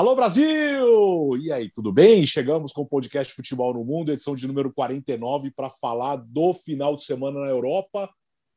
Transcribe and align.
Alô 0.00 0.16
Brasil! 0.16 1.36
E 1.42 1.52
aí, 1.52 1.68
tudo 1.70 1.92
bem? 1.92 2.26
Chegamos 2.26 2.72
com 2.72 2.80
o 2.80 2.88
podcast 2.88 3.34
Futebol 3.34 3.74
no 3.74 3.84
Mundo, 3.84 4.10
edição 4.10 4.34
de 4.34 4.46
número 4.46 4.72
49, 4.72 5.50
para 5.50 5.68
falar 5.68 6.16
do 6.16 6.54
final 6.54 6.96
de 6.96 7.02
semana 7.02 7.40
na 7.40 7.48
Europa. 7.48 8.08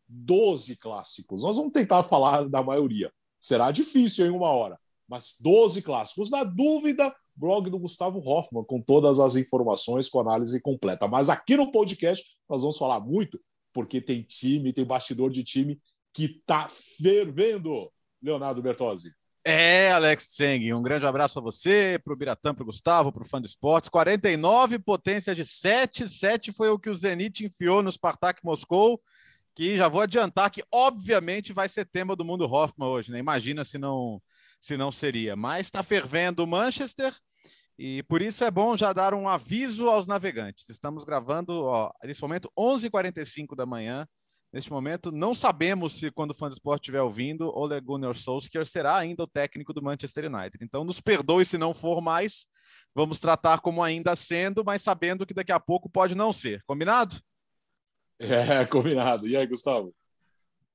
12 0.07 0.77
clássicos. 0.77 1.43
Nós 1.43 1.57
vamos 1.57 1.73
tentar 1.73 2.01
falar 2.03 2.47
da 2.47 2.63
maioria. 2.63 3.11
Será 3.41 3.71
difícil 3.71 4.25
em 4.25 4.29
uma 4.29 4.51
hora, 4.51 4.79
mas 5.05 5.35
12 5.41 5.81
clássicos. 5.81 6.31
Na 6.31 6.45
dúvida, 6.45 7.13
blog 7.35 7.69
do 7.69 7.77
Gustavo 7.77 8.19
Hoffman, 8.19 8.63
com 8.63 8.81
todas 8.81 9.19
as 9.19 9.35
informações, 9.35 10.07
com 10.07 10.21
análise 10.21 10.61
completa. 10.61 11.09
Mas 11.09 11.29
aqui 11.29 11.57
no 11.57 11.73
podcast 11.73 12.25
nós 12.49 12.61
vamos 12.61 12.77
falar 12.77 13.01
muito, 13.01 13.37
porque 13.73 13.99
tem 13.99 14.21
time, 14.21 14.71
tem 14.71 14.85
bastidor 14.85 15.29
de 15.29 15.43
time 15.43 15.77
que 16.13 16.23
está 16.23 16.69
fervendo. 16.69 17.91
Leonardo 18.21 18.61
Bertozzi. 18.61 19.11
É, 19.45 19.91
Alex 19.91 20.27
Tseng, 20.29 20.73
um 20.73 20.81
grande 20.81 21.05
abraço 21.05 21.37
a 21.37 21.41
você, 21.41 21.99
para 22.01 22.13
o 22.13 22.15
Biratã, 22.15 22.53
para 22.55 22.63
o 22.63 22.65
Gustavo, 22.65 23.11
para 23.11 23.23
o 23.23 23.27
Fã 23.27 23.41
de 23.41 23.47
Esportes. 23.47 23.89
49, 23.89 24.79
potência 24.79 25.35
de 25.35 25.45
7. 25.45 26.07
7 26.07 26.53
foi 26.53 26.69
o 26.69 26.79
que 26.79 26.89
o 26.89 26.95
Zenit 26.95 27.45
enfiou 27.45 27.83
no 27.83 27.91
Spartak 27.91 28.39
Moscou, 28.41 29.01
que 29.53 29.77
já 29.77 29.89
vou 29.89 29.99
adiantar 29.99 30.49
que, 30.49 30.63
obviamente, 30.71 31.51
vai 31.51 31.67
ser 31.67 31.85
tema 31.85 32.15
do 32.15 32.23
Mundo 32.23 32.45
Hoffman 32.45 32.87
hoje, 32.87 33.11
né? 33.11 33.19
Imagina 33.19 33.65
se 33.65 33.77
não, 33.77 34.21
se 34.61 34.77
não 34.77 34.91
seria. 34.91 35.35
Mas 35.35 35.67
está 35.67 35.83
fervendo 35.83 36.41
o 36.41 36.47
Manchester 36.47 37.13
e 37.77 38.01
por 38.03 38.21
isso 38.21 38.45
é 38.45 38.51
bom 38.51 38.77
já 38.77 38.93
dar 38.93 39.13
um 39.13 39.27
aviso 39.27 39.89
aos 39.89 40.07
navegantes. 40.07 40.69
Estamos 40.69 41.03
gravando, 41.03 41.65
ó, 41.65 41.91
nesse 42.01 42.21
momento, 42.21 42.49
11h45 42.57 43.55
da 43.57 43.65
manhã. 43.65 44.07
Neste 44.53 44.71
momento, 44.71 45.11
não 45.11 45.33
sabemos 45.33 45.93
se, 45.93 46.11
quando 46.11 46.29
o 46.29 46.35
fã 46.35 46.47
do 46.47 46.53
esporte 46.53 46.83
estiver 46.83 47.01
ouvindo, 47.01 47.49
Ole 47.57 47.81
Gunnar 47.81 48.13
Solskjaer 48.13 48.67
será 48.67 48.95
ainda 48.95 49.23
o 49.23 49.27
técnico 49.27 49.73
do 49.73 49.81
Manchester 49.81 50.31
United. 50.31 50.63
Então, 50.63 50.83
nos 50.83 51.01
perdoe 51.01 51.43
se 51.43 51.57
não 51.57 51.73
for 51.73 51.99
mais. 52.01 52.45
Vamos 52.93 53.19
tratar 53.19 53.61
como 53.61 53.81
ainda 53.81 54.15
sendo, 54.15 54.63
mas 54.63 54.83
sabendo 54.83 55.25
que 55.25 55.33
daqui 55.33 55.51
a 55.51 55.59
pouco 55.59 55.89
pode 55.89 56.13
não 56.13 56.31
ser. 56.31 56.61
Combinado? 56.67 57.19
É, 58.19 58.63
combinado. 58.69 59.27
E 59.27 59.35
aí, 59.35 59.47
Gustavo? 59.47 59.91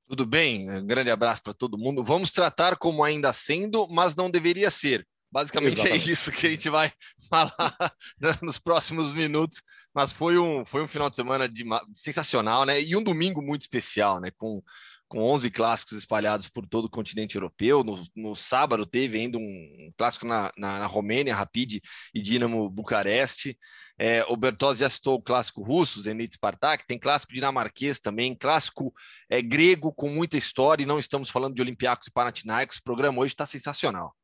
Tudo 0.09 0.25
bem? 0.25 0.69
Um 0.69 0.85
grande 0.85 1.09
abraço 1.09 1.41
para 1.41 1.53
todo 1.53 1.77
mundo. 1.77 2.03
Vamos 2.03 2.31
tratar 2.31 2.75
como 2.75 3.01
ainda 3.01 3.31
sendo, 3.31 3.87
mas 3.87 4.13
não 4.13 4.29
deveria 4.29 4.69
ser. 4.69 5.07
Basicamente 5.31 5.77
é 5.77 5.81
Exatamente. 5.81 6.09
é 6.09 6.13
isso 6.13 6.31
que 6.31 6.47
a 6.47 6.49
gente 6.49 6.69
vai 6.69 6.91
falar 7.29 7.93
nos 8.41 8.57
próximos 8.57 9.11
minutos. 9.11 9.61
Mas 9.93 10.11
foi 10.11 10.37
um, 10.37 10.65
foi 10.65 10.83
um 10.83 10.87
final 10.87 11.09
de 11.09 11.15
semana 11.15 11.47
de, 11.47 11.63
sensacional, 11.93 12.65
né? 12.65 12.81
E 12.81 12.95
um 12.95 13.03
domingo 13.03 13.41
muito 13.41 13.61
especial, 13.61 14.19
né? 14.19 14.31
Com, 14.37 14.61
com 15.07 15.21
11 15.21 15.49
clássicos 15.51 15.97
espalhados 15.97 16.47
por 16.47 16.67
todo 16.67 16.85
o 16.85 16.89
continente 16.89 17.35
europeu. 17.35 17.83
No, 17.83 18.03
no 18.15 18.35
sábado 18.35 18.85
teve 18.85 19.17
ainda 19.19 19.37
um 19.37 19.91
clássico 19.97 20.25
na, 20.25 20.51
na, 20.57 20.79
na 20.79 20.85
Romênia, 20.85 21.35
Rapid 21.35 21.79
e 22.13 22.21
Dinamo 22.21 22.69
Bucareste. 22.69 23.57
É, 23.97 24.23
o 24.29 24.37
Bertozzi 24.37 24.79
já 24.79 24.89
citou 24.89 25.15
o 25.15 25.21
clássico 25.21 25.61
russo, 25.61 26.01
Zenit 26.01 26.35
Spartak, 26.35 26.87
tem 26.87 26.97
clássico 26.97 27.33
dinamarquês 27.33 27.99
também, 27.99 28.33
clássico 28.33 28.93
é, 29.29 29.41
grego 29.41 29.91
com 29.91 30.09
muita 30.09 30.37
história, 30.37 30.83
e 30.83 30.85
não 30.85 30.97
estamos 30.97 31.29
falando 31.29 31.55
de 31.55 31.61
Olympiacos 31.61 32.07
e 32.07 32.11
Panathinaikos. 32.11 32.77
O 32.77 32.83
programa 32.83 33.19
hoje 33.19 33.33
está 33.33 33.45
sensacional. 33.45 34.15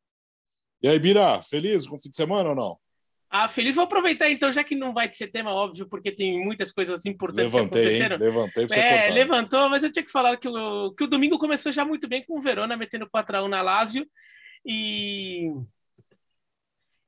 E 0.81 0.87
aí, 0.87 0.99
Bira, 0.99 1.41
feliz 1.41 1.87
com 1.87 1.95
o 1.95 1.99
fim 1.99 2.09
de 2.09 2.15
semana 2.15 2.49
ou 2.49 2.55
não? 2.55 2.77
Ah, 3.29 3.47
feliz. 3.49 3.75
Vou 3.75 3.83
aproveitar 3.83 4.29
então, 4.29 4.51
já 4.51 4.63
que 4.63 4.75
não 4.75 4.93
vai 4.93 5.11
ser 5.13 5.27
tema 5.27 5.51
óbvio, 5.51 5.87
porque 5.89 6.11
tem 6.11 6.43
muitas 6.43 6.71
coisas 6.71 7.05
importantes 7.05 7.51
Levantei, 7.51 7.81
que 7.81 7.87
aconteceram. 7.87 8.15
Hein? 8.15 8.21
Levantei 8.21 8.67
pra 8.67 8.75
você 8.75 8.79
É, 8.81 9.01
contar. 9.01 9.13
levantou, 9.13 9.69
mas 9.69 9.83
eu 9.83 9.91
tinha 9.91 10.05
que 10.05 10.11
falar 10.11 10.37
que 10.37 10.47
o, 10.47 10.93
que 10.93 11.03
o 11.03 11.07
domingo 11.07 11.37
começou 11.39 11.71
já 11.71 11.83
muito 11.83 12.07
bem 12.07 12.23
com 12.23 12.37
o 12.37 12.41
Verona 12.41 12.77
metendo 12.77 13.09
4x1 13.09 13.47
na 13.47 13.61
Lazio. 13.61 14.07
E. 14.65 15.49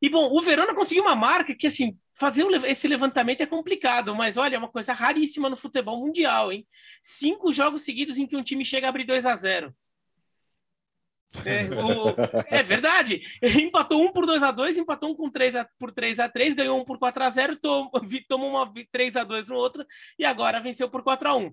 E 0.01 0.09
bom, 0.09 0.29
o 0.31 0.41
Verona 0.41 0.75
conseguiu 0.75 1.03
uma 1.03 1.15
marca 1.15 1.55
que, 1.55 1.65
assim, 1.65 1.97
fazer 2.19 2.45
esse 2.65 2.87
levantamento 2.87 3.41
é 3.41 3.45
complicado, 3.47 4.13
mas 4.15 4.37
olha, 4.37 4.55
é 4.55 4.59
uma 4.59 4.67
coisa 4.69 4.93
raríssima 4.93 5.49
no 5.49 5.57
futebol 5.57 5.99
mundial, 5.99 6.51
hein? 6.51 6.67
Cinco 7.01 7.51
jogos 7.53 7.83
seguidos 7.83 8.17
em 8.17 8.27
que 8.27 8.35
um 8.35 8.43
time 8.43 8.63
chega 8.65 8.87
a 8.87 8.89
abrir 8.89 9.05
2 9.05 9.25
a 9.25 9.35
0 9.35 9.73
é, 11.45 11.63
o, 11.73 12.15
é, 12.47 12.63
verdade. 12.63 13.21
Empatou 13.41 14.01
um 14.01 14.11
por 14.11 14.25
2 14.25 14.41
a 14.43 14.51
2 14.51 14.77
empatou 14.77 15.11
um 15.11 15.15
com 15.15 15.29
3 15.29 15.55
a, 15.55 15.67
por 15.79 15.91
3 15.91 16.19
a 16.19 16.29
3 16.29 16.53
ganhou 16.53 16.79
um 16.79 16.85
por 16.85 16.97
4 16.97 17.23
a 17.23 17.29
0 17.29 17.55
tomou, 17.57 17.91
tomou 18.27 18.49
uma 18.49 18.71
3 18.91 19.15
a 19.15 19.23
2 19.23 19.49
no 19.49 19.55
outro 19.55 19.85
e 20.17 20.25
agora 20.25 20.59
venceu 20.59 20.89
por 20.89 21.03
4 21.03 21.29
a 21.29 21.35
1 21.35 21.51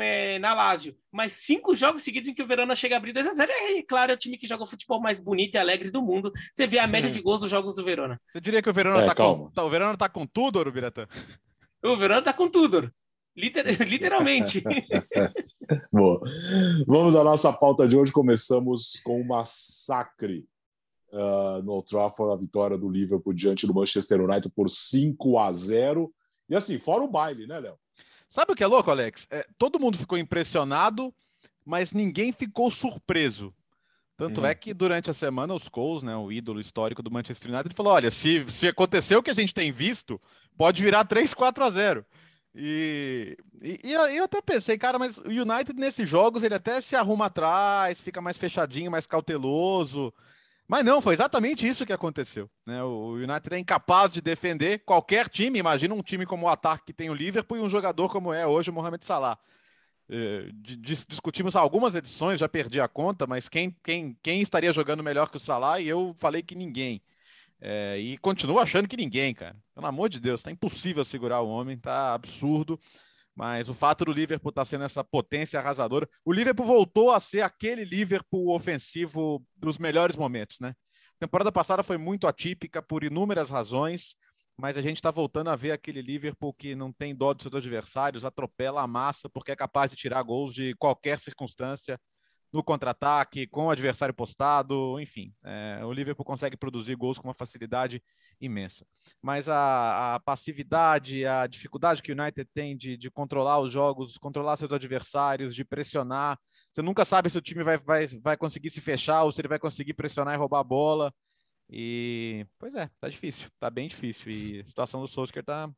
é, 0.00 0.38
na 0.38 0.54
Lazio. 0.54 0.96
Mas 1.10 1.32
cinco 1.32 1.74
jogos 1.74 2.02
seguidos 2.02 2.28
em 2.28 2.34
que 2.34 2.42
o 2.42 2.46
Verona 2.46 2.74
chega 2.74 2.96
a 2.96 2.98
abrir 2.98 3.12
2 3.12 3.26
a 3.26 3.34
0 3.34 3.50
é, 3.50 3.82
claro, 3.82 4.12
é 4.12 4.14
o 4.14 4.18
time 4.18 4.38
que 4.38 4.46
joga 4.46 4.64
o 4.64 4.66
futebol 4.66 5.00
mais 5.00 5.18
bonito 5.18 5.54
e 5.54 5.58
alegre 5.58 5.90
do 5.90 6.02
mundo. 6.02 6.32
Você 6.54 6.66
vê 6.66 6.78
a 6.78 6.86
média 6.86 7.10
de 7.10 7.20
gols 7.20 7.40
dos 7.40 7.50
jogos 7.50 7.74
do 7.74 7.84
Verona. 7.84 8.20
Você 8.30 8.40
diria 8.40 8.62
que 8.62 8.70
o 8.70 8.72
Verona, 8.72 9.02
é, 9.02 9.06
tá, 9.06 9.14
com, 9.14 9.50
tá, 9.50 9.64
o 9.64 9.70
Verona 9.70 9.96
tá 9.96 10.08
com 10.08 10.26
tudo, 10.26 10.58
Urubiratã? 10.58 11.06
O 11.82 11.96
Verona 11.96 12.22
tá 12.22 12.32
com 12.32 12.48
tudo. 12.48 12.92
Liter, 13.38 13.64
literalmente. 13.88 14.62
Boa. 15.92 16.20
Vamos 16.86 17.14
à 17.14 17.22
nossa 17.22 17.52
pauta 17.52 17.86
de 17.86 17.96
hoje. 17.96 18.10
Começamos 18.10 19.00
com 19.04 19.20
um 19.20 19.24
massacre 19.24 20.44
uh, 21.12 21.62
no 21.62 21.72
Old 21.72 21.88
Trafford, 21.88 22.34
a 22.34 22.36
vitória 22.36 22.76
do 22.76 22.88
Liverpool 22.88 23.32
diante 23.32 23.64
do 23.64 23.72
Manchester 23.72 24.20
United 24.20 24.52
por 24.54 24.68
5 24.68 25.38
a 25.38 25.52
0. 25.52 26.12
E 26.50 26.56
assim, 26.56 26.78
fora 26.80 27.04
o 27.04 27.08
baile, 27.08 27.46
né, 27.46 27.60
Léo? 27.60 27.78
Sabe 28.28 28.52
o 28.52 28.56
que 28.56 28.64
é 28.64 28.66
louco, 28.66 28.90
Alex? 28.90 29.28
É, 29.30 29.46
todo 29.56 29.78
mundo 29.78 29.96
ficou 29.96 30.18
impressionado, 30.18 31.14
mas 31.64 31.92
ninguém 31.92 32.32
ficou 32.32 32.70
surpreso. 32.72 33.54
Tanto 34.16 34.44
é 34.44 34.50
uhum. 34.50 34.56
que 34.56 34.74
durante 34.74 35.10
a 35.10 35.14
semana 35.14 35.54
os 35.54 35.68
Coles, 35.68 36.02
né, 36.02 36.16
o 36.16 36.32
ídolo 36.32 36.58
histórico 36.58 37.04
do 37.04 37.10
Manchester 37.10 37.52
United, 37.54 37.72
falou: 37.72 37.92
olha, 37.92 38.10
se, 38.10 38.44
se 38.48 38.66
aconteceu 38.66 39.20
o 39.20 39.22
que 39.22 39.30
a 39.30 39.34
gente 39.34 39.54
tem 39.54 39.70
visto, 39.70 40.20
pode 40.56 40.82
virar 40.82 41.04
3, 41.04 41.32
4 41.32 41.64
a 41.64 41.70
0. 41.70 42.04
E, 42.60 43.38
e, 43.62 43.80
e, 43.84 43.92
eu 43.92 44.24
até 44.24 44.42
pensei, 44.42 44.76
cara, 44.76 44.98
mas 44.98 45.16
o 45.18 45.28
United 45.28 45.74
nesses 45.74 46.08
jogos 46.08 46.42
ele 46.42 46.56
até 46.56 46.80
se 46.80 46.96
arruma 46.96 47.26
atrás, 47.26 48.00
fica 48.00 48.20
mais 48.20 48.36
fechadinho, 48.36 48.90
mais 48.90 49.06
cauteloso. 49.06 50.12
Mas 50.66 50.84
não, 50.84 51.00
foi 51.00 51.14
exatamente 51.14 51.66
isso 51.66 51.86
que 51.86 51.92
aconteceu. 51.92 52.50
Né? 52.66 52.82
O 52.82 53.12
United 53.12 53.54
é 53.54 53.58
incapaz 53.58 54.12
de 54.12 54.20
defender 54.20 54.80
qualquer 54.84 55.28
time. 55.28 55.60
Imagina 55.60 55.94
um 55.94 56.02
time 56.02 56.26
como 56.26 56.46
o 56.46 56.48
ataque 56.48 56.86
que 56.86 56.92
tem 56.92 57.08
o 57.08 57.14
Liverpool 57.14 57.58
e 57.58 57.60
um 57.60 57.70
jogador 57.70 58.08
como 58.10 58.32
é 58.34 58.44
hoje 58.44 58.70
o 58.70 58.72
Mohamed 58.72 59.04
Salah. 59.04 59.38
É, 60.10 60.48
discutimos 60.52 61.54
algumas 61.54 61.94
edições, 61.94 62.40
já 62.40 62.48
perdi 62.48 62.80
a 62.80 62.88
conta, 62.88 63.26
mas 63.26 63.48
quem, 63.48 63.70
quem, 63.84 64.18
quem 64.20 64.40
estaria 64.42 64.72
jogando 64.72 65.02
melhor 65.02 65.30
que 65.30 65.36
o 65.36 65.40
Salah? 65.40 65.80
E 65.80 65.88
eu 65.88 66.14
falei 66.18 66.42
que 66.42 66.56
ninguém. 66.56 67.00
É, 67.60 67.98
e 67.98 68.16
continuo 68.18 68.58
achando 68.58 68.88
que 68.88 68.96
ninguém, 68.96 69.34
cara. 69.34 69.56
Pelo 69.74 69.86
amor 69.86 70.08
de 70.08 70.20
Deus, 70.20 70.42
tá 70.42 70.50
impossível 70.50 71.04
segurar 71.04 71.40
o 71.40 71.48
homem, 71.48 71.78
tá 71.78 72.14
absurdo. 72.14 72.78
Mas 73.34 73.68
o 73.68 73.74
fato 73.74 74.04
do 74.04 74.12
Liverpool 74.12 74.50
estar 74.50 74.62
tá 74.62 74.64
sendo 74.64 74.84
essa 74.84 75.04
potência 75.04 75.60
arrasadora, 75.60 76.08
o 76.24 76.32
Liverpool 76.32 76.66
voltou 76.66 77.12
a 77.12 77.20
ser 77.20 77.42
aquele 77.42 77.84
Liverpool 77.84 78.52
ofensivo 78.52 79.44
dos 79.56 79.78
melhores 79.78 80.16
momentos, 80.16 80.58
né? 80.60 80.70
A 80.70 81.20
temporada 81.20 81.52
passada 81.52 81.82
foi 81.82 81.96
muito 81.96 82.26
atípica 82.26 82.82
por 82.82 83.04
inúmeras 83.04 83.50
razões, 83.50 84.14
mas 84.56 84.76
a 84.76 84.82
gente 84.82 84.96
está 84.96 85.12
voltando 85.12 85.50
a 85.50 85.56
ver 85.56 85.70
aquele 85.70 86.02
Liverpool 86.02 86.52
que 86.52 86.74
não 86.74 86.92
tem 86.92 87.14
dó 87.14 87.32
dos 87.32 87.42
seus 87.42 87.54
adversários, 87.54 88.24
atropela 88.24 88.82
a 88.82 88.88
massa 88.88 89.28
porque 89.28 89.52
é 89.52 89.56
capaz 89.56 89.88
de 89.90 89.96
tirar 89.96 90.22
gols 90.22 90.52
de 90.52 90.74
qualquer 90.74 91.16
circunstância 91.18 91.98
no 92.52 92.62
contra-ataque, 92.62 93.46
com 93.46 93.66
o 93.66 93.70
adversário 93.70 94.14
postado, 94.14 94.98
enfim, 95.00 95.34
é, 95.44 95.80
o 95.84 95.92
Liverpool 95.92 96.24
consegue 96.24 96.56
produzir 96.56 96.94
gols 96.94 97.18
com 97.18 97.28
uma 97.28 97.34
facilidade 97.34 98.02
imensa. 98.40 98.86
Mas 99.20 99.48
a, 99.48 100.14
a 100.14 100.20
passividade, 100.20 101.26
a 101.26 101.46
dificuldade 101.46 102.02
que 102.02 102.12
o 102.12 102.18
United 102.18 102.48
tem 102.54 102.76
de, 102.76 102.96
de, 102.96 103.10
controlar 103.10 103.60
os 103.60 103.70
jogos, 103.70 104.16
controlar 104.16 104.56
seus 104.56 104.72
adversários, 104.72 105.54
de 105.54 105.64
pressionar, 105.64 106.38
você 106.72 106.80
nunca 106.80 107.04
sabe 107.04 107.28
se 107.28 107.36
o 107.36 107.42
time 107.42 107.62
vai, 107.62 107.78
vai, 107.78 108.06
vai 108.22 108.36
conseguir 108.36 108.70
se 108.70 108.80
fechar 108.80 109.24
ou 109.24 109.32
se 109.32 109.40
ele 109.40 109.48
vai 109.48 109.58
conseguir 109.58 109.94
pressionar 109.94 110.34
e 110.34 110.38
roubar 110.38 110.60
a 110.60 110.64
bola. 110.64 111.12
E, 111.70 112.46
pois 112.58 112.74
é, 112.74 112.88
tá 112.98 113.08
difícil, 113.08 113.50
tá 113.58 113.68
bem 113.68 113.88
difícil. 113.88 114.30
E 114.32 114.60
a 114.60 114.64
situação 114.64 115.02
do 115.02 115.08
Solskjaer 115.08 115.44
tá, 115.44 115.70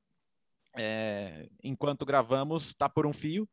é, 0.76 1.49
enquanto 1.64 2.06
gravamos, 2.06 2.73
tá 2.75 2.88
por 2.88 3.06
um 3.06 3.12
fio 3.12 3.49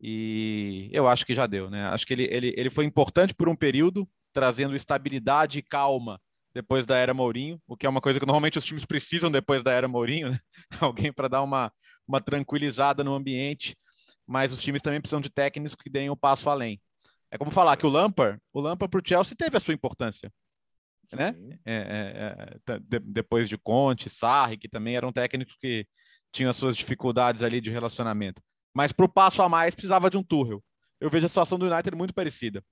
e 0.00 0.90
eu 0.92 1.08
acho 1.08 1.24
que 1.24 1.34
já 1.34 1.46
deu, 1.46 1.70
né? 1.70 1.86
Acho 1.86 2.06
que 2.06 2.12
ele, 2.12 2.28
ele, 2.30 2.54
ele 2.56 2.70
foi 2.70 2.84
importante 2.84 3.34
por 3.34 3.48
um 3.48 3.56
período, 3.56 4.08
trazendo 4.32 4.76
estabilidade 4.76 5.58
e 5.58 5.62
calma 5.62 6.20
depois 6.52 6.86
da 6.86 6.96
era 6.96 7.12
Mourinho, 7.12 7.60
o 7.66 7.76
que 7.76 7.84
é 7.84 7.88
uma 7.88 8.00
coisa 8.00 8.18
que 8.18 8.24
normalmente 8.24 8.56
os 8.56 8.64
times 8.64 8.86
precisam 8.86 9.30
depois 9.30 9.62
da 9.62 9.72
era 9.72 9.86
Mourinho, 9.86 10.30
né? 10.30 10.38
Alguém 10.80 11.12
para 11.12 11.28
dar 11.28 11.42
uma, 11.42 11.70
uma 12.08 12.18
tranquilizada 12.18 13.04
no 13.04 13.14
ambiente, 13.14 13.76
mas 14.26 14.52
os 14.52 14.62
times 14.62 14.80
também 14.80 15.00
precisam 15.00 15.20
de 15.20 15.28
técnicos 15.28 15.74
que 15.74 15.90
deem 15.90 16.08
um 16.08 16.16
passo 16.16 16.48
além. 16.48 16.80
É 17.30 17.36
como 17.36 17.50
falar 17.50 17.76
que 17.76 17.84
o 17.84 17.90
Lampard, 17.90 18.40
o 18.54 18.60
Lampard 18.60 18.90
para 18.90 19.00
o 19.00 19.02
Chelsea 19.06 19.36
teve 19.36 19.56
a 19.56 19.60
sua 19.60 19.74
importância, 19.74 20.32
né? 21.12 21.34
É, 21.64 21.74
é, 21.74 22.74
é, 22.74 22.78
de, 22.78 22.98
depois 23.00 23.50
de 23.50 23.58
Conte, 23.58 24.08
Sarri, 24.08 24.56
que 24.56 24.68
também 24.68 24.96
eram 24.96 25.12
técnicos 25.12 25.56
que 25.60 25.86
tinham 26.32 26.50
as 26.50 26.56
suas 26.56 26.74
dificuldades 26.74 27.42
ali 27.42 27.60
de 27.60 27.70
relacionamento. 27.70 28.40
Mas 28.76 28.92
para 28.92 29.06
o 29.06 29.08
passo 29.08 29.40
a 29.40 29.48
mais 29.48 29.74
precisava 29.74 30.10
de 30.10 30.18
um 30.18 30.22
Tuchel. 30.22 30.62
Eu 31.00 31.08
vejo 31.08 31.24
a 31.24 31.28
situação 31.30 31.58
do 31.58 31.64
United 31.64 31.96
muito 31.96 32.12
parecida. 32.12 32.62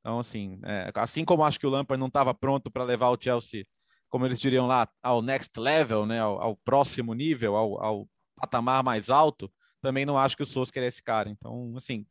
Então, 0.00 0.18
assim, 0.18 0.60
é, 0.62 0.92
assim 0.94 1.24
como 1.24 1.42
acho 1.42 1.58
que 1.58 1.66
o 1.66 1.70
Lampard 1.70 1.98
não 1.98 2.08
estava 2.08 2.34
pronto 2.34 2.70
para 2.70 2.84
levar 2.84 3.08
o 3.08 3.16
Chelsea 3.18 3.64
como 4.10 4.26
eles 4.26 4.38
diriam 4.38 4.66
lá, 4.66 4.86
ao 5.02 5.22
next 5.22 5.58
level, 5.58 6.04
né, 6.04 6.20
ao, 6.20 6.38
ao 6.38 6.56
próximo 6.56 7.14
nível, 7.14 7.56
ao, 7.56 7.82
ao, 7.82 8.08
patamar 8.36 8.84
mais 8.84 9.08
alto, 9.08 9.50
também 9.80 10.04
não 10.04 10.18
acho 10.18 10.36
que 10.36 10.42
o 10.42 10.46
Solskjaer 10.46 10.84
é 10.84 10.88
esse 10.88 11.02
cara. 11.02 11.30
Então, 11.30 11.74
assim, 11.76 12.06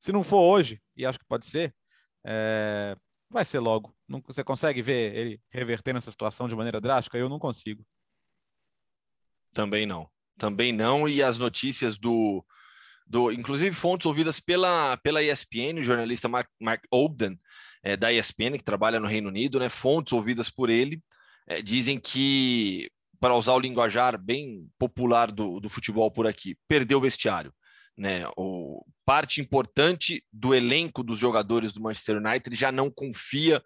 se 0.00 0.10
não 0.10 0.24
for 0.24 0.40
hoje, 0.40 0.82
e 0.96 1.06
acho 1.06 1.18
que 1.18 1.24
pode 1.24 1.46
ser, 1.46 1.72
é, 2.24 2.96
vai 3.30 3.44
ser 3.44 3.60
logo. 3.60 3.94
Não, 4.08 4.20
você 4.26 4.42
consegue 4.42 4.82
ver 4.82 5.16
ele 5.16 5.40
revertendo 5.48 5.98
essa 5.98 6.10
situação 6.10 6.48
de 6.48 6.56
maneira 6.56 6.80
drástica? 6.80 7.16
Eu 7.16 7.28
não 7.28 7.38
consigo. 7.38 7.84
Também 9.52 9.86
não. 9.86 10.08
Também 10.36 10.72
não. 10.72 11.08
E 11.08 11.22
as 11.22 11.38
notícias 11.38 11.96
do, 11.96 12.44
do 13.10 13.32
inclusive 13.32 13.74
fontes 13.74 14.06
ouvidas 14.06 14.38
pela, 14.38 14.96
pela 14.98 15.20
ESPN, 15.20 15.80
o 15.80 15.82
jornalista 15.82 16.28
Mark, 16.28 16.48
Mark 16.60 16.84
Ogden, 16.92 17.36
é, 17.82 17.96
da 17.96 18.12
ESPN, 18.12 18.56
que 18.56 18.62
trabalha 18.62 19.00
no 19.00 19.08
Reino 19.08 19.28
Unido, 19.28 19.58
né, 19.58 19.68
fontes 19.68 20.12
ouvidas 20.12 20.48
por 20.48 20.70
ele, 20.70 21.02
é, 21.48 21.60
dizem 21.60 21.98
que, 21.98 22.88
para 23.18 23.34
usar 23.34 23.54
o 23.54 23.58
linguajar 23.58 24.16
bem 24.16 24.70
popular 24.78 25.32
do, 25.32 25.58
do 25.58 25.68
futebol 25.68 26.08
por 26.08 26.24
aqui, 26.24 26.56
perdeu 26.68 26.98
o 26.98 27.00
vestiário. 27.00 27.52
Né? 27.98 28.22
O, 28.36 28.84
parte 29.04 29.40
importante 29.40 30.24
do 30.32 30.54
elenco 30.54 31.02
dos 31.02 31.18
jogadores 31.18 31.72
do 31.72 31.80
Manchester 31.80 32.18
United 32.18 32.54
já 32.54 32.70
não 32.70 32.88
confia 32.88 33.60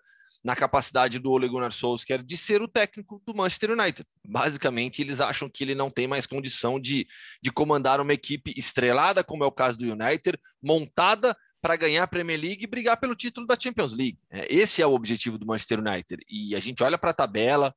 na 0.45 0.55
capacidade 0.55 1.19
do 1.19 1.31
Ole 1.31 1.49
Gunnar 1.49 1.73
Solskjaer 1.73 2.23
de 2.23 2.37
ser 2.37 2.61
o 2.61 2.69
técnico 2.69 3.23
do 3.27 3.35
Manchester 3.35 3.71
United. 3.71 4.07
Basicamente, 4.29 5.01
eles 5.01 5.19
acham 5.19 5.49
que 5.49 5.65
ele 5.65 5.75
não 5.75 5.91
tem 5.91 6.07
mais 6.07 6.27
condição 6.27 6.79
de, 6.79 7.09
de 7.43 7.51
comandar 7.51 7.99
uma 7.99 8.13
equipe 8.13 8.53
estrelada, 8.55 9.25
como 9.25 9.43
é 9.43 9.47
o 9.47 9.53
caso 9.53 9.79
do 9.79 9.85
United, 9.85 10.39
montada 10.63 11.35
para 11.63 11.77
ganhar 11.77 12.03
a 12.03 12.07
Premier 12.07 12.39
League 12.39 12.65
e 12.65 12.67
brigar 12.67 12.99
pelo 12.99 13.17
título 13.17 13.47
da 13.47 13.59
Champions 13.59 13.97
League. 13.97 14.19
É, 14.31 14.55
esse 14.55 14.83
é 14.83 14.87
o 14.87 14.93
objetivo 14.93 15.39
do 15.39 15.47
Manchester 15.47 15.81
United. 15.81 16.23
E 16.29 16.55
a 16.55 16.61
gente 16.61 16.83
olha 16.83 16.99
para 16.99 17.11
a 17.11 17.15
tabela 17.15 17.75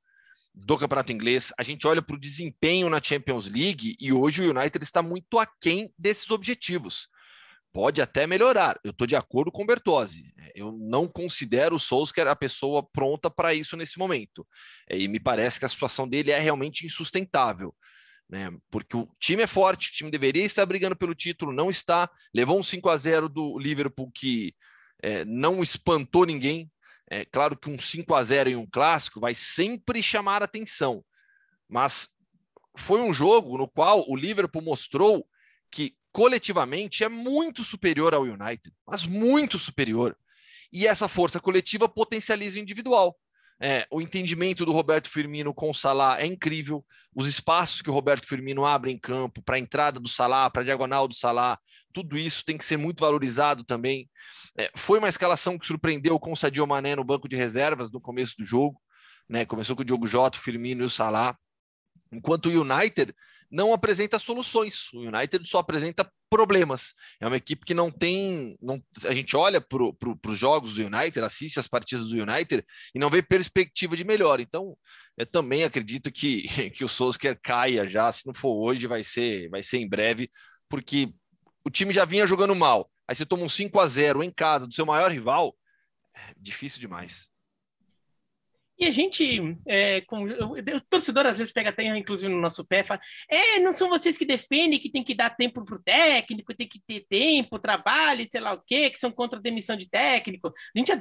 do 0.54 0.78
Campeonato 0.78 1.14
Inglês, 1.14 1.54
a 1.58 1.64
gente 1.64 1.88
olha 1.88 2.02
para 2.02 2.16
o 2.16 2.20
desempenho 2.20 2.90
na 2.90 3.02
Champions 3.02 3.48
League 3.48 3.96
e 4.00 4.12
hoje 4.12 4.42
o 4.42 4.50
United 4.50 4.84
está 4.84 5.02
muito 5.02 5.40
aquém 5.40 5.90
desses 5.98 6.30
objetivos. 6.32 7.08
Pode 7.72 8.02
até 8.02 8.26
melhorar, 8.26 8.78
eu 8.84 8.92
estou 8.92 9.06
de 9.06 9.16
acordo 9.16 9.52
com 9.52 9.64
o 9.64 9.66
Bertozzi. 9.66 10.34
É, 10.48 10.52
eu 10.56 10.72
não 10.72 11.08
considero 11.08 11.76
o 11.76 11.80
Solskjaer 11.80 12.28
a 12.28 12.36
pessoa 12.36 12.84
pronta 12.84 13.30
para 13.30 13.54
isso 13.54 13.76
nesse 13.76 13.98
momento. 13.98 14.48
É, 14.90 14.98
e 14.98 15.08
me 15.08 15.20
parece 15.20 15.60
que 15.60 15.66
a 15.66 15.70
situação 15.70 16.08
dele 16.08 16.32
é 16.32 16.40
realmente 16.40 16.86
insustentável 16.86 17.74
né? 18.30 18.52
Porque 18.70 18.96
o 18.96 19.08
time 19.20 19.44
é 19.44 19.48
forte, 19.48 19.90
o 19.90 19.94
time 19.94 20.12
deveria 20.12 20.44
estar 20.44 20.66
brigando 20.66 20.96
pelo 20.96 21.16
título, 21.16 21.54
não 21.54 21.70
está. 21.70 22.10
Levou 22.34 22.60
um 22.60 22.64
5 22.64 22.90
a 22.90 22.98
0 22.98 23.30
do 23.30 23.58
Liverpool 23.58 24.12
que 24.14 24.54
é, 25.02 25.24
não 25.26 25.62
espantou 25.62 26.26
ninguém. 26.26 26.70
É 27.10 27.24
claro 27.24 27.56
que 27.56 27.70
um 27.70 27.80
5 27.80 28.14
a 28.14 28.24
0 28.24 28.50
em 28.50 28.56
um 28.56 28.68
clássico 28.70 29.20
vai 29.20 29.34
sempre 29.34 30.04
chamar 30.04 30.44
atenção, 30.44 31.04
mas 31.70 32.10
foi 32.78 33.02
um 33.02 33.14
jogo 33.14 33.58
no 33.58 33.68
qual 33.68 34.04
o 34.10 34.16
Liverpool 34.16 34.62
mostrou 34.62 35.26
que 35.72 35.96
coletivamente 36.12 37.04
é 37.04 37.10
muito 37.10 37.64
superior 37.64 38.14
ao 38.14 38.24
United, 38.24 38.74
mas 38.86 39.06
muito 39.06 39.58
superior. 39.58 40.18
E 40.72 40.88
essa 40.88 41.08
força 41.08 41.40
coletiva 41.40 41.88
potencializa 41.88 42.58
o 42.58 42.62
individual. 42.62 43.18
É, 43.60 43.88
o 43.92 44.00
entendimento 44.00 44.66
do 44.66 44.72
Roberto 44.72 45.10
Firmino 45.10 45.54
com 45.54 45.72
o 45.72 45.74
Salah 45.74 46.22
é 46.22 46.26
incrível. 46.26 46.86
Os 47.16 47.28
espaços 47.28 47.82
que 47.82 47.90
o 47.90 47.94
Roberto 47.94 48.28
Firmino 48.28 48.66
abre 48.66 48.92
em 48.92 49.00
campo 49.00 49.42
para 49.42 49.56
a 49.56 49.60
entrada 49.60 50.00
do 50.00 50.08
Salah, 50.08 50.50
para 50.50 50.62
a 50.62 50.66
diagonal 50.66 51.08
do 51.08 51.16
Salah, 51.16 51.58
tudo 51.92 52.18
isso 52.18 52.46
tem 52.46 52.58
que 52.58 52.66
ser 52.66 52.78
muito 52.78 53.00
valorizado 53.00 53.64
também. 53.64 54.08
É, 54.56 54.70
foi 54.76 55.00
uma 55.00 55.10
escalação 55.10 55.58
que 55.58 55.66
surpreendeu 55.66 56.20
com 56.20 56.32
o 56.32 56.38
Sadio 56.38 56.68
Mané 56.68 56.96
no 56.96 57.04
banco 57.04 57.28
de 57.28 57.36
reservas 57.36 57.92
no 57.92 58.00
começo 58.00 58.36
do 58.38 58.44
jogo. 58.44 58.80
Né? 59.28 59.46
Começou 59.46 59.76
com 59.76 59.82
o 59.82 59.86
Diogo 59.86 60.08
Jota, 60.08 60.38
o 60.38 60.42
Firmino 60.42 60.84
e 60.84 60.86
o 60.86 60.90
Salah. 60.90 61.36
Enquanto 62.12 62.48
o 62.48 62.62
United 62.62 63.14
não 63.50 63.74
apresenta 63.74 64.20
soluções. 64.20 64.92
O 64.94 65.00
United 65.00 65.48
só 65.48 65.60
apresenta 65.60 66.10
problemas. 66.30 66.94
É 67.20 67.28
uma 67.28 67.38
equipe 67.38 67.66
que 67.66 67.74
não 67.74 67.90
tem. 67.90 68.58
Não, 68.62 68.82
a 69.06 69.14
gente 69.14 69.36
olha 69.36 69.62
para 69.62 69.84
os 70.32 70.38
jogos 70.38 70.76
do 70.76 70.86
United, 70.86 71.22
assiste 71.22 71.60
as 71.60 71.68
partidas 71.68 72.10
do 72.10 72.22
United 72.22 72.66
e 72.94 73.00
não 73.00 73.10
vê 73.10 73.22
perspectiva 73.22 73.96
de 73.96 74.04
melhor. 74.04 74.40
Então, 74.40 74.78
eu 75.18 75.26
também 75.26 75.64
acredito 75.64 76.12
que, 76.12 76.44
que 76.72 76.84
o 76.84 76.90
Solskjaer 76.90 77.40
caia 77.42 77.88
já. 77.88 78.12
Se 78.12 78.28
não 78.28 78.34
for 78.34 78.54
hoje, 78.54 78.88
vai 78.88 79.04
ser, 79.04 79.50
vai 79.50 79.64
ser 79.64 79.78
em 79.78 79.88
breve, 79.88 80.30
porque 80.70 81.10
o 81.64 81.70
time 81.70 81.94
já 81.94 82.06
vinha 82.06 82.28
jogando 82.28 82.56
mal. 82.56 82.92
Aí 83.08 83.16
você 83.16 83.26
toma 83.26 83.44
um 83.44 83.50
5 83.50 83.80
a 83.80 83.88
0 83.88 84.22
em 84.22 84.32
casa 84.32 84.68
do 84.68 84.74
seu 84.74 84.86
maior 84.86 85.10
rival, 85.10 85.56
é 86.14 86.34
difícil 86.38 86.82
demais. 86.82 87.30
E 88.80 88.86
a 88.86 88.92
gente, 88.92 89.58
é, 89.68 90.02
com, 90.02 90.24
o 90.24 90.82
torcedor 90.88 91.26
às 91.26 91.40
vezes 91.40 91.52
pega 91.52 91.72
até, 91.72 91.84
inclusive, 91.98 92.32
no 92.32 92.40
nosso 92.40 92.66
pé, 92.66 92.84
fala: 92.84 93.02
é, 93.30 93.60
não 93.60 93.74
são 93.74 93.90
vocês 93.90 94.18
que 94.18 94.26
defendem 94.26 94.80
que 94.80 94.92
tem 94.92 95.04
que 95.04 95.16
dar 95.16 95.32
tempo 95.32 95.66
para 95.66 95.76
o 95.76 95.82
técnico, 95.82 96.54
tem 96.54 96.68
que 96.68 96.80
ter 96.86 97.06
tempo, 97.10 97.58
trabalho, 97.58 98.28
sei 98.30 98.40
lá 98.40 98.54
o 98.54 98.62
quê, 98.62 98.90
que 98.90 99.00
são 99.00 99.12
contra 99.12 99.40
a 99.40 99.42
demissão 99.42 99.76
de 99.76 99.90
técnico. 99.90 100.50
A 100.76 100.80
gente 100.80 100.92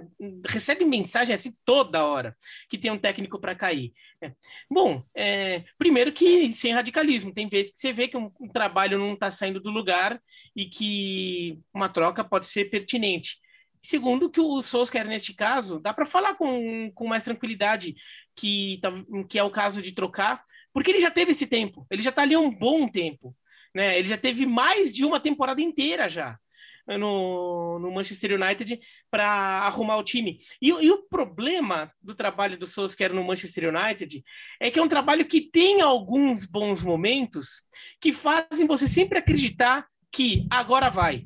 recebe 0.47 0.87
mensagem 0.87 1.35
assim 1.35 1.55
toda 1.65 2.05
hora 2.05 2.35
que 2.71 2.79
tem 2.79 2.91
um 2.91 2.99
técnico 2.99 3.39
para 3.39 3.55
cair. 3.55 3.93
É. 4.23 4.33
Bom, 4.71 5.05
é, 5.15 5.63
primeiro 5.77 6.13
que 6.13 6.51
sem 6.53 6.73
radicalismo, 6.73 7.35
tem 7.35 7.47
vezes 7.47 7.73
que 7.73 7.79
você 7.79 7.93
vê 7.93 8.09
que 8.09 8.17
um, 8.17 8.31
um 8.41 8.49
trabalho 8.49 8.99
não 8.99 9.13
está 9.13 9.31
saindo 9.31 9.61
do 9.61 9.71
lugar 9.71 10.19
e 10.55 10.65
que 10.65 11.59
uma 11.75 11.91
troca 11.91 12.25
pode 12.25 12.47
ser 12.47 12.71
pertinente. 12.71 13.39
Segundo, 13.87 14.29
que 14.29 14.41
o 14.41 14.63
Solskjaer, 14.63 15.07
neste 15.07 15.33
caso, 15.33 15.79
dá 15.79 15.95
para 15.95 16.07
falar 16.07 16.35
com, 16.35 16.91
com 16.93 17.07
mais 17.07 17.23
tranquilidade 17.23 17.95
que, 18.35 18.81
tá, 18.83 18.93
que 19.29 19.39
é 19.39 19.45
o 19.45 19.51
caso 19.51 19.81
de 19.81 19.93
trocar, 19.93 20.43
porque 20.73 20.91
ele 20.91 21.01
já 21.01 21.09
teve 21.09 21.31
esse 21.31 21.47
tempo, 21.47 21.87
ele 21.89 22.03
já 22.03 22.11
está 22.11 22.23
ali 22.23 22.35
há 22.35 22.41
um 22.41 22.51
bom 22.51 22.89
tempo. 22.89 23.33
Né? 23.73 23.97
Ele 23.97 24.09
já 24.09 24.19
teve 24.19 24.45
mais 24.45 24.93
de 24.93 25.05
uma 25.05 25.21
temporada 25.21 25.63
inteira 25.63 26.09
já 26.09 26.37
no, 26.99 27.79
no 27.79 27.93
Manchester 27.93 28.33
United 28.33 28.81
para 29.09 29.25
arrumar 29.25 29.99
o 29.99 30.05
time. 30.05 30.41
E, 30.61 30.69
e, 30.71 30.91
o 30.91 31.07
problema 31.09 31.93
do 32.03 32.13
trabalho 32.13 32.59
do 32.59 32.67
Solskjaer 32.67 33.15
no 33.15 33.23
Manchester 33.23 33.73
United 33.73 34.25
é 34.59 34.69
que 34.69 34.81
é 34.81 34.83
um 34.83 34.89
trabalho 34.89 35.27
que 35.27 35.41
tem 35.41 35.81
alguns 35.81 36.45
bons 36.45 36.83
momentos 36.83 37.63
que 38.01 38.11
fazem 38.11 38.67
você 38.67 38.89
sempre 38.89 39.19
acreditar 39.19 39.87
que 40.11 40.45
agora 40.51 40.91
vai, 40.91 41.25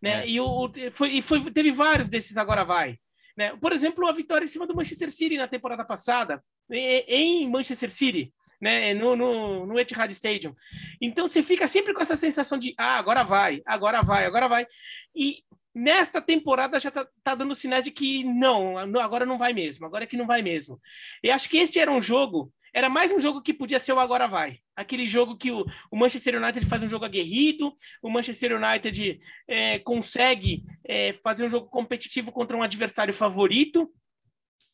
né? 0.00 0.22
É. 0.22 0.28
E 0.28 0.40
o, 0.40 0.70
foi, 0.92 1.10
e 1.10 1.22
foi, 1.22 1.50
teve 1.50 1.72
vários 1.72 2.08
desses 2.08 2.36
agora 2.36 2.64
vai. 2.64 2.98
Né? 3.36 3.56
Por 3.56 3.72
exemplo, 3.72 4.06
a 4.08 4.12
vitória 4.12 4.44
em 4.44 4.48
cima 4.48 4.66
do 4.66 4.74
Manchester 4.74 5.10
City 5.10 5.36
na 5.36 5.46
temporada 5.46 5.84
passada, 5.84 6.42
em 6.70 7.48
Manchester 7.48 7.90
City, 7.90 8.32
né? 8.60 8.92
no, 8.94 9.14
no, 9.14 9.66
no 9.66 9.78
Etihad 9.78 10.10
Stadium. 10.12 10.54
Então 11.00 11.28
você 11.28 11.42
fica 11.42 11.66
sempre 11.68 11.94
com 11.94 12.02
essa 12.02 12.16
sensação 12.16 12.58
de 12.58 12.74
ah, 12.76 12.98
agora 12.98 13.22
vai, 13.22 13.62
agora 13.64 14.02
vai, 14.02 14.26
agora 14.26 14.48
vai. 14.48 14.66
E 15.14 15.44
nesta 15.74 16.20
temporada 16.20 16.80
já 16.80 16.90
tá, 16.90 17.06
tá, 17.22 17.34
dando 17.36 17.54
sinais 17.54 17.84
de 17.84 17.92
que 17.92 18.24
não, 18.24 18.76
agora 18.98 19.24
não 19.24 19.38
vai 19.38 19.52
mesmo, 19.52 19.86
agora 19.86 20.04
é 20.04 20.06
que 20.06 20.16
não 20.16 20.26
vai 20.26 20.42
mesmo. 20.42 20.80
E 21.22 21.30
acho 21.30 21.48
que 21.48 21.58
este 21.58 21.78
era 21.78 21.92
um 21.92 22.02
jogo 22.02 22.52
era 22.74 22.88
mais 22.88 23.12
um 23.12 23.20
jogo 23.20 23.42
que 23.42 23.54
podia 23.54 23.78
ser 23.78 23.92
o 23.92 24.00
agora 24.00 24.26
vai. 24.26 24.58
Aquele 24.76 25.06
jogo 25.06 25.36
que 25.36 25.50
o, 25.50 25.64
o 25.90 25.96
Manchester 25.96 26.40
United 26.40 26.66
faz 26.66 26.82
um 26.82 26.88
jogo 26.88 27.04
aguerrido, 27.04 27.74
o 28.02 28.10
Manchester 28.10 28.56
United 28.56 29.20
é, 29.46 29.78
consegue 29.80 30.64
é, 30.84 31.14
fazer 31.22 31.46
um 31.46 31.50
jogo 31.50 31.68
competitivo 31.68 32.32
contra 32.32 32.56
um 32.56 32.62
adversário 32.62 33.14
favorito 33.14 33.90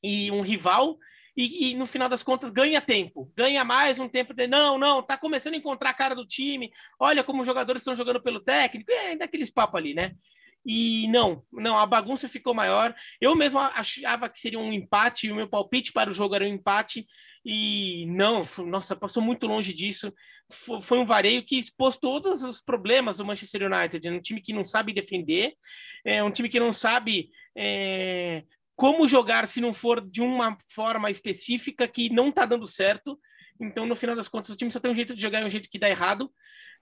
e 0.03 0.31
um 0.31 0.43
rival, 0.43 0.99
e, 1.37 1.71
e, 1.71 1.75
no 1.75 1.87
final 1.87 2.09
das 2.09 2.23
contas 2.23 2.51
ganha 2.51 2.81
tempo, 2.81 3.33
ganha 3.37 3.65
mais 3.65 3.99
um 3.99 4.09
tempo 4.09 4.33
de 4.33 4.47
não, 4.47 4.79
não, 4.79 5.03
tá 5.03 5.17
começando 5.17 5.55
a 5.55 5.57
encontrar 5.57 5.91
a 5.91 5.95
cara 5.95 6.15
do 6.15 6.25
time, 6.25 6.71
olha 6.99 7.25
como 7.25 7.41
os 7.41 7.47
jogadores 7.47 7.83
estão 7.83 7.95
jogando 7.95 8.23
pelo 8.23 8.39
técnico, 8.41 8.91
é 8.93 9.17
daqueles 9.17 9.51
papos 9.51 9.77
ali, 9.77 9.95
né? 9.95 10.15
E 10.65 11.09
não, 11.09 11.43
não, 11.53 11.77
a 11.77 11.85
bagunça 11.85 12.27
ficou 12.27 12.55
maior. 12.55 12.95
Eu 13.21 13.37
mesmo 13.37 13.59
achava 13.59 14.31
que 14.31 14.41
seria 14.41 14.59
um 14.59 14.73
empate, 14.73 15.31
o 15.31 15.35
meu 15.35 15.49
palpite 15.49 15.93
para 15.93 16.09
o 16.09 16.13
jogo 16.13 16.35
era 16.35 16.45
um 16.45 16.49
empate, 16.49 17.07
e 17.45 18.07
não, 18.07 18.45
nossa, 18.67 18.97
passou 18.97 19.23
muito 19.23 19.47
longe 19.47 19.75
disso. 19.75 20.13
Foi 20.81 20.99
um 20.99 21.05
vareio 21.05 21.45
que 21.45 21.59
expôs 21.59 21.97
todos 21.97 22.43
os 22.43 22.61
problemas 22.61 23.19
do 23.19 23.25
Manchester 23.25 23.71
United. 23.71 24.07
É 24.07 24.13
um 24.13 24.21
time 24.21 24.41
que 24.41 24.53
não 24.53 24.65
sabe 24.65 24.95
defender, 24.95 25.55
é 26.05 26.23
um 26.23 26.31
time 26.31 26.49
que 26.49 26.61
não 26.61 26.73
sabe 26.73 27.31
é, 27.57 28.45
como 28.75 29.07
jogar 29.07 29.47
se 29.47 29.61
não 29.61 29.75
for 29.75 30.01
de 30.01 30.23
uma 30.23 30.57
forma 30.69 31.11
específica 31.11 31.87
que 31.87 32.09
não 32.11 32.29
está 32.29 32.47
dando 32.47 32.67
certo. 32.67 33.19
Então, 33.61 33.87
no 33.87 33.95
final 33.97 34.17
das 34.17 34.29
contas, 34.29 34.55
o 34.55 34.57
time 34.57 34.73
só 34.73 34.81
tem 34.81 34.91
um 34.91 34.95
jeito 34.95 35.15
de 35.15 35.21
jogar 35.21 35.43
e 35.43 35.45
um 35.45 35.51
jeito 35.51 35.69
que 35.69 35.79
dá 35.79 35.89
errado. 35.89 36.33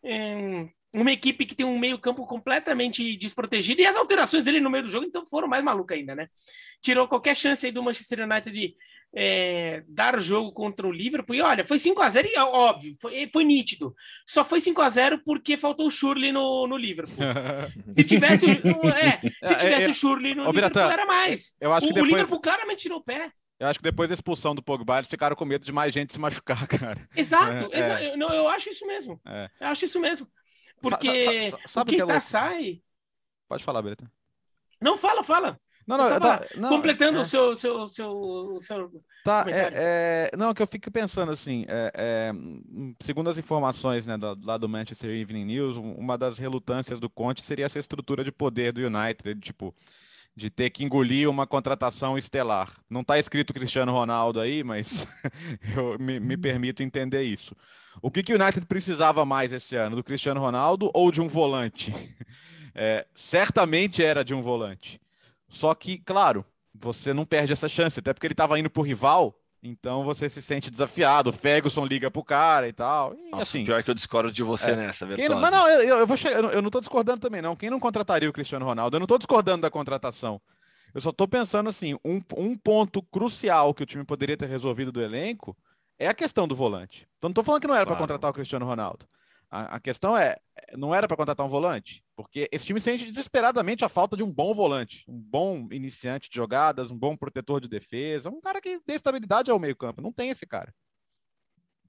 É, 0.04 0.69
uma 0.92 1.11
equipe 1.11 1.47
que 1.47 1.54
tem 1.54 1.64
um 1.64 1.78
meio-campo 1.78 2.26
completamente 2.26 3.16
desprotegido 3.16 3.81
e 3.81 3.87
as 3.87 3.97
alterações 3.97 4.45
dele 4.45 4.61
no 4.61 4.69
meio 4.69 4.85
do 4.85 4.90
jogo 4.90 5.07
então 5.07 5.25
foram 5.26 5.49
mais 5.49 5.64
malucas 5.64 5.97
ainda, 5.97 6.14
né? 6.14 6.28
Tirou 6.83 7.09
qualquer 7.09 7.35
chance 7.35 7.64
aí 7.64 7.73
do 7.73 7.83
Manchester 7.83 8.21
United 8.28 8.52
de 8.52 8.76
é, 9.14 9.83
dar 9.88 10.19
jogo 10.21 10.52
contra 10.52 10.87
o 10.87 10.92
Liverpool. 10.92 11.37
E 11.37 11.42
olha, 11.42 11.64
foi 11.64 11.78
5 11.78 12.00
a 12.00 12.09
0 12.09 12.28
e 12.28 12.38
óbvio, 12.38 12.95
foi, 13.00 13.28
foi 13.33 13.45
nítido. 13.45 13.95
Só 14.26 14.45
foi 14.45 14.61
5 14.61 14.81
a 14.81 14.88
0 14.88 15.23
porque 15.25 15.57
faltou 15.57 15.87
o 15.87 15.90
Shurley 15.90 16.33
no, 16.33 16.66
no 16.66 16.76
Liverpool. 16.76 17.16
se 17.97 18.04
tivesse, 18.04 18.47
é, 18.47 18.57
se 19.47 19.52
é, 19.52 19.57
tivesse 19.57 19.87
é, 19.87 19.90
o 19.90 19.95
Shurley 19.95 20.35
no 20.35 20.50
Liverpool, 20.50 20.83
era 20.83 21.07
mais. 21.07 21.54
Eu 21.61 21.73
acho 21.73 21.87
o, 21.87 21.88
que 21.88 21.95
depois... 21.95 22.12
o 22.12 22.14
Liverpool 22.14 22.40
claramente 22.40 22.83
tirou 22.83 22.99
o 22.99 23.04
pé. 23.04 23.31
Eu 23.62 23.69
acho 23.69 23.78
que 23.78 23.85
depois 23.85 24.09
da 24.09 24.14
expulsão 24.14 24.57
do 24.57 24.62
Pogba, 24.62 24.99
eles 24.99 25.09
ficaram 25.09 25.37
com 25.37 25.45
medo 25.45 25.64
de 25.64 25.73
mais 25.73 25.95
gente 25.95 26.12
se 26.12 26.19
machucar, 26.19 26.66
cara. 26.66 27.09
Exato, 27.14 27.71
é, 27.73 27.78
exa 27.78 28.00
é. 28.00 28.16
Não, 28.16 28.31
eu 28.31 28.49
acho 28.49 28.71
isso 28.71 28.85
mesmo. 28.85 29.21
É. 29.25 29.49
Eu 29.61 29.66
acho 29.69 29.85
isso 29.85 30.00
mesmo. 30.00 30.26
Porque 30.81 31.49
sa, 31.49 31.59
sa, 31.59 31.69
sabe 31.69 31.95
o 31.95 32.07
que, 32.07 32.12
é 32.12 32.21
sai. 32.21 32.83
Pode 33.49 33.62
falar, 33.62 33.81
Breta. 33.83 34.11
Não, 34.81 34.99
fala, 34.99 35.23
fala. 35.23 35.61
Não, 35.96 36.11
não, 36.11 36.20
tá, 36.20 36.40
não 36.56 36.68
completando 36.68 37.18
é, 37.18 37.20
o 37.22 37.26
seu, 37.26 37.56
seu, 37.56 37.87
seu, 37.88 38.58
seu 38.61 39.02
Tá, 39.25 39.44
é, 39.46 39.70
é, 40.32 40.37
não, 40.37 40.52
que 40.52 40.61
eu 40.61 40.66
fico 40.66 40.90
pensando 40.90 41.30
assim, 41.30 41.64
é, 41.68 41.92
é, 41.94 42.32
segundo 43.00 43.30
as 43.30 43.38
informações 43.38 44.04
né, 44.04 44.18
do, 44.18 44.37
lá 44.42 44.58
do 44.58 44.68
Manchester 44.68 45.11
Evening 45.11 45.44
News, 45.44 45.76
uma 45.76 46.18
das 46.18 46.38
relutâncias 46.38 46.99
do 46.99 47.08
Conte 47.08 47.42
seria 47.42 47.66
essa 47.66 47.78
estrutura 47.78 48.25
de 48.25 48.32
poder 48.32 48.72
do 48.72 48.80
United, 48.80 49.40
tipo, 49.40 49.72
de 50.34 50.50
ter 50.50 50.70
que 50.70 50.82
engolir 50.82 51.30
uma 51.30 51.46
contratação 51.46 52.18
estelar. 52.18 52.72
Não 52.90 53.02
está 53.02 53.18
escrito 53.18 53.54
Cristiano 53.54 53.92
Ronaldo 53.92 54.40
aí, 54.40 54.64
mas 54.64 55.06
eu 55.76 55.99
me, 56.00 56.18
me, 56.18 56.37
permito 56.37 56.82
entender 56.82 57.22
isso. 57.22 57.54
O 58.00 58.11
que, 58.11 58.22
que 58.22 58.32
o 58.32 58.42
United 58.42 58.66
precisava 58.66 59.25
mais 59.25 59.52
esse 59.52 59.76
ano, 59.76 59.94
do 59.94 60.02
Cristiano 60.02 60.40
Ronaldo 60.40 60.90
ou 60.92 61.12
de 61.12 61.20
um 61.20 61.28
volante? 61.28 61.92
É, 62.75 63.06
certamente 63.14 64.02
era 64.02 64.25
de 64.25 64.32
um 64.32 64.40
volante. 64.40 64.99
Só 65.52 65.75
que, 65.75 65.99
claro, 65.99 66.47
você 66.75 67.12
não 67.12 67.26
perde 67.26 67.52
essa 67.52 67.68
chance, 67.68 68.00
até 68.00 68.14
porque 68.14 68.26
ele 68.26 68.32
estava 68.32 68.59
indo 68.59 68.71
para 68.71 68.80
o 68.80 68.85
rival, 68.85 69.38
então 69.62 70.02
você 70.02 70.26
se 70.26 70.40
sente 70.40 70.71
desafiado. 70.71 71.28
O 71.28 71.32
Ferguson 71.32 71.85
liga 71.85 72.11
pro 72.11 72.25
cara 72.25 72.66
e 72.66 72.73
tal. 72.73 73.14
E, 73.14 73.30
Nossa, 73.30 73.42
assim, 73.42 73.62
pior 73.62 73.82
que 73.82 73.90
eu 73.90 73.94
discordo 73.94 74.32
de 74.32 74.42
você 74.42 74.71
é. 74.71 74.76
nessa, 74.76 75.06
Quem, 75.09 75.28
Mas 75.28 75.50
não, 75.52 75.68
eu, 75.68 75.99
eu 75.99 76.06
vou 76.06 76.16
chegar, 76.16 76.42
eu 76.42 76.62
não 76.62 76.68
estou 76.68 76.80
discordando 76.80 77.21
também, 77.21 77.42
não. 77.42 77.54
Quem 77.54 77.68
não 77.68 77.78
contrataria 77.78 78.30
o 78.30 78.32
Cristiano 78.32 78.64
Ronaldo? 78.64 78.97
Eu 78.97 79.00
não 79.00 79.04
estou 79.04 79.18
discordando 79.18 79.61
da 79.61 79.71
contratação. 79.71 80.40
Eu 80.94 81.02
só 81.02 81.11
estou 81.11 81.28
pensando 81.28 81.68
assim: 81.68 81.94
um, 82.02 82.23
um 82.35 82.56
ponto 82.56 83.02
crucial 83.02 83.75
que 83.75 83.82
o 83.82 83.87
time 83.87 84.04
poderia 84.04 84.38
ter 84.38 84.49
resolvido 84.49 84.90
do 84.90 85.02
elenco 85.02 85.54
é 85.99 86.09
a 86.09 86.14
questão 86.14 86.49
do 86.49 86.56
volante. 86.56 87.06
Então 87.18 87.28
não 87.28 87.32
estou 87.32 87.44
falando 87.44 87.61
que 87.61 87.68
não 87.68 87.75
era 87.75 87.85
claro. 87.85 87.99
para 87.99 88.06
contratar 88.06 88.30
o 88.30 88.35
Cristiano 88.35 88.64
Ronaldo. 88.64 89.06
A, 89.52 89.76
a 89.76 89.80
questão 89.80 90.16
é, 90.16 90.38
não 90.78 90.94
era 90.94 91.06
para 91.06 91.14
contratar 91.14 91.44
um 91.44 91.49
volante? 91.49 92.02
Porque 92.16 92.49
esse 92.50 92.64
time 92.64 92.80
sente 92.80 93.04
desesperadamente 93.04 93.85
a 93.85 93.88
falta 93.88 94.16
de 94.16 94.23
um 94.23 94.32
bom 94.32 94.54
volante, 94.54 95.04
um 95.06 95.18
bom 95.18 95.68
iniciante 95.71 96.30
de 96.30 96.35
jogadas, 96.35 96.90
um 96.90 96.97
bom 96.97 97.14
protetor 97.14 97.61
de 97.61 97.68
defesa, 97.68 98.30
um 98.30 98.40
cara 98.40 98.62
que 98.62 98.80
dê 98.87 98.94
estabilidade 98.94 99.50
ao 99.50 99.59
meio-campo. 99.59 100.00
Não 100.00 100.11
tem 100.11 100.30
esse 100.30 100.47
cara. 100.47 100.75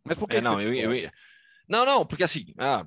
Mas 0.04 0.18
por 0.18 0.28
que? 0.28 0.36
É, 0.36 0.42
não, 0.42 0.60
eu, 0.60 0.74
eu, 0.74 1.10
não, 1.66 1.86
não, 1.86 2.06
porque 2.06 2.26
assim, 2.26 2.54
ah, 2.58 2.86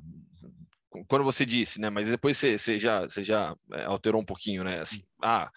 quando 1.09 1.25
você 1.25 1.47
disse, 1.47 1.81
né? 1.81 1.89
Mas 1.89 2.11
depois 2.11 2.37
você, 2.37 2.59
você 2.59 2.79
já, 2.79 3.01
você 3.01 3.23
já 3.23 3.57
é, 3.73 3.85
alterou 3.85 4.21
um 4.21 4.27
pouquinho, 4.27 4.63
né? 4.63 4.81
Assim, 4.81 5.03
ah, 5.23 5.51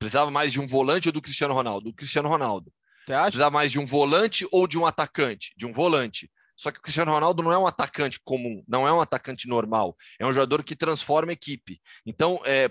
precisava 0.00 0.32
mais 0.32 0.52
de 0.52 0.60
um 0.60 0.66
volante 0.66 1.08
ou 1.08 1.12
do 1.12 1.22
Cristiano 1.22 1.54
Ronaldo? 1.54 1.92
Do 1.92 1.94
Cristiano 1.94 2.28
Ronaldo. 2.28 2.72
Você 3.06 3.12
acha? 3.12 3.26
Precisava 3.26 3.50
mais 3.52 3.70
de 3.70 3.78
um 3.78 3.86
volante 3.86 4.44
ou 4.50 4.66
de 4.66 4.76
um 4.76 4.84
atacante? 4.84 5.54
De 5.56 5.64
um 5.64 5.72
volante. 5.72 6.28
Só 6.56 6.70
que 6.70 6.78
o 6.78 6.82
Cristiano 6.82 7.12
Ronaldo 7.12 7.42
não 7.42 7.52
é 7.52 7.58
um 7.58 7.66
atacante 7.66 8.20
comum, 8.24 8.62
não 8.66 8.86
é 8.86 8.92
um 8.92 9.00
atacante 9.00 9.48
normal, 9.48 9.96
é 10.18 10.26
um 10.26 10.32
jogador 10.32 10.62
que 10.62 10.76
transforma 10.76 11.32
a 11.32 11.34
equipe. 11.34 11.80
Então, 12.06 12.40
é, 12.44 12.70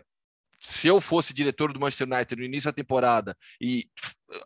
se 0.64 0.88
eu 0.88 1.02
fosse 1.02 1.34
diretor 1.34 1.74
do 1.74 1.80
Manchester 1.80 2.08
United 2.08 2.40
no 2.40 2.46
início 2.46 2.70
da 2.70 2.74
temporada, 2.74 3.38
e 3.60 3.90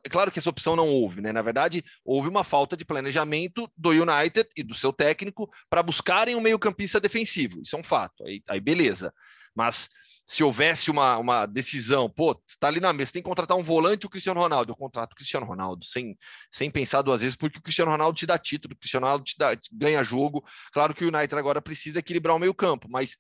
é 0.04 0.10
claro 0.10 0.32
que 0.32 0.40
essa 0.40 0.50
opção 0.50 0.76
não 0.76 0.90
houve, 0.90 1.22
né? 1.22 1.32
Na 1.32 1.44
verdade, 1.44 1.84
houve 2.04 2.28
uma 2.28 2.44
falta 2.44 2.76
de 2.76 2.84
planejamento 2.84 3.72
do 3.78 3.92
United 3.92 4.50
e 4.58 4.64
do 4.64 4.74
seu 4.74 4.92
técnico 4.92 5.50
para 5.70 5.84
buscarem 5.84 6.36
um 6.36 6.42
meio-campista 6.42 7.00
defensivo. 7.00 7.62
Isso 7.62 7.76
é 7.76 7.80
um 7.80 7.84
fato. 7.84 8.26
Aí, 8.26 8.42
aí 8.50 8.60
beleza. 8.60 9.14
Mas 9.56 9.90
se 10.28 10.44
houvesse 10.44 10.92
uma, 10.92 11.18
uma 11.18 11.46
decisão, 11.46 12.10
pô, 12.10 12.38
está 12.46 12.68
ali 12.68 12.82
na 12.82 12.92
mesa, 12.92 13.14
tem 13.14 13.22
que 13.22 13.30
contratar 13.30 13.56
um 13.56 13.64
volante 13.64 14.06
o 14.06 14.10
Cristiano 14.10 14.42
Ronaldo. 14.42 14.74
Eu 14.74 14.76
contrato 14.76 15.14
o 15.14 15.16
Cristiano 15.16 15.46
Ronaldo, 15.46 15.86
sem, 15.86 16.18
sem 16.52 16.70
pensar 16.70 17.02
duas 17.02 17.22
vezes, 17.22 17.38
porque 17.38 17.60
o 17.60 17.62
Cristiano 17.62 17.92
Ronaldo 17.92 18.18
te 18.18 18.26
dá 18.26 18.38
título, 18.38 18.74
o 18.74 18.78
Cristiano 18.78 19.06
Ronaldo 19.06 19.24
te, 19.24 19.36
dá, 19.38 19.56
te 19.56 19.70
ganha 19.72 20.04
jogo. 20.04 20.44
Claro 20.74 20.94
que 20.94 21.06
o 21.06 21.08
United 21.08 21.34
agora 21.34 21.62
precisa 21.62 22.00
equilibrar 22.00 22.36
o 22.36 22.40
meio 22.40 22.54
campo, 22.54 22.90
mas 22.90 23.16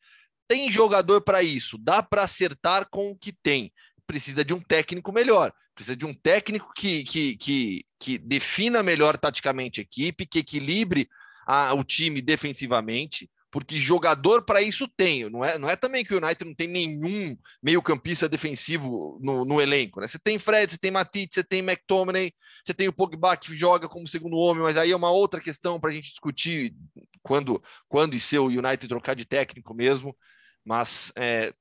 tem 0.49 0.69
jogador 0.69 1.21
para 1.21 1.41
isso, 1.41 1.77
dá 1.77 2.03
para 2.03 2.23
acertar 2.23 2.89
com 2.89 3.09
o 3.11 3.17
que 3.17 3.31
tem. 3.31 3.71
Precisa 4.05 4.43
de 4.43 4.53
um 4.53 4.59
técnico 4.59 5.13
melhor, 5.13 5.53
precisa 5.73 5.95
de 5.95 6.05
um 6.05 6.13
técnico 6.13 6.73
que, 6.75 7.05
que, 7.05 7.37
que, 7.37 7.85
que 7.97 8.17
defina 8.17 8.83
melhor 8.83 9.17
taticamente 9.17 9.79
a 9.79 9.83
equipe, 9.83 10.25
que 10.25 10.39
equilibre 10.39 11.07
a, 11.45 11.73
o 11.73 11.85
time 11.85 12.21
defensivamente 12.21 13.29
porque 13.57 13.79
jogador 13.79 14.43
para 14.43 14.61
isso 14.61 14.87
tem. 14.87 15.27
Não 15.31 15.43
é, 15.43 15.57
não 15.57 15.67
é 15.67 15.75
também 15.75 16.05
que 16.05 16.13
o 16.13 16.23
United 16.23 16.45
não 16.45 16.53
tem 16.53 16.67
nenhum 16.67 17.35
meio-campista 17.59 18.29
defensivo 18.29 19.17
no, 19.19 19.43
no 19.43 19.59
elenco. 19.59 19.99
Né? 19.99 20.05
Você 20.05 20.19
tem 20.19 20.37
Fred, 20.37 20.71
você 20.71 20.77
tem 20.77 20.91
Matite, 20.91 21.33
você 21.33 21.43
tem 21.43 21.61
McTominay, 21.61 22.31
você 22.63 22.71
tem 22.71 22.87
o 22.87 22.93
Pogba 22.93 23.35
que 23.35 23.55
joga 23.55 23.89
como 23.89 24.07
segundo 24.07 24.37
homem, 24.37 24.61
mas 24.61 24.77
aí 24.77 24.91
é 24.91 24.95
uma 24.95 25.09
outra 25.09 25.41
questão 25.41 25.79
para 25.79 25.89
a 25.89 25.93
gente 25.93 26.11
discutir 26.11 26.75
quando, 27.23 27.59
quando 27.89 28.13
e 28.13 28.19
se 28.19 28.37
o 28.37 28.45
United 28.45 28.87
trocar 28.87 29.15
de 29.15 29.25
técnico 29.25 29.73
mesmo. 29.73 30.15
Mas, 30.63 31.11
é, 31.15 31.51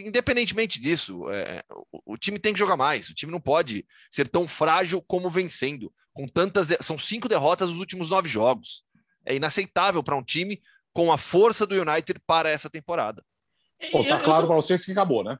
independentemente 0.00 0.80
disso, 0.80 1.30
é, 1.30 1.62
o, 1.92 2.14
o, 2.14 2.18
time 2.18 2.36
tem 2.36 2.52
que 2.52 2.58
jogar 2.58 2.76
mais. 2.76 3.08
O 3.08 3.14
time 3.14 3.30
não 3.30 3.40
pode 3.40 3.86
ser 4.10 4.26
tão 4.26 4.48
frágil 4.48 5.00
como 5.00 5.30
vencendo. 5.30 5.94
Com 6.12 6.26
tantas, 6.26 6.66
são 6.80 6.98
cinco 6.98 7.28
derrotas 7.28 7.70
nos 7.70 7.78
últimos 7.78 8.10
nove 8.10 8.28
jogos. 8.28 8.82
É 9.24 9.36
inaceitável 9.36 10.02
para 10.02 10.16
um 10.16 10.22
time 10.22 10.60
com 10.94 11.12
a 11.12 11.18
força 11.18 11.66
do 11.66 11.74
United 11.74 12.20
para 12.26 12.48
essa 12.48 12.70
temporada. 12.70 13.22
Pô, 13.90 14.02
tá 14.04 14.18
claro 14.20 14.46
para 14.46 14.56
vocês 14.56 14.84
que 14.84 14.92
acabou, 14.92 15.24
né? 15.24 15.36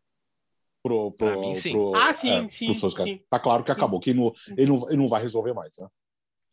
Pro, 0.83 1.13
pro, 1.13 1.41
mim, 1.41 1.55
sim. 1.55 1.73
Pro, 1.73 1.95
ah, 1.95 2.13
sim, 2.13 2.45
é, 2.45 2.49
sim, 2.51 2.75
sim. 2.75 3.21
Tá 3.31 3.39
claro 3.39 3.65
que 3.65 3.73
acabou, 3.73 3.99
que 3.99 4.13
não, 4.13 4.35
ele, 4.51 4.67
não, 4.67 4.87
ele 4.89 4.99
não 4.99 5.09
vai 5.09 5.23
resolver 5.23 5.55
mais, 5.55 5.79
né? 5.79 5.89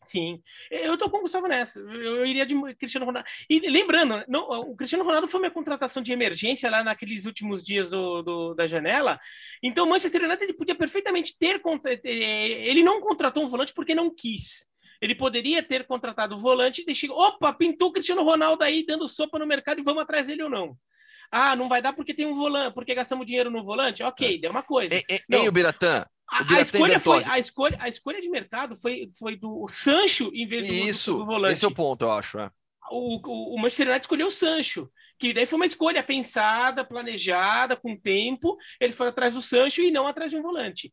Sim, 0.05 0.41
eu 0.69 0.97
tô 0.97 1.09
com 1.09 1.17
o 1.17 1.21
Gustavo 1.21 1.47
nessa. 1.47 1.79
Eu, 1.79 2.17
eu, 2.17 2.25
iria 2.25 2.45
de 2.45 2.55
Cristiano 2.75 3.05
Ronaldo. 3.05 3.27
E 3.49 3.59
lembrando, 3.69 4.23
não, 4.27 4.49
o 4.49 4.75
Cristiano 4.75 5.03
Ronaldo 5.03 5.27
foi 5.27 5.39
minha 5.39 5.51
contratação 5.51 6.01
de 6.01 6.11
emergência 6.11 6.71
lá 6.71 6.83
naqueles 6.83 7.25
últimos 7.25 7.63
dias 7.63 7.89
do, 7.89 8.21
do 8.21 8.53
da 8.53 8.65
janela. 8.65 9.19
Então, 9.61 9.85
o 9.85 9.89
Manchester 9.89 10.23
United 10.23 10.43
ele 10.43 10.53
podia 10.53 10.75
perfeitamente 10.75 11.37
ter. 11.37 11.61
Ele 12.03 12.83
não 12.83 12.99
contratou 12.99 13.43
um 13.43 13.47
volante 13.47 13.73
porque 13.73 13.93
não 13.93 14.13
quis. 14.13 14.65
Ele 15.01 15.15
poderia 15.15 15.63
ter 15.63 15.85
contratado 15.85 16.35
o 16.35 16.39
volante 16.39 16.83
e 16.87 16.93
chegou, 16.93 17.17
opa, 17.17 17.51
pintou 17.51 17.89
o 17.89 17.91
Cristiano 17.91 18.23
Ronaldo 18.23 18.63
aí 18.63 18.85
dando 18.85 19.07
sopa 19.07 19.39
no 19.39 19.47
mercado 19.47 19.79
e 19.79 19.83
vamos 19.83 20.03
atrás 20.03 20.27
dele 20.27 20.43
ou 20.43 20.49
não. 20.49 20.77
Ah, 21.31 21.55
não 21.55 21.67
vai 21.67 21.81
dar 21.81 21.93
porque 21.93 22.13
tem 22.13 22.25
um 22.25 22.35
volante, 22.35 22.73
porque 22.73 22.93
gastamos 22.93 23.25
dinheiro 23.25 23.49
no 23.49 23.63
volante? 23.63 24.03
Ok, 24.03 24.35
é. 24.35 24.37
deu 24.37 24.51
uma 24.51 24.61
coisa. 24.61 24.93
Ei, 24.93 25.03
ei 25.31 25.47
o 25.47 25.51
Biratã? 25.51 26.05
A, 26.29 26.55
a, 26.55 26.61
escolha 26.61 26.99
foi, 26.99 27.23
a, 27.25 27.39
escolha, 27.39 27.77
a 27.79 27.89
escolha 27.89 28.21
de 28.21 28.29
mercado 28.29 28.75
foi, 28.75 29.09
foi 29.17 29.35
do 29.35 29.67
Sancho 29.69 30.31
em 30.33 30.47
vez 30.47 30.65
do, 30.65 30.73
Isso, 30.73 31.13
do, 31.13 31.25
volante. 31.25 31.53
Esse 31.53 31.65
é 31.65 31.67
o 31.67 31.73
ponto, 31.73 32.03
eu 32.03 32.11
acho. 32.11 32.39
É. 32.39 32.49
O, 32.89 33.15
o, 33.15 33.55
o 33.55 33.57
Manchester 33.57 33.87
United 33.87 34.05
escolheu 34.05 34.27
o 34.27 34.31
Sancho, 34.31 34.89
que 35.17 35.33
daí 35.33 35.45
foi 35.45 35.57
uma 35.57 35.65
escolha 35.65 36.01
pensada, 36.01 36.85
planejada, 36.85 37.75
com 37.75 37.97
tempo. 37.97 38.57
Eles 38.79 38.95
foram 38.95 39.11
atrás 39.11 39.33
do 39.33 39.41
Sancho 39.41 39.81
e 39.81 39.91
não 39.91 40.07
atrás 40.07 40.31
de 40.31 40.37
um 40.37 40.41
volante. 40.41 40.91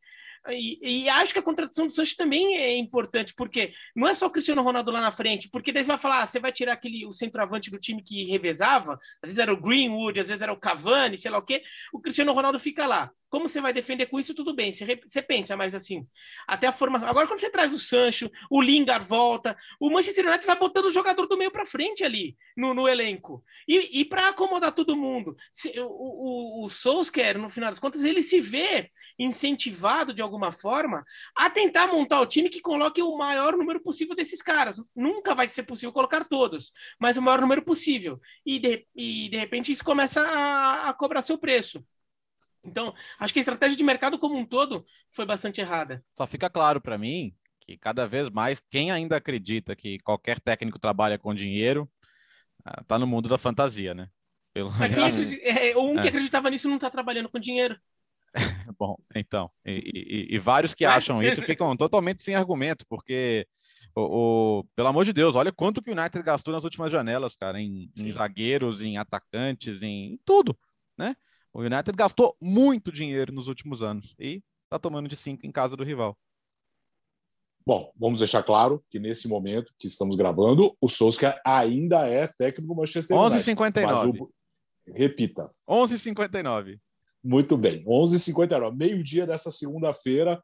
E, 0.50 1.04
e, 1.04 1.08
acho 1.08 1.32
que 1.32 1.38
a 1.38 1.42
contratação 1.42 1.86
do 1.86 1.92
Sancho 1.92 2.16
também 2.16 2.56
é 2.56 2.76
importante, 2.76 3.34
porque 3.34 3.72
não 3.94 4.08
é 4.08 4.14
só 4.14 4.26
o 4.26 4.30
Cristiano 4.30 4.62
Ronaldo 4.62 4.90
lá 4.90 5.00
na 5.00 5.12
frente, 5.12 5.48
porque 5.48 5.72
daí 5.72 5.84
você 5.84 5.88
vai 5.88 5.98
falar, 5.98 6.22
ah, 6.22 6.26
você 6.26 6.38
vai 6.38 6.52
tirar 6.52 6.74
aquele 6.74 7.04
o 7.06 7.12
centroavante 7.12 7.70
do 7.70 7.78
time 7.78 8.02
que 8.02 8.24
revezava, 8.24 8.94
às 9.22 9.30
vezes 9.30 9.38
era 9.38 9.52
o 9.52 9.60
Greenwood, 9.60 10.20
às 10.20 10.28
vezes 10.28 10.42
era 10.42 10.52
o 10.52 10.60
Cavani, 10.60 11.18
sei 11.18 11.30
lá 11.30 11.38
o 11.38 11.42
quê, 11.42 11.62
o 11.92 12.00
Cristiano 12.00 12.32
Ronaldo 12.32 12.58
fica 12.58 12.86
lá. 12.86 13.10
Como 13.30 13.46
você 13.46 13.60
vai 13.60 13.74
defender 13.74 14.06
com 14.06 14.18
isso, 14.18 14.34
tudo 14.34 14.54
bem, 14.54 14.72
você, 14.72 14.98
você 15.06 15.20
pensa, 15.20 15.54
mas 15.54 15.74
assim, 15.74 16.06
até 16.46 16.66
a 16.66 16.72
forma. 16.72 16.98
Agora, 17.06 17.26
quando 17.26 17.38
você 17.38 17.50
traz 17.50 17.72
o 17.74 17.78
Sancho, 17.78 18.30
o 18.50 18.62
Lingard 18.62 19.06
volta, 19.06 19.56
o 19.78 19.90
Manchester 19.90 20.26
United 20.26 20.46
vai 20.46 20.58
botando 20.58 20.86
o 20.86 20.90
jogador 20.90 21.26
do 21.26 21.36
meio 21.36 21.50
para 21.50 21.66
frente 21.66 22.02
ali 22.02 22.36
no, 22.56 22.72
no 22.72 22.88
elenco. 22.88 23.44
E, 23.66 24.00
e 24.00 24.04
para 24.04 24.28
acomodar 24.28 24.72
todo 24.72 24.96
mundo, 24.96 25.36
se, 25.52 25.78
o, 25.78 25.84
o, 25.84 26.64
o 26.64 26.70
Solskjaer, 26.70 27.38
no 27.38 27.50
final 27.50 27.70
das 27.70 27.78
contas, 27.78 28.02
ele 28.02 28.22
se 28.22 28.40
vê 28.40 28.90
incentivado 29.18 30.14
de 30.14 30.22
alguma 30.28 30.52
forma 30.52 31.04
a 31.34 31.50
tentar 31.50 31.86
montar 31.88 32.20
o 32.20 32.26
time 32.26 32.48
que 32.48 32.60
coloque 32.60 33.02
o 33.02 33.16
maior 33.16 33.56
número 33.56 33.82
possível 33.82 34.14
desses 34.14 34.40
caras. 34.40 34.80
Nunca 34.94 35.34
vai 35.34 35.48
ser 35.48 35.64
possível 35.64 35.92
colocar 35.92 36.24
todos, 36.24 36.72
mas 36.98 37.16
o 37.16 37.22
maior 37.22 37.40
número 37.40 37.62
possível. 37.62 38.20
E 38.44 38.58
de, 38.58 38.86
e 38.94 39.28
de 39.28 39.36
repente 39.36 39.72
isso 39.72 39.84
começa 39.84 40.22
a, 40.22 40.88
a 40.90 40.92
cobrar 40.92 41.22
seu 41.22 41.38
preço. 41.38 41.84
Então, 42.64 42.94
acho 43.18 43.32
que 43.32 43.38
a 43.38 43.42
estratégia 43.42 43.76
de 43.76 43.84
mercado 43.84 44.18
como 44.18 44.36
um 44.36 44.44
todo 44.44 44.84
foi 45.10 45.24
bastante 45.24 45.60
errada. 45.60 46.04
Só 46.12 46.26
fica 46.26 46.50
claro 46.50 46.80
para 46.80 46.98
mim 46.98 47.34
que 47.60 47.76
cada 47.76 48.06
vez 48.06 48.28
mais 48.28 48.60
quem 48.70 48.90
ainda 48.90 49.16
acredita 49.16 49.76
que 49.76 49.98
qualquer 50.00 50.40
técnico 50.40 50.78
trabalha 50.78 51.18
com 51.18 51.34
dinheiro 51.34 51.88
está 52.80 52.98
no 52.98 53.06
mundo 53.06 53.28
da 53.28 53.38
fantasia, 53.38 53.94
né? 53.94 54.08
Pelo... 54.52 54.70
É, 55.42 55.76
um 55.76 55.94
que 55.94 56.06
é. 56.06 56.08
acreditava 56.08 56.50
nisso 56.50 56.68
não 56.68 56.76
está 56.76 56.90
trabalhando 56.90 57.28
com 57.28 57.38
dinheiro. 57.38 57.78
Bom, 58.78 58.96
então, 59.14 59.50
e, 59.64 60.28
e, 60.30 60.36
e 60.36 60.38
vários 60.38 60.74
que 60.74 60.84
acham 60.84 61.22
isso 61.22 61.42
ficam 61.42 61.76
totalmente 61.76 62.22
sem 62.22 62.34
argumento, 62.34 62.84
porque 62.88 63.46
o, 63.94 64.60
o, 64.60 64.64
pelo 64.76 64.88
amor 64.88 65.04
de 65.04 65.12
Deus, 65.12 65.34
olha 65.34 65.52
quanto 65.52 65.82
que 65.82 65.90
o 65.90 65.98
United 65.98 66.22
gastou 66.22 66.52
nas 66.52 66.64
últimas 66.64 66.92
janelas, 66.92 67.34
cara, 67.34 67.60
em, 67.60 67.90
em 67.96 68.10
zagueiros, 68.10 68.82
em 68.82 68.96
atacantes, 68.96 69.82
em, 69.82 70.14
em, 70.14 70.20
tudo, 70.24 70.56
né? 70.96 71.16
O 71.52 71.60
United 71.60 71.96
gastou 71.96 72.36
muito 72.40 72.92
dinheiro 72.92 73.32
nos 73.32 73.48
últimos 73.48 73.82
anos 73.82 74.14
e 74.18 74.42
tá 74.68 74.78
tomando 74.78 75.08
de 75.08 75.16
cinco 75.16 75.46
em 75.46 75.50
casa 75.50 75.76
do 75.76 75.82
rival. 75.82 76.16
Bom, 77.66 77.92
vamos 77.96 78.20
deixar 78.20 78.42
claro 78.42 78.82
que 78.88 78.98
nesse 78.98 79.28
momento 79.28 79.72
que 79.78 79.86
estamos 79.86 80.16
gravando, 80.16 80.74
o 80.80 80.88
Solskjaer 80.88 81.38
ainda 81.44 82.08
é 82.08 82.26
técnico 82.26 82.72
do 82.72 82.74
Manchester 82.74 83.16
United. 83.16 83.52
11h59. 83.52 84.20
O... 84.20 84.30
Repita. 84.86 85.50
11h59. 85.68 86.78
Muito 87.22 87.56
bem. 87.56 87.84
11h59. 87.84 88.76
Meio-dia 88.76 89.26
dessa 89.26 89.50
segunda-feira, 89.50 90.42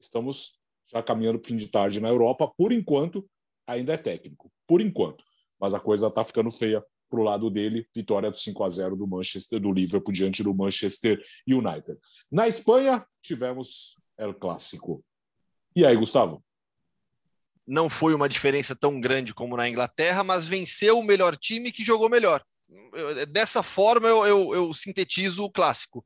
estamos 0.00 0.58
já 0.92 1.02
caminhando 1.02 1.38
para 1.38 1.46
o 1.46 1.48
fim 1.48 1.56
de 1.56 1.68
tarde 1.68 2.00
na 2.00 2.08
Europa. 2.08 2.50
Por 2.56 2.72
enquanto, 2.72 3.28
ainda 3.66 3.94
é 3.94 3.96
técnico. 3.96 4.50
Por 4.66 4.80
enquanto. 4.80 5.24
Mas 5.60 5.74
a 5.74 5.80
coisa 5.80 6.08
está 6.08 6.24
ficando 6.24 6.50
feia 6.50 6.84
para 7.08 7.20
o 7.20 7.24
lado 7.24 7.50
dele. 7.50 7.86
Vitória 7.94 8.30
do 8.30 8.36
5 8.36 8.64
a 8.64 8.70
0 8.70 8.96
do 8.96 9.06
Manchester, 9.06 9.60
do 9.60 9.72
Liverpool, 9.72 10.12
diante 10.12 10.42
do 10.42 10.54
Manchester 10.54 11.20
United. 11.48 11.98
Na 12.30 12.48
Espanha, 12.48 13.06
tivemos 13.22 13.96
El 14.18 14.34
Clássico. 14.34 15.04
E 15.74 15.84
aí, 15.86 15.96
Gustavo? 15.96 16.42
não 17.66 17.88
foi 17.88 18.14
uma 18.14 18.28
diferença 18.28 18.74
tão 18.74 19.00
grande 19.00 19.32
como 19.32 19.56
na 19.56 19.68
Inglaterra, 19.68 20.24
mas 20.24 20.48
venceu 20.48 20.98
o 20.98 21.04
melhor 21.04 21.36
time 21.36 21.72
que 21.72 21.84
jogou 21.84 22.08
melhor. 22.08 22.44
Dessa 23.28 23.62
forma, 23.62 24.08
eu, 24.08 24.24
eu, 24.26 24.54
eu 24.54 24.74
sintetizo 24.74 25.44
o 25.44 25.50
clássico, 25.50 26.04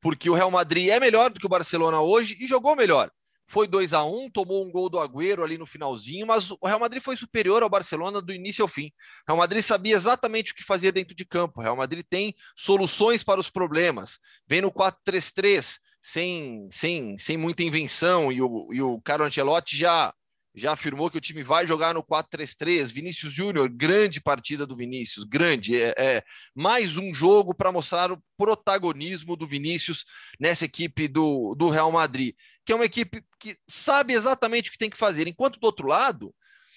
porque 0.00 0.28
o 0.28 0.34
Real 0.34 0.50
Madrid 0.50 0.88
é 0.88 0.98
melhor 0.98 1.30
do 1.30 1.38
que 1.38 1.46
o 1.46 1.50
Barcelona 1.50 2.00
hoje 2.00 2.36
e 2.40 2.46
jogou 2.46 2.74
melhor. 2.74 3.10
Foi 3.44 3.68
2 3.68 3.92
a 3.92 4.02
1 4.04 4.30
tomou 4.30 4.64
um 4.64 4.70
gol 4.70 4.88
do 4.88 4.98
Agüero 4.98 5.44
ali 5.44 5.58
no 5.58 5.66
finalzinho, 5.66 6.26
mas 6.26 6.50
o 6.50 6.58
Real 6.64 6.80
Madrid 6.80 7.02
foi 7.02 7.16
superior 7.16 7.62
ao 7.62 7.68
Barcelona 7.68 8.22
do 8.22 8.32
início 8.32 8.62
ao 8.62 8.68
fim. 8.68 8.86
O 8.86 9.32
Real 9.32 9.38
Madrid 9.38 9.62
sabia 9.62 9.94
exatamente 9.94 10.52
o 10.52 10.54
que 10.54 10.64
fazia 10.64 10.90
dentro 10.90 11.14
de 11.14 11.24
campo. 11.24 11.60
O 11.60 11.62
Real 11.62 11.76
Madrid 11.76 12.04
tem 12.08 12.34
soluções 12.56 13.22
para 13.22 13.40
os 13.40 13.50
problemas. 13.50 14.18
Vem 14.46 14.62
no 14.62 14.72
4-3-3, 14.72 15.78
sem, 16.00 16.68
sem, 16.72 17.18
sem 17.18 17.36
muita 17.36 17.62
invenção, 17.62 18.32
e 18.32 18.40
o, 18.40 18.72
e 18.72 18.80
o 18.80 19.00
Carlo 19.02 19.26
Ancelotti 19.26 19.76
já 19.76 20.14
já 20.54 20.72
afirmou 20.72 21.10
que 21.10 21.16
o 21.16 21.20
time 21.20 21.42
vai 21.42 21.66
jogar 21.66 21.94
no 21.94 22.02
4-3-3. 22.02 22.92
Vinícius 22.92 23.32
Júnior, 23.32 23.68
grande 23.70 24.20
partida 24.20 24.66
do 24.66 24.76
Vinícius, 24.76 25.24
grande. 25.24 25.80
É, 25.80 25.94
é 25.96 26.24
mais 26.54 26.96
um 26.96 27.14
jogo 27.14 27.54
para 27.54 27.72
mostrar 27.72 28.12
o 28.12 28.22
protagonismo 28.36 29.34
do 29.34 29.46
Vinícius 29.46 30.04
nessa 30.38 30.66
equipe 30.66 31.08
do, 31.08 31.54
do 31.54 31.70
Real 31.70 31.90
Madrid, 31.90 32.34
que 32.66 32.72
é 32.72 32.74
uma 32.74 32.84
equipe 32.84 33.24
que 33.38 33.56
sabe 33.66 34.12
exatamente 34.12 34.68
o 34.68 34.72
que 34.72 34.78
tem 34.78 34.90
que 34.90 34.96
fazer. 34.96 35.26
Enquanto 35.26 35.58
do 35.58 35.64
outro 35.64 35.86
lado, 35.86 36.34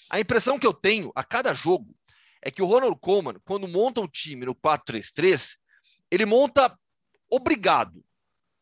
a 0.10 0.20
impressão 0.20 0.58
que 0.58 0.68
eu 0.68 0.74
tenho 0.74 1.12
a 1.14 1.24
cada 1.24 1.54
jogo 1.54 1.94
é 2.42 2.50
que 2.50 2.62
o 2.62 2.66
Ronald 2.66 2.98
Koeman, 3.02 3.36
quando 3.44 3.68
monta 3.68 4.00
o 4.00 4.08
time 4.08 4.46
no 4.46 4.56
4-3-3, 4.56 5.56
ele 6.10 6.26
monta 6.26 6.78
obrigado, 7.30 8.06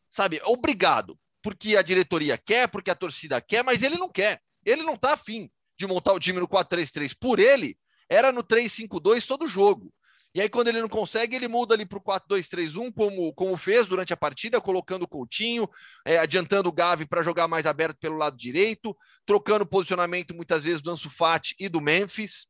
sabe? 0.10 0.41
Obrigado, 0.46 1.20
porque 1.41 1.75
a 1.75 1.82
diretoria 1.82 2.38
quer, 2.38 2.67
porque 2.70 2.89
a 2.89 2.96
torcida 2.96 3.39
quer, 3.41 3.63
mas 3.63 3.84
ele 3.84 3.98
não 3.98 4.10
quer. 4.10 4.41
Ele 4.65 4.84
não 4.84 4.96
está 4.96 5.13
afim 5.13 5.50
de 5.77 5.88
montar 5.88 6.13
o 6.13 6.20
time 6.20 6.39
no 6.39 6.48
4-3-3. 6.48 7.15
Por 7.20 7.39
ele, 7.39 7.77
era 8.10 8.32
no 8.32 8.43
3-5-2 8.43 9.25
todo 9.25 9.48
jogo. 9.48 9.91
E 10.36 10.41
aí, 10.41 10.50
quando 10.50 10.67
ele 10.67 10.82
não 10.82 10.89
consegue, 10.89 11.36
ele 11.36 11.48
muda 11.48 11.75
ali 11.75 11.86
para 11.86 12.00
o 12.00 12.01
4-2-3-1, 12.01 12.91
como, 12.91 13.32
como 13.34 13.55
fez 13.55 13.88
durante 13.88 14.13
a 14.13 14.17
partida, 14.17 14.60
colocando 14.60 15.03
o 15.03 15.08
Coutinho, 15.08 15.70
é, 16.03 16.17
adiantando 16.17 16.67
o 16.70 16.72
Gavi 16.72 17.05
para 17.05 17.22
jogar 17.22 17.48
mais 17.48 17.67
aberto 17.67 17.98
pelo 18.00 18.17
lado 18.17 18.36
direito, 18.36 18.98
trocando 19.27 19.63
posicionamento 19.63 20.34
muitas 20.34 20.63
vezes 20.63 20.82
do 20.82 20.89
Ansu 20.89 21.10
Fati 21.10 21.56
e 21.60 21.69
do 21.69 21.80
Memphis. 21.80 22.47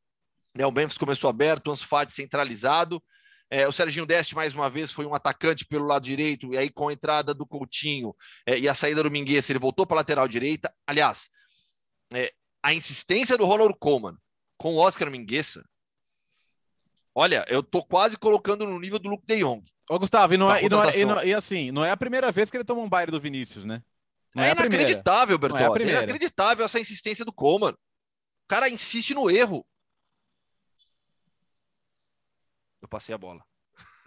É, 0.56 0.66
o 0.66 0.72
Memphis 0.72 0.96
começou 0.96 1.28
aberto, 1.28 1.68
o 1.68 1.72
Ansu 1.72 1.86
Fati 1.86 2.10
centralizado. 2.10 3.02
É, 3.50 3.68
o 3.68 3.72
Serginho 3.72 4.06
Deste, 4.06 4.34
mais 4.34 4.54
uma 4.54 4.70
vez, 4.70 4.90
foi 4.90 5.04
um 5.04 5.14
atacante 5.14 5.66
pelo 5.66 5.84
lado 5.84 6.04
direito, 6.04 6.54
e 6.54 6.56
aí 6.56 6.70
com 6.70 6.88
a 6.88 6.92
entrada 6.92 7.34
do 7.34 7.46
Coutinho 7.46 8.14
é, 8.46 8.58
e 8.58 8.66
a 8.66 8.74
saída 8.74 9.02
do 9.02 9.10
Minguez, 9.10 9.48
ele 9.50 9.58
voltou 9.58 9.86
para 9.86 9.96
a 9.96 10.00
lateral 10.00 10.26
direita. 10.26 10.72
Aliás, 10.86 11.28
é, 12.14 12.32
a 12.62 12.72
insistência 12.72 13.36
do 13.36 13.44
Ronald 13.44 13.74
Koeman 13.78 14.16
com 14.56 14.74
o 14.74 14.78
Oscar 14.78 15.10
Mingueza, 15.10 15.64
olha, 17.14 17.44
eu 17.48 17.62
tô 17.62 17.84
quase 17.84 18.16
colocando 18.16 18.66
no 18.66 18.78
nível 18.78 18.98
do 18.98 19.08
Luke 19.08 19.26
de 19.26 19.36
Jong. 19.36 19.64
Ô, 19.88 19.98
Gustavo, 19.98 20.34
e, 20.34 20.36
não 20.38 20.52
é, 20.52 20.64
e, 20.64 20.68
não 20.68 20.82
é, 20.82 20.98
e, 20.98 21.04
não, 21.04 21.24
e, 21.24 21.34
assim, 21.34 21.70
não 21.70 21.84
é 21.84 21.90
a 21.90 21.96
primeira 21.96 22.32
vez 22.32 22.50
que 22.50 22.56
ele 22.56 22.64
toma 22.64 22.80
um 22.80 22.88
baile 22.88 23.12
do 23.12 23.20
Vinícius, 23.20 23.64
né? 23.64 23.82
Não 24.34 24.42
é, 24.42 24.48
é 24.48 24.52
inacreditável, 24.52 25.38
Bertozzi. 25.38 25.84
É, 25.84 25.90
é 25.90 25.92
inacreditável 25.92 26.64
essa 26.64 26.80
insistência 26.80 27.24
do 27.24 27.32
Coman. 27.32 27.72
O 27.72 28.48
cara 28.48 28.68
insiste 28.68 29.14
no 29.14 29.30
erro. 29.30 29.64
Eu 32.80 32.88
passei 32.88 33.14
a 33.14 33.18
bola. 33.18 33.44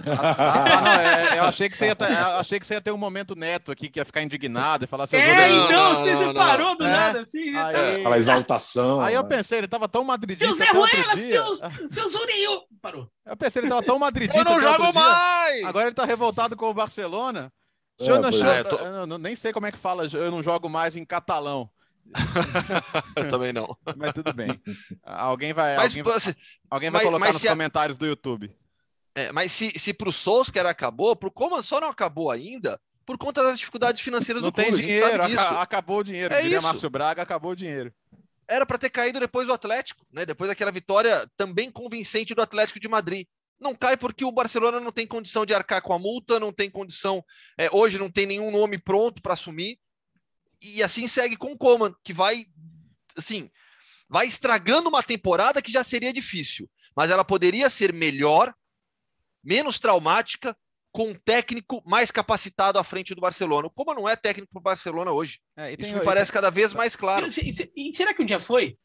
Ah, 0.05 0.81
não, 0.81 0.91
é, 0.91 1.39
eu 1.39 1.43
achei 1.45 1.69
que, 1.69 1.75
você 1.75 1.87
ia 1.87 1.95
ter, 1.95 2.05
achei 2.05 2.59
que 2.59 2.67
você 2.67 2.75
ia 2.75 2.81
ter 2.81 2.91
um 2.91 2.97
momento 2.97 3.35
neto 3.35 3.71
aqui, 3.71 3.89
que 3.89 3.99
ia 3.99 4.05
ficar 4.05 4.21
indignado 4.21 4.83
e 4.83 4.87
falar 4.87 5.07
seu 5.07 5.19
É, 5.19 5.49
então, 5.49 5.71
não, 5.71 5.95
você 5.95 6.13
não, 6.13 6.27
separou 6.27 6.67
não. 6.67 6.77
do 6.77 6.85
é, 6.85 6.91
nada, 6.91 7.21
assim. 7.21 7.55
Aí, 7.55 7.75
é. 7.75 7.95
Aquela 7.95 8.17
exaltação. 8.17 9.01
Aí 9.01 9.15
eu 9.15 9.23
né? 9.23 9.29
pensei, 9.29 9.57
ele 9.57 9.67
tava 9.67 9.87
tão 9.87 10.03
madridista. 10.03 10.45
Seu 10.45 10.55
Zé 10.55 10.71
Ruela, 10.71 11.17
seus, 11.17 11.59
seus 11.91 12.11
Zurinho. 12.11 12.61
Parou. 12.81 13.09
Eu 13.25 13.35
pensei, 13.35 13.61
ele 13.61 13.69
tava 13.69 13.83
tão 13.83 13.97
madridista. 13.97 14.37
Eu 14.37 14.45
não 14.45 14.61
jogo 14.61 14.93
mais! 14.93 15.63
Agora 15.65 15.87
ele 15.87 15.95
tá 15.95 16.05
revoltado 16.05 16.55
com 16.55 16.69
o 16.69 16.73
Barcelona. 16.73 17.51
É, 17.99 18.09
eu, 18.09 18.21
não, 18.21 18.29
é, 18.29 18.63
tô... 18.63 18.75
eu 18.75 19.17
nem 19.17 19.35
sei 19.35 19.51
como 19.51 19.65
é 19.65 19.71
que 19.71 19.77
fala, 19.77 20.05
eu 20.13 20.29
não 20.29 20.43
jogo 20.43 20.69
mais 20.69 20.95
em 20.95 21.03
catalão. 21.03 21.67
eu 23.15 23.29
também 23.29 23.51
não. 23.51 23.75
Mas 23.95 24.13
tudo 24.13 24.31
bem. 24.31 24.61
Alguém 25.03 25.53
vai, 25.53 25.75
mas, 25.75 25.97
alguém, 25.97 26.13
alguém 26.69 26.89
vai 26.89 26.99
mas, 26.99 27.05
colocar 27.05 27.25
mas 27.25 27.33
nos 27.33 27.43
comentários 27.43 27.97
a... 27.97 27.99
do 27.99 28.05
YouTube. 28.05 28.55
É, 29.17 29.31
mas 29.31 29.51
se, 29.51 29.71
se 29.79 29.95
para 29.95 30.09
o 30.09 30.13
Solskjaer 30.13 30.67
acabou, 30.67 31.15
para 31.15 31.27
o 31.27 31.31
Coman 31.31 31.63
só 31.63 31.81
não 31.81 31.89
acabou 31.89 32.29
ainda 32.29 32.79
por 33.03 33.17
conta 33.17 33.41
das 33.41 33.57
dificuldades 33.57 33.99
financeiras 33.99 34.43
não 34.43 34.49
do 34.49 34.53
clube. 34.53 34.69
Não 34.69 34.77
tem 34.77 34.85
dinheiro, 34.85 35.23
aca 35.23 35.59
acabou 35.59 35.99
o 36.01 36.03
dinheiro. 36.03 36.35
É 36.35 36.45
isso. 36.45 36.61
Márcio 36.61 36.87
Braga, 36.87 37.23
acabou 37.23 37.53
o 37.53 37.55
dinheiro. 37.55 37.91
Era 38.47 38.63
para 38.63 38.77
ter 38.77 38.91
caído 38.91 39.19
depois 39.19 39.47
do 39.47 39.53
Atlético, 39.53 40.05
né? 40.13 40.23
Depois 40.23 40.49
daquela 40.49 40.71
vitória 40.71 41.27
também 41.35 41.71
convincente 41.71 42.35
do 42.35 42.43
Atlético 42.43 42.79
de 42.79 42.87
Madrid. 42.87 43.25
Não 43.59 43.73
cai 43.73 43.97
porque 43.97 44.23
o 44.23 44.31
Barcelona 44.31 44.79
não 44.79 44.91
tem 44.91 45.07
condição 45.07 45.47
de 45.47 45.53
arcar 45.55 45.81
com 45.81 45.93
a 45.93 45.97
multa, 45.97 46.39
não 46.39 46.53
tem 46.53 46.69
condição. 46.69 47.25
É, 47.57 47.69
hoje 47.71 47.97
não 47.97 48.11
tem 48.11 48.27
nenhum 48.27 48.51
nome 48.51 48.77
pronto 48.77 49.19
para 49.19 49.33
assumir. 49.33 49.79
E 50.61 50.83
assim 50.83 51.07
segue 51.07 51.35
com 51.35 51.53
o 51.53 51.57
Coman, 51.57 51.91
que 52.03 52.13
vai, 52.13 52.45
assim, 53.17 53.49
vai 54.07 54.27
estragando 54.27 54.89
uma 54.89 55.01
temporada 55.01 55.59
que 55.59 55.71
já 55.71 55.83
seria 55.83 56.13
difícil, 56.13 56.69
mas 56.95 57.09
ela 57.09 57.25
poderia 57.25 57.67
ser 57.67 57.91
melhor 57.91 58.53
menos 59.47 59.79
traumática, 59.79 60.55
com 60.91 61.09
um 61.09 61.13
técnico 61.13 61.81
mais 61.85 62.11
capacitado 62.11 62.77
à 62.77 62.83
frente 62.83 63.15
do 63.15 63.21
Barcelona. 63.21 63.69
Como 63.73 63.93
não 63.93 64.09
é 64.09 64.15
técnico 64.15 64.51
para 64.51 64.59
o 64.59 64.63
Barcelona 64.63 65.11
hoje? 65.11 65.39
É, 65.55 65.73
Isso 65.79 65.93
me 65.93 66.01
parece 66.01 66.33
cada 66.33 66.49
vez 66.49 66.73
mais 66.73 66.95
claro. 66.95 67.27
E, 67.75 67.93
será 67.93 68.13
que 68.13 68.21
um 68.21 68.25
dia 68.25 68.39
foi? 68.39 68.77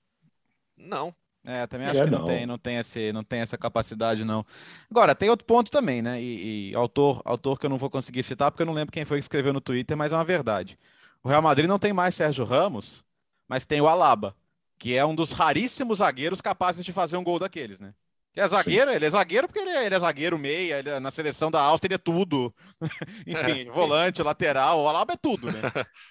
Não. 0.76 1.14
É, 1.44 1.66
também 1.66 1.88
acho 1.88 2.00
é, 2.00 2.04
que 2.04 2.10
não, 2.10 2.20
não, 2.20 2.26
tem, 2.26 2.46
não 2.46 2.58
tem, 2.58 2.76
esse, 2.76 3.12
não 3.12 3.24
tem 3.24 3.40
essa 3.40 3.58
capacidade, 3.58 4.24
não. 4.24 4.46
Agora, 4.88 5.12
tem 5.12 5.28
outro 5.28 5.44
ponto 5.44 5.72
também, 5.72 6.00
né? 6.00 6.22
E, 6.22 6.70
e, 6.70 6.74
autor, 6.76 7.20
autor 7.24 7.58
que 7.58 7.66
eu 7.66 7.70
não 7.70 7.78
vou 7.78 7.90
conseguir 7.90 8.22
citar, 8.22 8.52
porque 8.52 8.62
eu 8.62 8.66
não 8.66 8.74
lembro 8.74 8.92
quem 8.92 9.04
foi 9.04 9.18
que 9.18 9.24
escreveu 9.24 9.52
no 9.52 9.60
Twitter, 9.60 9.96
mas 9.96 10.12
é 10.12 10.16
uma 10.16 10.24
verdade. 10.24 10.78
O 11.24 11.28
Real 11.28 11.42
Madrid 11.42 11.66
não 11.66 11.80
tem 11.80 11.92
mais 11.92 12.14
Sérgio 12.14 12.44
Ramos, 12.44 13.04
mas 13.48 13.66
tem 13.66 13.80
o 13.80 13.88
Alaba, 13.88 14.36
que 14.78 14.94
é 14.94 15.04
um 15.04 15.14
dos 15.14 15.32
raríssimos 15.32 15.98
zagueiros 15.98 16.40
capazes 16.40 16.84
de 16.84 16.92
fazer 16.92 17.16
um 17.16 17.24
gol 17.24 17.40
daqueles, 17.40 17.80
né? 17.80 17.92
Que 18.32 18.40
é 18.40 18.46
zagueiro, 18.46 18.90
Sim. 18.90 18.96
ele 18.96 19.04
é 19.04 19.10
zagueiro 19.10 19.46
porque 19.46 19.60
ele 19.60 19.70
é, 19.70 19.84
ele 19.84 19.94
é 19.94 20.00
zagueiro 20.00 20.38
meia, 20.38 20.78
ele 20.78 20.88
é, 20.88 20.98
na 20.98 21.10
seleção 21.10 21.50
da 21.50 21.60
Áustria 21.60 21.88
ele 21.88 21.94
é 21.96 21.98
tudo. 21.98 22.54
Enfim, 23.26 23.68
é. 23.68 23.70
volante, 23.70 24.22
lateral, 24.22 24.80
o 24.80 24.88
Alaba 24.88 25.12
é 25.12 25.16
tudo, 25.16 25.52
né? 25.52 25.60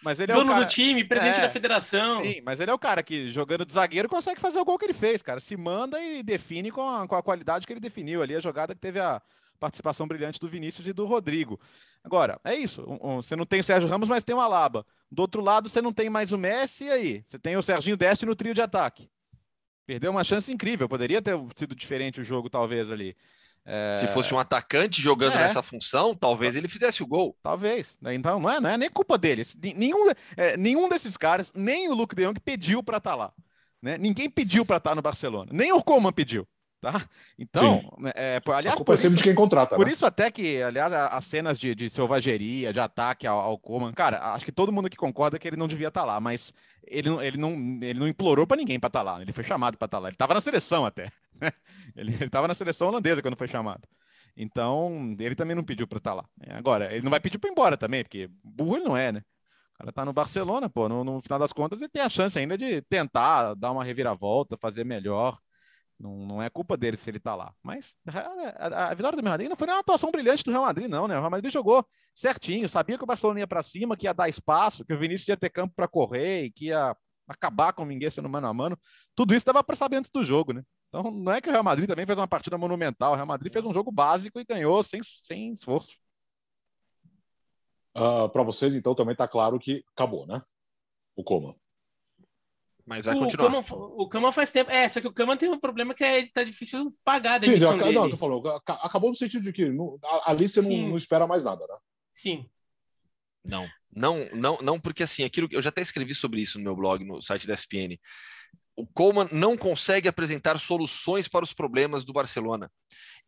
Mas 0.04 0.20
ele 0.20 0.32
é 0.32 0.36
Dono 0.36 0.52
o 0.52 0.54
cara... 0.54 0.66
do 0.66 0.70
time, 0.70 1.04
presidente 1.04 1.40
é. 1.40 1.42
da 1.42 1.50
federação. 1.50 2.24
Sim, 2.24 2.42
mas 2.46 2.60
ele 2.60 2.70
é 2.70 2.74
o 2.74 2.80
cara 2.80 3.02
que 3.02 3.30
jogando 3.30 3.66
de 3.66 3.72
zagueiro 3.72 4.08
consegue 4.08 4.40
fazer 4.40 4.60
o 4.60 4.66
gol 4.66 4.78
que 4.78 4.86
ele 4.86 4.94
fez, 4.94 5.24
cara. 5.24 5.40
Se 5.40 5.58
manda 5.58 6.00
e 6.00 6.22
define 6.22 6.70
com 6.70 6.88
a, 6.88 7.08
com 7.08 7.16
a 7.16 7.24
qualidade 7.24 7.66
que 7.66 7.74
ele 7.74 7.80
definiu 7.80 8.22
ali, 8.22 8.36
a 8.36 8.40
jogada 8.40 8.76
que 8.76 8.82
teve 8.82 9.00
a 9.00 9.20
participação 9.60 10.08
brilhante 10.08 10.40
do 10.40 10.48
Vinícius 10.48 10.88
e 10.88 10.94
do 10.94 11.06
Rodrigo. 11.06 11.60
Agora, 12.04 12.40
é 12.44 12.54
isso. 12.56 12.84
Um, 12.84 13.14
um, 13.14 13.22
você 13.22 13.36
não 13.36 13.46
tem 13.48 13.62
o 13.62 13.64
Sérgio 13.64 13.90
Ramos, 13.90 14.10
mas 14.10 14.24
tem 14.24 14.36
o 14.36 14.40
Alaba. 14.40 14.86
Do 15.12 15.22
outro 15.22 15.42
lado, 15.42 15.70
você 15.70 15.82
não 15.82 15.94
tem 15.94 16.10
mais 16.10 16.32
o 16.32 16.38
Messi, 16.38 16.86
e 16.86 16.92
aí? 16.92 17.24
Você 17.26 17.40
tem 17.40 17.58
o 17.58 17.62
Serginho 17.64 17.98
Deste 17.98 18.26
no 18.26 18.36
trio 18.36 18.54
de 18.54 18.62
ataque. 18.62 19.10
Perdeu 19.92 20.10
uma 20.10 20.24
chance 20.24 20.50
incrível. 20.50 20.88
Poderia 20.88 21.22
ter 21.22 21.38
sido 21.54 21.76
diferente 21.76 22.22
o 22.22 22.24
jogo, 22.24 22.50
talvez, 22.50 22.90
ali. 22.90 23.14
É... 23.66 23.98
Se 24.00 24.08
fosse 24.08 24.34
um 24.34 24.40
atacante 24.40 25.02
jogando 25.02 25.34
é. 25.34 25.40
nessa 25.40 25.62
função, 25.62 26.16
talvez 26.16 26.56
ele 26.56 26.70
fizesse 26.70 27.04
o 27.04 27.06
gol. 27.06 27.38
Talvez. 27.44 27.98
Então 28.14 28.40
não 28.40 28.50
é, 28.50 28.62
não 28.62 28.70
é 28.70 28.78
nem 28.78 28.90
culpa 28.90 29.18
deles. 29.18 29.54
Nenhum, 29.62 30.10
é, 30.38 30.56
nenhum 30.56 30.88
desses 30.88 31.18
caras, 31.18 31.52
nem 31.54 31.90
o 31.90 31.94
Luke 31.94 32.16
de 32.16 32.24
Jong 32.24 32.40
pediu 32.40 32.82
para 32.82 33.00
estar 33.00 33.10
tá 33.10 33.16
lá. 33.18 33.34
Né? 33.82 33.98
Ninguém 33.98 34.30
pediu 34.30 34.66
para 34.66 34.78
estar 34.78 34.92
tá 34.92 34.96
no 34.96 35.02
Barcelona. 35.02 35.52
Nem 35.54 35.74
o 35.74 35.84
Coman 35.84 36.14
pediu. 36.14 36.48
Tá? 36.82 37.08
Então, 37.38 37.96
né, 38.00 38.12
é, 38.16 38.42
aliás, 38.48 38.74
a 38.74 38.76
culpa 38.76 38.96
é 38.96 38.98
sempre 38.98 39.14
isso, 39.14 39.24
de 39.24 39.30
quem 39.30 39.36
contrata. 39.36 39.76
Por 39.76 39.86
né? 39.86 39.92
isso, 39.92 40.04
até 40.04 40.32
que, 40.32 40.64
aliás, 40.64 40.92
as 40.92 41.26
cenas 41.26 41.60
de, 41.60 41.76
de 41.76 41.90
selvageria, 41.92 42.74
de 42.74 42.80
ataque 42.80 43.28
ao, 43.28 43.40
ao 43.40 43.58
Coman, 43.60 43.94
cara, 43.94 44.34
acho 44.34 44.44
que 44.44 44.52
todo 44.52 44.72
mundo 44.72 44.90
que 44.90 44.98
concorda 44.98 45.38
que 45.38 45.48
ele 45.48 45.58
não 45.58 45.68
devia 45.68 45.90
estar 45.90 46.02
tá 46.02 46.08
lá, 46.08 46.20
mas 46.20 46.52
ele, 46.84 47.08
ele, 47.24 47.38
não, 47.38 47.52
ele 47.84 48.00
não 48.00 48.08
implorou 48.08 48.48
para 48.48 48.58
ninguém 48.58 48.80
para 48.80 48.88
estar 48.88 49.00
tá 49.00 49.12
lá. 49.12 49.22
Ele 49.22 49.32
foi 49.32 49.44
chamado 49.44 49.78
para 49.78 49.86
estar 49.86 49.98
tá 49.98 50.02
lá. 50.02 50.08
Ele 50.10 50.16
estava 50.16 50.34
na 50.34 50.42
seleção 50.42 50.84
até. 50.84 51.12
Né? 51.40 51.52
Ele 51.96 52.24
estava 52.24 52.48
na 52.48 52.54
seleção 52.54 52.88
holandesa 52.88 53.22
quando 53.22 53.36
foi 53.36 53.48
chamado. 53.48 53.82
Então, 54.38 55.14
ele 55.20 55.36
também 55.36 55.56
não 55.56 55.64
pediu 55.64 55.86
para 55.86 55.98
estar 55.98 56.14
lá. 56.14 56.24
Agora, 56.52 56.94
ele 56.94 57.04
não 57.04 57.10
vai 57.10 57.20
pedir 57.20 57.38
para 57.38 57.50
ir 57.50 57.52
embora 57.52 57.76
também, 57.76 58.02
porque 58.02 58.30
burro 58.42 58.78
ele 58.78 58.86
não 58.86 58.96
é, 58.96 59.12
né? 59.12 59.22
cara 59.82 59.92
tá 59.92 60.06
no 60.06 60.14
Barcelona, 60.14 60.70
pô. 60.70 60.88
No, 60.88 61.04
no, 61.04 61.22
final 61.22 61.40
das 61.40 61.52
contas, 61.52 61.82
ele 61.82 61.90
tem 61.90 62.02
a 62.02 62.10
chance 62.10 62.38
ainda 62.38 62.58
de 62.58 62.82
tentar 62.84 63.56
dar 63.56 63.72
uma 63.72 63.84
reviravolta, 63.84 64.56
fazer 64.56 64.86
melhor. 64.86 65.40
Não, 66.02 66.26
não 66.26 66.42
é 66.42 66.50
culpa 66.50 66.76
dele 66.76 66.98
se 66.98 67.10
ele 67.10 67.20
tá 67.20 67.36
lá. 67.36 67.54
Mas 67.62 67.96
a, 68.08 68.68
a, 68.68 68.90
a 68.90 68.94
vitória 68.94 69.16
do 69.16 69.22
Real 69.22 69.34
Madrid 69.34 69.50
não 69.50 69.56
foi 69.56 69.68
uma 69.68 69.80
atuação 69.80 70.12
brilhante 70.12 70.44
do 70.44 70.52
Real 70.52 70.64
Madrid, 70.64 70.88
não, 70.88 71.08
né? 71.08 71.16
O 71.16 71.20
Real 71.20 71.30
Madrid 71.30 71.52
jogou 71.52 71.86
certinho, 72.16 72.68
sabia 72.68 72.98
que 72.98 73.04
o 73.04 73.08
Barcelona 73.08 73.42
ia 73.42 73.48
para 73.48 73.62
cima, 73.62 73.96
que 73.96 74.08
ia 74.08 74.14
dar 74.14 74.28
espaço, 74.28 74.84
que 74.84 74.94
o 74.94 74.98
Vinícius 74.98 75.28
ia 75.28 75.38
ter 75.38 75.50
campo 75.50 75.74
para 75.76 75.88
correr 75.88 76.46
e 76.46 76.52
que 76.52 76.66
ia 76.66 76.96
acabar 77.28 77.72
com 77.72 77.84
o 77.84 77.86
Mingueza 77.86 78.22
no 78.22 78.30
mano 78.30 78.48
a 78.48 78.54
mano. 78.54 78.78
Tudo 79.16 79.36
isso 79.36 79.46
dava 79.46 79.64
para 79.64 79.76
saber 79.76 79.98
antes 79.98 80.12
do 80.12 80.24
jogo, 80.24 80.54
né? 80.54 80.64
Então 80.90 81.12
não 81.12 81.32
é 81.32 81.40
que 81.40 81.50
o 81.50 81.52
Real 81.52 81.64
Madrid 81.64 81.88
também 81.88 82.06
fez 82.06 82.18
uma 82.18 82.28
partida 82.28 82.58
monumental. 82.58 83.14
O 83.14 83.16
Real 83.16 83.28
Madrid 83.28 83.54
fez 83.54 83.64
um 83.64 83.74
jogo 83.74 83.92
básico 83.92 84.40
e 84.40 84.44
ganhou 84.44 84.82
sem, 84.82 85.02
sem 85.04 85.54
esforço. 85.54 85.98
Uh, 87.96 88.26
ah, 88.26 88.30
para 88.30 88.42
vocês, 88.42 88.74
então, 88.74 88.96
também 88.96 89.12
está 89.12 89.28
claro 89.28 89.60
que 89.60 89.84
acabou, 89.96 90.26
né? 90.26 90.42
O 91.16 91.24
Coma. 91.24 91.56
Mas 92.92 93.06
vai 93.06 93.16
o 93.16 93.20
continuar. 93.20 93.64
Cama, 94.10 94.28
o 94.28 94.34
faz 94.34 94.52
tempo. 94.52 94.70
É, 94.70 94.90
só 94.90 95.00
que 95.00 95.08
o 95.08 95.14
Cama 95.14 95.38
tem 95.38 95.50
um 95.50 95.58
problema 95.58 95.94
que 95.94 96.04
é, 96.04 96.28
tá 96.28 96.44
difícil 96.44 96.94
pagar 97.06 97.36
a 97.36 97.38
demissão 97.38 97.72
Sim, 97.72 97.78
dele. 97.78 97.96
Não, 97.96 98.10
tu 98.10 98.18
falou, 98.18 98.46
acabou 98.68 99.10
no 99.10 99.16
sentido 99.16 99.44
de 99.44 99.54
que 99.54 99.70
no, 99.70 99.98
ali 100.26 100.46
você 100.46 100.62
não, 100.62 100.90
não, 100.90 100.98
espera 100.98 101.26
mais 101.26 101.46
nada, 101.46 101.66
né? 101.66 101.76
Sim. 102.12 102.46
Não, 103.46 103.66
não, 103.96 104.30
não, 104.34 104.58
não, 104.62 104.78
porque 104.78 105.04
assim, 105.04 105.24
aquilo 105.24 105.48
eu 105.52 105.62
já 105.62 105.70
até 105.70 105.82
escrevi 105.82 106.14
sobre 106.14 106.42
isso 106.42 106.58
no 106.58 106.66
meu 106.66 106.76
blog, 106.76 107.06
no 107.06 107.22
site 107.22 107.48
da 107.48 107.54
SPN. 107.54 107.98
O 108.76 108.86
Coleman 108.86 109.30
não 109.32 109.56
consegue 109.56 110.10
apresentar 110.10 110.60
soluções 110.60 111.30
para 111.30 111.46
os 111.46 111.54
problemas 111.54 112.04
do 112.04 112.12
Barcelona. 112.12 112.70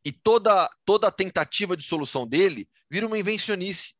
E 0.04 0.12
toda, 0.12 0.70
toda 0.84 1.08
a 1.08 1.12
tentativa 1.12 1.78
de 1.78 1.84
solução 1.84 2.28
dele 2.28 2.68
vira 2.92 3.08
uma 3.08 3.18
invencionice. 3.18 3.94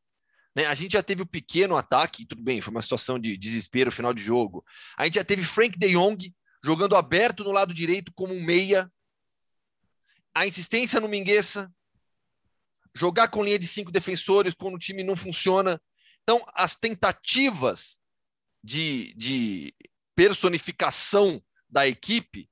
Né? 0.54 0.66
A 0.66 0.74
gente 0.74 0.92
já 0.92 1.02
teve 1.02 1.22
o 1.22 1.26
pequeno 1.26 1.76
ataque, 1.76 2.26
tudo 2.26 2.42
bem, 2.42 2.60
foi 2.60 2.70
uma 2.70 2.82
situação 2.82 3.18
de 3.18 3.36
desespero 3.36 3.90
final 3.90 4.14
de 4.14 4.22
jogo. 4.22 4.64
A 4.96 5.04
gente 5.04 5.14
já 5.14 5.24
teve 5.24 5.42
Frank 5.42 5.78
de 5.78 5.92
Jong 5.92 6.34
jogando 6.62 6.96
aberto 6.96 7.44
no 7.44 7.50
lado 7.52 7.74
direito 7.74 8.12
como 8.14 8.32
um 8.32 8.42
meia. 8.42 8.90
A 10.34 10.46
insistência 10.46 11.00
no 11.00 11.08
Mingueça. 11.08 11.72
Jogar 12.94 13.28
com 13.28 13.42
linha 13.42 13.58
de 13.58 13.66
cinco 13.66 13.90
defensores 13.90 14.54
quando 14.54 14.74
o 14.74 14.78
time 14.78 15.02
não 15.02 15.16
funciona. 15.16 15.82
Então, 16.22 16.44
as 16.54 16.76
tentativas 16.76 17.98
de, 18.62 19.12
de 19.14 19.74
personificação 20.14 21.42
da 21.68 21.86
equipe 21.86 22.48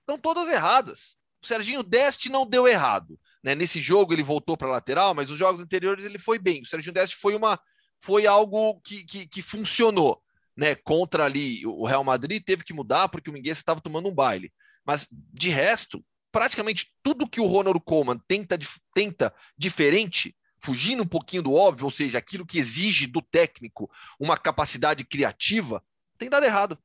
estão 0.00 0.16
todas 0.16 0.48
erradas. 0.48 1.16
O 1.42 1.46
Serginho 1.46 1.82
Deste 1.82 2.28
não 2.28 2.46
deu 2.46 2.66
errado. 2.68 3.18
Né? 3.42 3.54
Nesse 3.54 3.80
jogo 3.80 4.12
ele 4.12 4.22
voltou 4.22 4.56
para 4.56 4.70
lateral, 4.70 5.14
mas 5.14 5.30
os 5.30 5.38
jogos 5.38 5.60
anteriores 5.60 6.04
ele 6.04 6.18
foi 6.18 6.38
bem. 6.38 6.62
O 6.62 6.66
Sérgio 6.66 6.92
Deste 6.92 7.16
foi 7.16 7.34
uma 7.34 7.58
foi 8.00 8.26
algo 8.26 8.80
que, 8.80 9.04
que, 9.04 9.26
que, 9.28 9.42
funcionou. 9.42 10.20
Né? 10.56 10.74
Contra 10.74 11.24
ali 11.24 11.64
o 11.66 11.84
Real 11.84 12.02
Madrid 12.02 12.42
teve 12.44 12.64
que 12.64 12.74
mudar 12.74 13.08
porque 13.08 13.30
o 13.30 13.32
Minguez 13.32 13.58
estava 13.58 13.80
tomando 13.80 14.08
um 14.08 14.14
baile. 14.14 14.52
Mas 14.84 15.08
de 15.10 15.48
resto, 15.50 16.04
praticamente 16.32 16.92
tudo 17.02 17.28
que 17.28 17.40
o 17.40 17.46
Ronald 17.46 17.80
Koeman 17.80 18.18
tenta, 18.26 18.58
tenta 18.92 19.32
diferente, 19.56 20.36
fugindo 20.60 21.04
um 21.04 21.08
pouquinho 21.08 21.42
do 21.42 21.52
óbvio, 21.52 21.84
ou 21.84 21.90
seja, 21.90 22.18
aquilo 22.18 22.46
que 22.46 22.58
exige 22.58 23.06
do 23.06 23.22
técnico 23.22 23.90
uma 24.18 24.36
capacidade 24.36 25.04
criativa, 25.04 25.82
tem 26.18 26.28
dado 26.28 26.44
errado. 26.44 26.78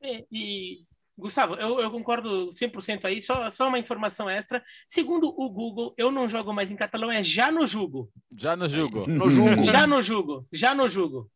É, 0.00 0.24
e 0.30 0.86
Gustavo, 1.16 1.54
eu, 1.54 1.80
eu 1.80 1.90
concordo 1.90 2.50
100% 2.50 3.04
aí, 3.04 3.22
só, 3.22 3.48
só 3.48 3.68
uma 3.68 3.78
informação 3.78 4.28
extra. 4.28 4.62
Segundo 4.88 5.28
o 5.28 5.48
Google, 5.48 5.94
eu 5.96 6.10
não 6.10 6.28
jogo 6.28 6.52
mais 6.52 6.72
em 6.72 6.76
catalão, 6.76 7.10
é 7.10 7.22
já 7.22 7.52
no 7.52 7.66
jugo. 7.66 8.10
Já 8.36 8.56
no 8.56 8.68
jugo. 8.68 9.04
No 9.08 9.30
jugo. 9.30 9.64
Já 9.64 9.86
no 9.86 10.02
jugo. 10.02 10.46
Já 10.52 10.74
no 10.74 10.88
jugo. 10.88 11.30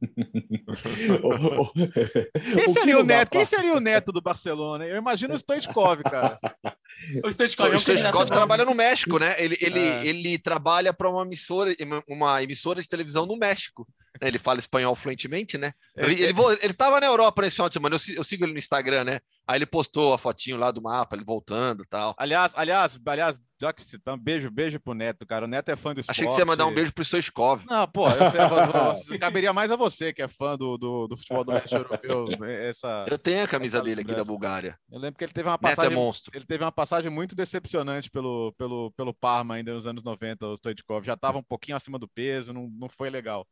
Quem 2.54 2.72
seria 2.72 2.98
o, 2.98 3.02
neto? 3.02 3.30
Quem 3.30 3.44
seria 3.44 3.74
o 3.74 3.80
neto 3.80 4.12
do 4.12 4.20
Barcelona? 4.20 4.86
Eu 4.86 4.96
imagino 4.96 5.34
o 5.34 5.38
Stoichkov, 5.38 6.02
cara. 6.02 6.38
O 7.22 7.30
Stoichkov, 7.30 7.72
é 7.72 7.76
o 7.76 7.80
Stoichkov 7.80 8.26
trabalha 8.26 8.64
no 8.64 8.74
México, 8.74 9.18
né? 9.18 9.34
Ele, 9.38 9.56
ele, 9.60 9.80
é. 9.80 10.06
ele 10.06 10.38
trabalha 10.38 10.92
para 10.92 11.08
uma 11.08 11.22
emissora, 11.22 11.74
uma 12.08 12.42
emissora 12.42 12.80
de 12.80 12.88
televisão 12.88 13.26
no 13.26 13.36
México. 13.36 13.86
Ele 14.20 14.38
fala 14.38 14.58
espanhol 14.58 14.94
fluentemente, 14.94 15.58
né? 15.58 15.72
Ele, 15.94 16.22
ele, 16.22 16.34
ele 16.62 16.72
tava 16.72 17.00
na 17.00 17.06
Europa 17.06 17.42
nesse 17.42 17.56
final 17.56 17.68
de 17.68 17.74
semana, 17.74 17.96
eu, 17.96 18.14
eu, 18.16 18.24
sigo 18.24 18.44
ele 18.44 18.52
no 18.52 18.58
Instagram, 18.58 19.04
né? 19.04 19.20
Aí 19.46 19.58
ele 19.58 19.66
postou 19.66 20.14
a 20.14 20.18
fotinho 20.18 20.56
lá 20.56 20.70
do 20.70 20.80
mapa, 20.82 21.14
ele 21.14 21.24
voltando 21.24 21.82
e 21.82 21.86
tal. 21.86 22.14
Aliás, 22.18 22.52
aliás, 22.54 22.98
aliás, 23.04 23.40
já 23.60 23.72
que 23.72 23.82
um 24.08 24.18
beijo, 24.18 24.50
beijo 24.50 24.78
pro 24.78 24.92
Neto, 24.92 25.26
cara. 25.26 25.46
O 25.46 25.48
Neto 25.48 25.70
é 25.70 25.76
fã 25.76 25.94
do 25.94 26.00
esporte. 26.00 26.18
Achei 26.18 26.26
que 26.26 26.34
você 26.34 26.42
ia 26.42 26.46
mandar 26.46 26.66
um 26.66 26.74
beijo 26.74 26.92
pro 26.92 27.04
Soiskov. 27.04 27.64
Não, 27.66 27.88
pô, 27.88 28.04
eu 29.10 29.18
caberia 29.18 29.52
mais 29.52 29.70
a 29.70 29.76
você, 29.76 30.12
que 30.12 30.22
é 30.22 30.28
fã 30.28 30.56
do, 30.56 30.76
do, 30.76 31.08
do 31.08 31.16
futebol 31.16 31.44
do 31.44 31.52
leste 31.52 31.74
europeu. 31.74 32.26
Essa, 32.44 33.06
eu 33.08 33.18
tenho 33.18 33.44
a 33.44 33.48
camisa 33.48 33.80
dele 33.80 34.02
aqui 34.02 34.14
da 34.14 34.24
Bulgária. 34.24 34.78
Eu 34.90 34.98
lembro 34.98 35.18
que 35.18 35.24
ele 35.24 35.32
teve 35.32 35.48
uma 35.48 35.58
passagem. 35.58 35.90
Neto 35.90 35.98
é 35.98 36.04
monstro. 36.04 36.36
Ele 36.36 36.44
teve 36.44 36.64
uma 36.64 36.72
passagem 36.72 37.10
muito 37.10 37.34
decepcionante 37.34 38.10
pelo, 38.10 38.52
pelo, 38.58 38.90
pelo 38.92 39.14
Parma 39.14 39.54
ainda 39.54 39.72
nos 39.72 39.86
anos 39.86 40.02
90, 40.02 40.46
o 40.46 40.56
Stoichkov. 40.56 41.06
Já 41.06 41.16
tava 41.16 41.38
um 41.38 41.42
pouquinho 41.42 41.76
acima 41.76 41.98
do 41.98 42.08
peso, 42.08 42.52
não, 42.52 42.68
não 42.68 42.88
foi 42.88 43.08
legal. 43.08 43.46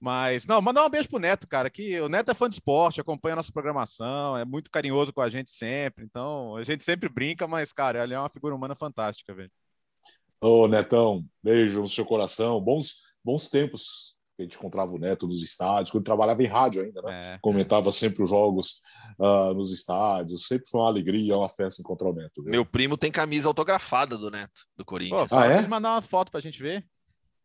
Mas, 0.00 0.46
não, 0.46 0.62
mandar 0.62 0.86
um 0.86 0.90
beijo 0.90 1.08
pro 1.08 1.18
Neto, 1.18 1.48
cara, 1.48 1.68
que 1.68 2.00
o 2.00 2.08
Neto 2.08 2.30
é 2.30 2.34
fã 2.34 2.48
de 2.48 2.54
esporte, 2.54 3.00
acompanha 3.00 3.32
a 3.32 3.36
nossa 3.36 3.52
programação, 3.52 4.36
é 4.36 4.44
muito 4.44 4.70
carinhoso 4.70 5.12
com 5.12 5.20
a 5.20 5.28
gente 5.28 5.50
sempre. 5.50 6.04
Então, 6.04 6.54
a 6.56 6.62
gente 6.62 6.84
sempre 6.84 7.08
brinca, 7.08 7.48
mas, 7.48 7.72
cara, 7.72 8.04
ele 8.04 8.14
é 8.14 8.18
uma 8.18 8.30
figura 8.30 8.54
humana 8.54 8.76
fantástica, 8.76 9.34
velho. 9.34 9.50
Ô, 10.40 10.68
Netão, 10.68 11.24
beijo 11.42 11.80
no 11.80 11.88
seu 11.88 12.06
coração. 12.06 12.60
Bons, 12.60 12.94
bons 13.24 13.50
tempos 13.50 14.16
que 14.36 14.42
a 14.42 14.44
gente 14.44 14.56
encontrava 14.56 14.92
o 14.92 14.98
Neto 14.98 15.26
nos 15.26 15.42
estádios, 15.42 15.90
quando 15.90 16.04
trabalhava 16.04 16.40
em 16.44 16.46
rádio 16.46 16.82
ainda, 16.82 17.02
né? 17.02 17.34
É. 17.34 17.38
Comentava 17.42 17.90
sempre 17.90 18.22
os 18.22 18.30
jogos 18.30 18.80
uh, 19.18 19.52
nos 19.52 19.72
estádios, 19.72 20.46
sempre 20.46 20.68
foi 20.68 20.80
uma 20.80 20.86
alegria, 20.86 21.36
uma 21.36 21.48
festa 21.48 21.82
encontrar 21.82 22.10
o 22.10 22.14
Neto. 22.14 22.40
Viu? 22.44 22.52
Meu 22.52 22.64
primo 22.64 22.96
tem 22.96 23.10
camisa 23.10 23.48
autografada 23.48 24.16
do 24.16 24.30
Neto, 24.30 24.62
do 24.76 24.84
Corinthians. 24.84 25.28
Pô, 25.28 25.36
ah, 25.36 25.46
é? 25.46 25.66
mandar 25.66 25.94
umas 25.94 26.06
fotos 26.06 26.30
pra 26.30 26.40
gente 26.40 26.62
ver. 26.62 26.86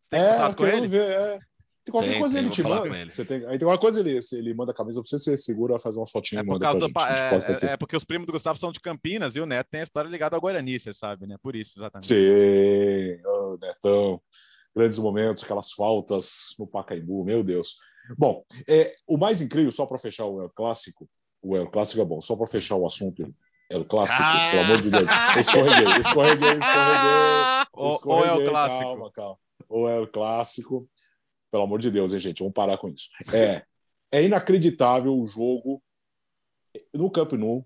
Você 0.03 0.09
tem 0.11 0.21
é, 0.21 0.33
contato 0.33 0.57
com 0.57 0.67
ele? 0.67 0.87
Ver, 0.87 1.09
é. 1.09 1.39
Tem 1.83 1.91
qualquer 1.91 2.11
tem, 2.11 2.19
coisa 2.19 2.35
tem, 2.35 2.43
ele 2.43 2.53
te 2.53 2.63
manda. 2.63 3.05
Você 3.09 3.25
tem, 3.25 3.45
aí 3.45 3.57
tem 3.57 3.67
uma 3.67 3.77
coisa 3.77 3.99
ele, 3.99 4.17
ele 4.31 4.53
manda 4.53 4.71
a 4.71 4.75
camisa 4.75 5.01
pra 5.01 5.09
você, 5.09 5.19
você 5.19 5.35
segura, 5.35 5.77
faz 5.79 5.97
uma 5.97 6.07
fotinha 6.07 6.39
é 6.39 6.43
por 6.43 6.57
causa 6.57 6.79
do, 6.79 6.87
gente, 6.87 7.65
é, 7.65 7.71
é, 7.71 7.77
porque 7.77 7.97
os 7.97 8.05
primos 8.05 8.25
do 8.25 8.31
Gustavo 8.31 8.57
são 8.57 8.71
de 8.71 8.79
Campinas 8.79 9.35
e 9.35 9.41
o 9.41 9.45
Neto 9.45 9.67
tem 9.69 9.81
a 9.81 9.83
história 9.83 10.07
ligada 10.07 10.35
ao 10.35 10.41
Guarani, 10.41 10.79
você 10.79 10.93
sabe, 10.93 11.27
né? 11.27 11.35
Por 11.41 11.55
isso, 11.55 11.77
exatamente. 11.77 12.07
Sim, 12.07 13.21
oh, 13.25 13.57
Netão. 13.61 14.21
Grandes 14.75 14.97
momentos, 14.97 15.43
aquelas 15.43 15.71
faltas 15.73 16.55
no 16.57 16.65
Pacaembu, 16.65 17.25
meu 17.25 17.43
Deus. 17.43 17.77
Bom, 18.17 18.43
é, 18.67 18.91
o 19.07 19.17
mais 19.17 19.41
incrível, 19.41 19.71
só 19.71 19.85
para 19.85 19.97
fechar 19.97 20.25
o 20.25 20.41
El 20.41 20.49
Clássico, 20.49 21.07
o 21.43 21.55
El 21.55 21.69
Clássico 21.69 22.01
é 22.01 22.05
bom, 22.05 22.21
só 22.21 22.35
para 22.35 22.47
fechar 22.47 22.75
o 22.75 22.85
assunto 22.85 23.23
El 23.69 23.85
Clássico, 23.85 24.23
ah! 24.23 24.49
pelo 24.51 24.63
amor 24.63 24.81
de 24.81 24.89
Deus. 24.89 25.09
Escorreguei, 25.37 25.99
escorreguei, 25.99 26.57
escorreguei. 26.57 27.63
Ou 27.73 28.25
é 28.25 28.33
o 28.33 28.49
Clássico. 28.49 28.83
Calma, 28.83 29.11
calma. 29.11 29.37
Ou 29.69 29.89
é 29.89 29.99
o 29.99 30.07
Clássico. 30.07 30.89
Pelo 31.53 31.65
amor 31.65 31.79
de 31.79 31.91
Deus, 31.91 32.11
hein, 32.11 32.19
gente? 32.19 32.39
Vamos 32.39 32.55
parar 32.55 32.79
com 32.79 32.89
isso. 32.89 33.09
É, 33.31 33.63
é 34.11 34.23
inacreditável 34.23 35.15
o 35.15 35.27
jogo 35.27 35.83
no 36.91 37.11
Camp 37.11 37.33
Nou, 37.33 37.63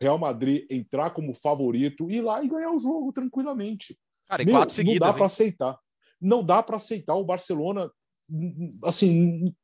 Real 0.00 0.18
Madrid 0.18 0.66
entrar 0.68 1.10
como 1.10 1.32
favorito 1.32 2.10
e 2.10 2.16
ir 2.16 2.22
lá 2.22 2.42
e 2.42 2.48
ganhar 2.48 2.72
o 2.72 2.78
jogo 2.80 3.12
tranquilamente. 3.12 3.96
Cara, 4.26 4.42
em 4.42 4.46
Meu, 4.46 4.56
quatro 4.56 4.74
seguidas, 4.74 4.98
não 4.98 5.06
dá 5.06 5.12
para 5.16 5.26
aceitar. 5.26 5.78
Não 6.20 6.44
dá 6.44 6.60
para 6.60 6.74
aceitar 6.74 7.14
o 7.14 7.22
Barcelona 7.22 7.88
assim 8.82 9.54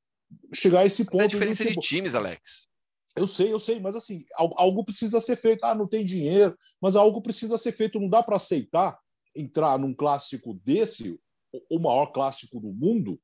chegar 0.55 0.83
a 0.83 0.87
esse 0.87 1.05
ponto. 1.07 1.23
É 1.23 1.25
a 1.25 1.27
diferença 1.27 1.69
de 1.69 1.81
times, 1.81 2.15
Alex. 2.15 2.69
Eu 3.17 3.27
sei, 3.27 3.53
eu 3.53 3.59
sei, 3.59 3.81
mas 3.81 3.97
assim, 3.97 4.25
algo 4.37 4.85
precisa 4.85 5.21
ser 5.21 5.35
feito. 5.35 5.65
Ah, 5.65 5.75
não 5.75 5.89
tem 5.89 6.05
dinheiro, 6.05 6.57
mas 6.81 6.95
algo 6.95 7.21
precisa 7.21 7.59
ser 7.59 7.73
feito. 7.73 7.99
Não 7.99 8.09
dá 8.09 8.23
para 8.23 8.37
aceitar 8.37 8.97
entrar 9.35 9.77
num 9.77 9.93
clássico 9.93 10.55
desse, 10.65 11.21
o 11.69 11.81
maior 11.81 12.13
clássico 12.13 12.61
do 12.61 12.73
mundo, 12.73 13.21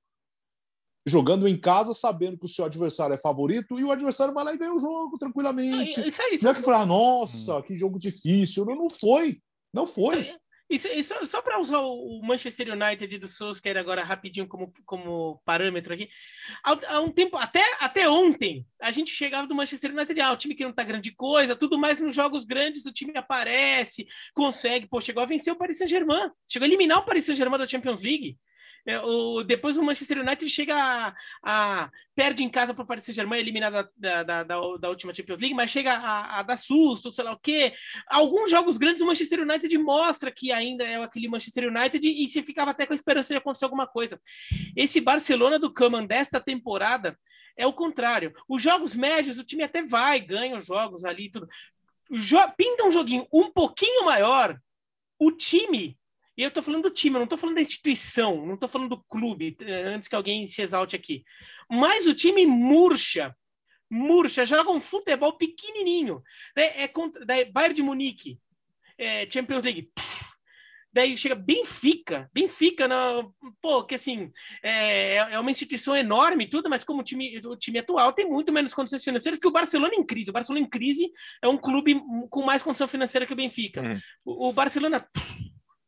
jogando 1.07 1.47
em 1.47 1.57
casa, 1.57 1.95
sabendo 1.95 2.37
que 2.37 2.47
o 2.47 2.49
seu 2.49 2.65
adversário 2.65 3.15
é 3.15 3.19
favorito, 3.19 3.79
e 3.79 3.85
o 3.85 3.93
adversário 3.93 4.35
vai 4.35 4.45
lá 4.45 4.53
e 4.53 4.59
ganha 4.59 4.75
o 4.75 4.79
jogo 4.79 5.17
tranquilamente. 5.17 6.01
Não, 6.01 6.09
isso 6.09 6.23
aí, 6.23 6.35
isso 6.35 6.45
não 6.45 6.51
é 6.51 6.55
que 6.55 6.63
falar, 6.63 6.85
nossa, 6.85 7.59
hum. 7.59 7.63
que 7.63 7.77
jogo 7.77 7.99
difícil. 7.99 8.65
Não, 8.65 8.75
não 8.75 8.89
foi. 8.91 9.41
Não 9.73 9.87
foi. 9.87 10.35
Isso, 10.69 10.89
isso, 10.89 11.15
só 11.27 11.41
para 11.41 11.61
usar 11.61 11.79
o 11.79 12.21
Manchester 12.25 12.73
United 12.73 13.19
do 13.19 13.29
Solskjaer 13.29 13.77
agora 13.77 14.03
rapidinho 14.03 14.49
como, 14.49 14.73
como 14.85 15.41
parâmetro 15.45 15.95
aqui. 15.95 16.09
Há, 16.65 16.97
há, 16.97 17.01
um 17.01 17.11
tempo, 17.13 17.37
até, 17.37 17.63
até 17.79 18.11
ontem, 18.11 18.67
a 18.83 18.91
gente 18.91 19.13
chegava 19.13 19.47
do 19.47 19.55
Manchester 19.55 19.93
United, 19.93 20.21
ah, 20.21 20.33
o 20.33 20.37
time 20.37 20.57
que 20.57 20.65
não 20.65 20.73
tá 20.73 20.83
grande 20.83 21.15
coisa, 21.15 21.55
tudo 21.55 21.79
mais 21.79 22.01
nos 22.01 22.17
jogos 22.17 22.45
grandes, 22.45 22.85
o 22.85 22.93
time 22.93 23.17
aparece, 23.17 24.09
consegue, 24.35 24.89
pô, 24.89 25.01
chegou 25.01 25.23
a 25.23 25.27
vencer 25.27 25.53
o 25.53 25.57
Paris 25.57 25.79
Saint-Germain, 25.79 26.33
chegou 26.51 26.65
a 26.65 26.69
eliminar 26.69 26.99
o 26.99 27.05
Paris 27.05 27.27
Saint-Germain 27.27 27.59
da 27.59 27.69
Champions 27.69 28.03
League. 28.03 28.37
É, 28.87 29.01
o, 29.01 29.43
depois 29.43 29.77
o 29.77 29.83
Manchester 29.83 30.21
United 30.21 30.49
chega 30.49 30.77
a, 30.77 31.15
a 31.43 31.91
perde 32.15 32.45
em 32.45 32.49
casa 32.49 32.73
para 32.73 32.85
o 32.85 32.87
Paris 32.87 33.05
Saint-Germain, 33.05 33.41
eliminado 33.41 33.89
da, 33.97 34.23
da, 34.23 34.43
da, 34.45 34.77
da, 34.77 34.89
última 34.89 35.13
Champions 35.13 35.41
League, 35.41 35.55
mas 35.57 35.71
chega 35.71 35.93
a, 35.93 36.39
a, 36.39 36.43
dar 36.45 36.57
susto, 36.57 37.11
sei 37.11 37.25
lá 37.25 37.33
o 37.33 37.39
quê. 37.39 37.75
Alguns 38.07 38.49
jogos 38.49 38.79
grandes 38.79 39.03
o 39.03 39.07
Manchester 39.07 39.41
United 39.41 39.77
mostra 39.79 40.31
que 40.31 40.53
ainda 40.53 40.85
é 40.85 41.03
aquele 41.03 41.29
Manchester 41.29 41.69
United 41.69 42.07
e 42.07 42.29
se 42.29 42.43
ficava 42.45 42.71
até 42.71 42.87
com 42.87 42.93
a 42.93 42.97
esperança 42.97 43.35
de 43.35 43.39
acontecer 43.39 43.65
alguma 43.65 43.89
coisa. 43.89 44.21
Esse 44.77 45.01
Barcelona 45.01 45.59
do 45.59 45.73
Kaman 45.73 46.07
desta 46.07 46.41
temporada 46.41 47.19
é 47.57 47.67
o 47.67 47.73
contrário. 47.73 48.33
Os 48.49 48.63
jogos 48.63 48.95
médios, 48.95 49.37
o 49.37 49.45
time 49.45 49.65
até 49.65 49.83
vai, 49.83 50.21
ganha 50.21 50.57
os 50.57 50.65
jogos 50.65 51.05
ali, 51.05 51.29
tudo. 51.29 51.49
Jo 52.11 52.39
pinta 52.57 52.85
um 52.85 52.93
joguinho 52.93 53.27
um 53.33 53.51
pouquinho 53.51 54.05
maior, 54.05 54.57
o 55.19 55.33
time 55.33 55.99
e 56.37 56.43
eu 56.43 56.49
estou 56.49 56.63
falando 56.63 56.83
do 56.83 56.91
time, 56.91 57.17
eu 57.17 57.21
não 57.21 57.25
estou 57.25 57.39
falando 57.39 57.57
da 57.57 57.63
instituição, 57.63 58.45
não 58.45 58.55
estou 58.55 58.69
falando 58.69 58.91
do 58.91 59.05
clube, 59.05 59.57
eh, 59.61 59.83
antes 59.85 60.09
que 60.09 60.15
alguém 60.15 60.47
se 60.47 60.61
exalte 60.61 60.95
aqui. 60.95 61.25
Mas 61.71 62.07
o 62.07 62.15
time 62.15 62.45
murcha, 62.45 63.35
murcha, 63.91 64.45
joga 64.45 64.71
um 64.71 64.81
futebol 64.81 65.33
pequenininho. 65.39 66.23
Né? 66.55 66.83
É 66.83 66.89
contra, 66.89 67.25
daí 67.25 67.47
Bayern 67.47 67.75
de 67.75 67.83
Munique, 67.83 68.39
é, 68.99 69.29
Champions 69.31 69.65
League. 69.65 69.91
Daí 70.93 71.15
chega 71.15 71.35
Benfica, 71.35 72.31
Benfica, 72.33 72.89
não, 72.89 73.31
pô, 73.61 73.85
que 73.85 73.95
assim, 73.95 74.33
é, 74.63 75.17
é 75.17 75.39
uma 75.39 75.51
instituição 75.51 75.95
enorme 75.95 76.49
tudo, 76.49 76.71
mas 76.71 76.85
como 76.85 77.01
o 77.01 77.05
time, 77.05 77.39
o 77.45 77.55
time 77.55 77.81
atual 77.81 78.15
tem 78.15 78.27
muito 78.27 78.51
menos 78.51 78.73
condições 78.73 79.05
financeiras 79.05 79.39
que 79.39 79.47
o 79.47 79.51
Barcelona 79.51 79.95
em 79.95 80.05
crise. 80.05 80.31
O 80.31 80.33
Barcelona 80.33 80.65
em 80.65 80.69
crise 80.69 81.11
é 81.43 81.49
um 81.49 81.59
clube 81.59 82.01
com 82.31 82.43
mais 82.43 82.63
condição 82.63 82.89
financeira 82.89 83.27
que 83.27 83.33
o 83.33 83.37
Benfica. 83.37 83.83
Hum. 83.83 83.99
O, 84.25 84.49
o 84.49 84.53
Barcelona 84.55 85.07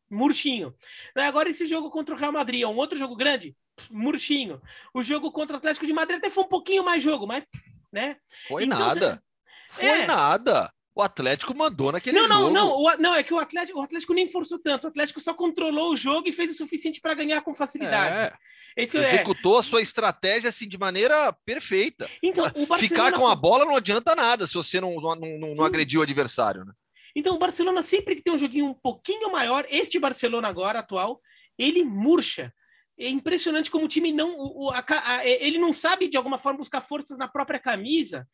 murchinho. 0.09 0.73
Agora 1.15 1.49
esse 1.49 1.65
jogo 1.65 1.89
contra 1.89 2.15
o 2.15 2.17
Real 2.17 2.31
Madrid 2.31 2.61
é 2.61 2.67
um 2.67 2.77
outro 2.77 2.97
jogo 2.97 3.15
grande, 3.15 3.55
murchinho. 3.89 4.61
O 4.93 5.03
jogo 5.03 5.31
contra 5.31 5.55
o 5.55 5.57
Atlético 5.57 5.85
de 5.85 5.93
Madrid 5.93 6.17
até 6.17 6.29
foi 6.29 6.43
um 6.43 6.49
pouquinho 6.49 6.83
mais 6.83 7.03
jogo, 7.03 7.27
mas, 7.27 7.43
né? 7.91 8.17
Foi 8.47 8.63
então, 8.63 8.79
nada. 8.79 9.23
Você... 9.69 9.79
Foi 9.79 10.01
é... 10.01 10.07
nada. 10.07 10.71
O 10.95 11.01
Atlético 11.01 11.55
mandou 11.55 11.93
naquele 11.93 12.19
não, 12.19 12.27
jogo. 12.27 12.53
Não, 12.53 12.83
não, 12.83 12.97
não, 12.97 13.15
é 13.15 13.23
que 13.23 13.33
o 13.33 13.39
Atlético, 13.39 13.79
o 13.79 13.81
Atlético 13.81 14.13
nem 14.13 14.29
forçou 14.29 14.59
tanto. 14.59 14.83
O 14.83 14.87
Atlético 14.87 15.21
só 15.21 15.33
controlou 15.33 15.93
o 15.93 15.95
jogo 15.95 16.27
e 16.27 16.33
fez 16.33 16.51
o 16.51 16.55
suficiente 16.55 16.99
para 16.99 17.13
ganhar 17.13 17.41
com 17.41 17.53
facilidade. 17.53 18.33
É. 18.75 18.83
é 18.83 18.83
Executou 18.83 19.55
é. 19.55 19.59
a 19.59 19.63
sua 19.63 19.81
estratégia 19.81 20.49
assim 20.49 20.67
de 20.67 20.77
maneira 20.77 21.31
perfeita. 21.45 22.09
Então. 22.21 22.45
Ficar 22.77 23.13
com 23.13 23.25
a 23.25 23.35
bola 23.35 23.63
não 23.63 23.77
adianta 23.77 24.13
nada 24.13 24.45
se 24.45 24.55
você 24.55 24.81
não, 24.81 24.99
não, 24.99 25.15
não, 25.15 25.55
não 25.55 25.63
agrediu 25.63 26.01
o 26.01 26.03
adversário. 26.03 26.65
Né? 26.65 26.73
Então, 27.15 27.35
o 27.35 27.39
Barcelona, 27.39 27.81
sempre 27.81 28.15
que 28.15 28.21
tem 28.21 28.33
um 28.33 28.37
joguinho 28.37 28.65
um 28.67 28.73
pouquinho 28.73 29.31
maior, 29.31 29.65
este 29.69 29.99
Barcelona 29.99 30.47
agora, 30.47 30.79
atual, 30.79 31.21
ele 31.57 31.83
murcha. 31.83 32.53
É 32.97 33.07
impressionante 33.09 33.71
como 33.71 33.85
o 33.85 33.87
time 33.87 34.11
não. 34.11 34.35
O, 34.37 34.69
a, 34.71 34.83
a, 34.89 35.25
ele 35.25 35.57
não 35.57 35.73
sabe, 35.73 36.09
de 36.09 36.17
alguma 36.17 36.37
forma, 36.37 36.59
buscar 36.59 36.81
forças 36.81 37.17
na 37.17 37.27
própria 37.27 37.59
camisa. 37.59 38.27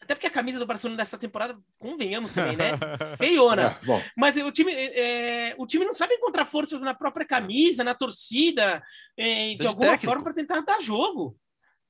Até 0.00 0.14
porque 0.14 0.26
a 0.26 0.30
camisa 0.30 0.58
do 0.58 0.66
Barcelona 0.66 0.98
dessa 0.98 1.16
temporada, 1.16 1.58
convenhamos 1.78 2.32
também, 2.32 2.56
né? 2.56 2.72
Feiona. 3.16 3.68
É, 3.68 4.10
Mas 4.16 4.36
o 4.36 4.52
time, 4.52 4.72
é, 4.72 5.54
o 5.56 5.66
time 5.66 5.84
não 5.84 5.94
sabe 5.94 6.14
encontrar 6.14 6.44
forças 6.44 6.80
na 6.82 6.92
própria 6.94 7.26
camisa, 7.26 7.82
na 7.82 7.94
torcida, 7.94 8.82
é, 9.16 9.54
de 9.54 9.66
alguma 9.66 9.92
técnico. 9.92 10.06
forma, 10.06 10.24
para 10.24 10.34
tentar 10.34 10.60
dar 10.60 10.80
jogo. 10.80 11.38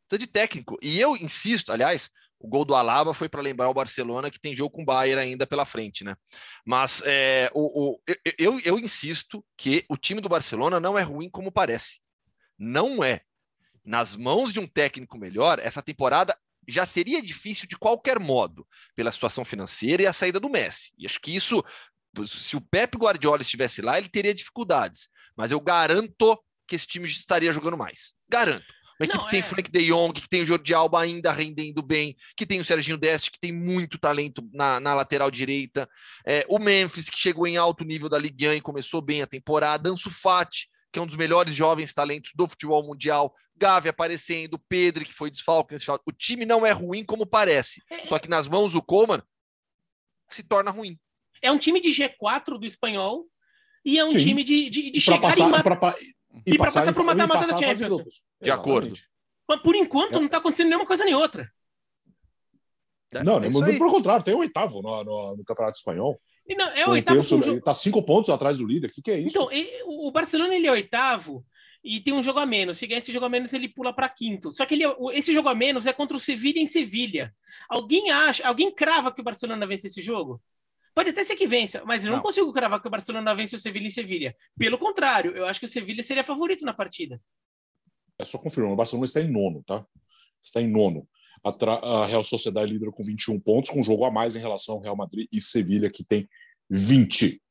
Precisa 0.08 0.26
de 0.26 0.32
técnico. 0.32 0.78
E 0.80 1.00
eu 1.00 1.16
insisto, 1.16 1.72
aliás, 1.72 2.10
o 2.42 2.48
gol 2.48 2.64
do 2.64 2.74
Alaba 2.74 3.14
foi 3.14 3.28
para 3.28 3.40
lembrar 3.40 3.70
o 3.70 3.74
Barcelona 3.74 4.30
que 4.30 4.40
tem 4.40 4.54
jogo 4.54 4.74
com 4.74 4.82
o 4.82 4.84
Bayern 4.84 5.22
ainda 5.22 5.46
pela 5.46 5.64
frente, 5.64 6.02
né? 6.02 6.16
Mas 6.66 7.00
é, 7.06 7.48
o, 7.54 7.92
o, 7.92 8.00
eu, 8.36 8.58
eu 8.64 8.78
insisto 8.80 9.44
que 9.56 9.84
o 9.88 9.96
time 9.96 10.20
do 10.20 10.28
Barcelona 10.28 10.80
não 10.80 10.98
é 10.98 11.02
ruim 11.02 11.30
como 11.30 11.52
parece. 11.52 12.00
Não 12.58 13.04
é. 13.04 13.20
Nas 13.84 14.16
mãos 14.16 14.52
de 14.52 14.58
um 14.58 14.66
técnico 14.66 15.16
melhor, 15.16 15.60
essa 15.60 15.80
temporada 15.80 16.36
já 16.66 16.84
seria 16.84 17.22
difícil 17.22 17.68
de 17.68 17.76
qualquer 17.76 18.18
modo, 18.18 18.66
pela 18.94 19.12
situação 19.12 19.44
financeira 19.44 20.02
e 20.02 20.06
a 20.06 20.12
saída 20.12 20.40
do 20.40 20.50
Messi. 20.50 20.92
E 20.98 21.06
acho 21.06 21.20
que 21.20 21.34
isso, 21.34 21.64
se 22.26 22.56
o 22.56 22.60
Pep 22.60 22.96
Guardiola 22.96 23.42
estivesse 23.42 23.80
lá, 23.82 23.98
ele 23.98 24.08
teria 24.08 24.34
dificuldades. 24.34 25.08
Mas 25.36 25.52
eu 25.52 25.60
garanto 25.60 26.38
que 26.66 26.74
esse 26.74 26.86
time 26.86 27.06
estaria 27.06 27.52
jogando 27.52 27.76
mais. 27.76 28.14
Garanto. 28.28 28.66
Uma 29.02 29.06
equipe 29.06 29.24
que 29.24 29.30
tem 29.30 29.40
é... 29.40 29.42
Frank 29.42 29.70
De 29.70 29.86
Jong, 29.86 30.20
que 30.20 30.28
tem 30.28 30.42
o 30.42 30.46
Jordi 30.46 30.72
Alba 30.72 31.00
ainda 31.00 31.32
rendendo 31.32 31.82
bem, 31.82 32.16
que 32.36 32.46
tem 32.46 32.60
o 32.60 32.64
Serginho 32.64 32.96
Deste, 32.96 33.30
que 33.30 33.38
tem 33.38 33.52
muito 33.52 33.98
talento 33.98 34.48
na, 34.52 34.78
na 34.78 34.94
lateral 34.94 35.30
direita. 35.30 35.88
É, 36.24 36.46
o 36.48 36.58
Memphis, 36.58 37.10
que 37.10 37.18
chegou 37.18 37.46
em 37.46 37.56
alto 37.56 37.84
nível 37.84 38.08
da 38.08 38.18
Ligue 38.18 38.48
1 38.48 38.52
e 38.54 38.60
começou 38.60 39.00
bem 39.00 39.22
a 39.22 39.26
temporada. 39.26 39.90
Ansu 39.90 40.10
Fati, 40.10 40.68
que 40.92 40.98
é 40.98 41.02
um 41.02 41.06
dos 41.06 41.16
melhores 41.16 41.54
jovens 41.54 41.92
talentos 41.92 42.30
do 42.34 42.46
futebol 42.46 42.82
mundial. 42.84 43.34
Gavi 43.56 43.88
aparecendo, 43.88 44.58
Pedro, 44.68 45.04
que 45.04 45.12
foi 45.12 45.30
desfalque 45.30 45.72
nesse 45.72 45.84
final. 45.84 46.00
O 46.06 46.12
time 46.12 46.46
não 46.46 46.64
é 46.64 46.70
ruim 46.70 47.04
como 47.04 47.26
parece. 47.26 47.82
É... 47.90 48.06
Só 48.06 48.18
que 48.18 48.28
nas 48.28 48.46
mãos 48.46 48.72
do 48.72 48.82
Coman 48.82 49.22
se 50.30 50.42
torna 50.42 50.70
ruim. 50.70 50.98
É 51.42 51.50
um 51.50 51.58
time 51.58 51.80
de 51.80 51.88
G4 51.88 52.58
do 52.58 52.64
espanhol 52.64 53.26
e 53.84 53.98
é 53.98 54.04
um 54.04 54.10
Sim. 54.10 54.18
time 54.18 54.44
de, 54.44 54.70
de, 54.70 54.90
de 54.90 55.00
chegar 55.00 55.20
passar, 55.20 55.48
em... 55.48 55.62
pra, 55.62 55.94
e, 56.46 56.54
e 56.54 56.56
para 56.56 56.66
passar 56.66 56.92
para 56.92 57.02
o 57.02 57.06
mata-mata 57.06 57.46
da 57.48 57.58
Champions. 57.58 58.22
De 58.42 58.50
acordo. 58.50 58.92
Mas 59.48 59.60
por 59.60 59.74
enquanto 59.74 60.16
é. 60.16 60.18
não 60.18 60.26
está 60.26 60.38
acontecendo 60.38 60.68
nenhuma 60.68 60.86
coisa 60.86 61.04
nem 61.04 61.14
outra. 61.14 61.50
É, 63.12 63.22
não, 63.22 63.36
é 63.36 63.50
pelo 63.50 63.90
contrário, 63.90 64.24
tem 64.24 64.34
o 64.34 64.38
oitavo 64.38 64.80
no, 64.80 65.04
no, 65.04 65.36
no 65.36 65.44
Campeonato 65.44 65.76
Espanhol. 65.76 66.18
E 66.46 66.54
não, 66.54 66.68
é 66.70 66.86
o 66.86 66.90
oitavo. 66.90 67.18
Terço, 67.18 67.36
Ele 67.36 67.58
está 67.58 67.74
cinco 67.74 68.02
pontos 68.02 68.30
atrás 68.30 68.58
do 68.58 68.66
líder. 68.66 68.88
O 68.88 68.92
que, 68.92 69.02
que 69.02 69.10
é 69.10 69.18
isso? 69.18 69.36
Então, 69.36 69.48
o 69.86 70.10
Barcelona 70.10 70.54
ele 70.54 70.66
é 70.66 70.72
oitavo 70.72 71.44
e 71.84 72.00
tem 72.00 72.14
um 72.14 72.22
jogo 72.22 72.38
a 72.38 72.46
menos. 72.46 72.78
Se 72.78 72.86
ganhar 72.86 72.98
esse 72.98 73.12
jogo 73.12 73.26
a 73.26 73.28
menos, 73.28 73.52
ele 73.52 73.68
pula 73.68 73.92
para 73.92 74.08
quinto. 74.08 74.52
Só 74.52 74.64
que 74.64 74.74
ele, 74.74 74.84
é, 74.84 74.94
esse 75.12 75.32
jogo 75.32 75.48
a 75.48 75.54
menos 75.54 75.86
é 75.86 75.92
contra 75.92 76.16
o 76.16 76.20
Sevilha 76.20 76.58
em 76.58 76.66
Sevilha. 76.66 77.34
Alguém 77.68 78.10
acha, 78.10 78.46
alguém 78.46 78.74
crava 78.74 79.12
que 79.12 79.20
o 79.20 79.24
Barcelona 79.24 79.66
vence 79.66 79.86
esse 79.86 80.00
jogo? 80.00 80.40
Pode 80.94 81.10
até 81.10 81.24
ser 81.24 81.36
que 81.36 81.46
vença, 81.46 81.82
mas 81.86 82.04
eu 82.04 82.10
não, 82.10 82.18
não. 82.18 82.22
consigo 82.22 82.52
cravar 82.52 82.80
que 82.80 82.86
o 82.86 82.90
Barcelona 82.90 83.34
vence 83.34 83.56
o 83.56 83.58
Sevilha 83.58 83.86
em 83.86 83.90
Sevilha. 83.90 84.36
Pelo 84.58 84.78
contrário, 84.78 85.34
eu 85.34 85.46
acho 85.46 85.58
que 85.58 85.66
o 85.66 85.68
Sevilha 85.68 86.02
seria 86.02 86.22
favorito 86.22 86.66
na 86.66 86.74
partida. 86.74 87.20
É 88.22 88.26
só 88.26 88.38
confirmar, 88.38 88.72
o 88.72 88.76
Barcelona 88.76 89.04
está 89.04 89.20
em 89.20 89.30
nono, 89.30 89.62
tá? 89.66 89.84
Está 90.42 90.62
em 90.62 90.68
nono. 90.68 91.06
A, 91.44 92.06
Real 92.06 92.22
Sociedade 92.22 92.72
líder 92.72 92.92
com 92.92 93.02
21 93.02 93.40
pontos, 93.40 93.70
com 93.70 93.80
um 93.80 93.84
jogo 93.84 94.04
a 94.04 94.10
mais 94.10 94.36
em 94.36 94.38
relação 94.38 94.76
ao 94.76 94.80
Real 94.80 94.96
Madrid 94.96 95.26
e 95.32 95.40
Sevilha, 95.40 95.90
que 95.90 96.04
tem 96.04 96.28
20. 96.70 97.42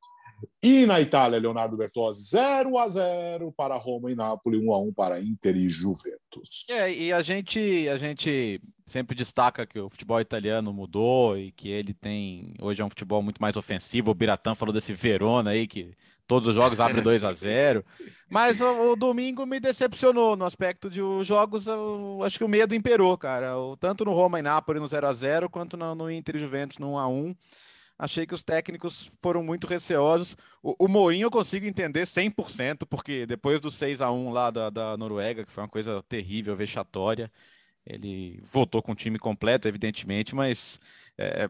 E 0.63 0.85
na 0.85 0.99
Itália, 0.99 1.39
Leonardo 1.39 1.77
Bertozzi, 1.77 2.29
0 2.29 2.77
a 2.77 2.87
0 2.87 3.51
para 3.51 3.77
Roma 3.77 4.11
e 4.11 4.15
Nápoles, 4.15 4.61
1 4.61 4.73
a 4.73 4.79
1 4.79 4.93
para 4.93 5.21
Inter 5.21 5.55
e 5.55 5.69
Juventus. 5.69 6.65
É, 6.69 6.91
e 6.91 7.13
a 7.13 7.21
gente, 7.21 7.87
a 7.89 7.97
gente 7.97 8.61
sempre 8.85 9.15
destaca 9.15 9.65
que 9.65 9.79
o 9.79 9.89
futebol 9.89 10.19
italiano 10.19 10.73
mudou 10.73 11.37
e 11.37 11.51
que 11.51 11.69
ele 11.69 11.93
tem 11.93 12.53
hoje 12.59 12.81
é 12.81 12.85
um 12.85 12.89
futebol 12.89 13.21
muito 13.21 13.41
mais 13.41 13.55
ofensivo. 13.55 14.11
O 14.11 14.15
Biratã 14.15 14.55
falou 14.55 14.73
desse 14.73 14.93
Verona 14.93 15.51
aí 15.51 15.67
que 15.67 15.93
todos 16.31 16.47
os 16.47 16.55
jogos 16.55 16.79
abrem 16.79 17.03
2 17.03 17.25
a 17.25 17.33
0. 17.33 17.83
Mas 18.29 18.61
o, 18.61 18.91
o, 18.91 18.95
domingo 18.95 19.45
me 19.45 19.59
decepcionou 19.59 20.37
no 20.37 20.45
aspecto 20.45 20.89
de 20.89 21.01
os 21.01 21.27
jogos, 21.27 21.67
eu, 21.67 22.21
acho 22.23 22.37
que 22.37 22.43
o 22.45 22.47
medo 22.47 22.73
imperou, 22.73 23.17
cara. 23.17 23.57
O, 23.57 23.75
tanto 23.75 24.05
no 24.05 24.13
Roma 24.13 24.39
e 24.39 24.41
Nápoles 24.41 24.81
no 24.81 24.87
0 24.87 25.07
a 25.07 25.11
0 25.11 25.49
quanto 25.49 25.75
no, 25.75 25.93
no 25.93 26.09
Inter 26.09 26.37
e 26.37 26.39
Juventus 26.39 26.77
no 26.77 26.93
1 26.93 26.97
a 26.97 27.07
1 27.09 27.35
achei 27.99 28.25
que 28.25 28.33
os 28.33 28.45
técnicos 28.45 29.11
foram 29.21 29.43
muito 29.43 29.67
receosos. 29.67 30.37
O, 30.63 30.85
o 30.85 30.87
Mourinho 30.87 31.25
eu 31.25 31.31
consigo 31.31 31.65
entender 31.65 32.03
100%, 32.03 32.87
porque 32.89 33.25
depois 33.25 33.59
do 33.59 33.69
6 33.69 33.99
a 33.99 34.09
1 34.09 34.29
lá 34.31 34.49
da, 34.49 34.69
da 34.69 34.95
Noruega, 34.95 35.43
que 35.43 35.51
foi 35.51 35.63
uma 35.63 35.69
coisa 35.69 36.01
terrível, 36.03 36.55
vexatória, 36.55 37.29
ele 37.85 38.41
voltou 38.49 38.81
com 38.81 38.93
o 38.93 38.95
time 38.95 39.19
completo, 39.19 39.67
evidentemente, 39.67 40.33
mas 40.33 40.79
é, 41.17 41.49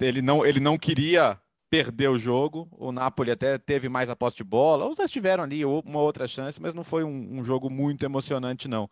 ele, 0.00 0.22
não, 0.22 0.46
ele 0.46 0.60
não 0.60 0.78
queria 0.78 1.38
perder 1.74 2.08
o 2.08 2.16
jogo. 2.16 2.68
O 2.70 2.92
Napoli 2.92 3.32
até 3.32 3.58
teve 3.58 3.88
mais 3.88 4.08
a 4.08 4.14
posse 4.14 4.36
de 4.36 4.44
bola, 4.44 4.86
os 4.86 5.10
tiveram 5.10 5.42
ali 5.42 5.64
uma 5.64 5.98
outra 5.98 6.28
chance, 6.28 6.62
mas 6.62 6.72
não 6.72 6.84
foi 6.84 7.02
um, 7.02 7.40
um 7.40 7.42
jogo 7.42 7.68
muito 7.68 8.04
emocionante, 8.04 8.68
não. 8.68 8.88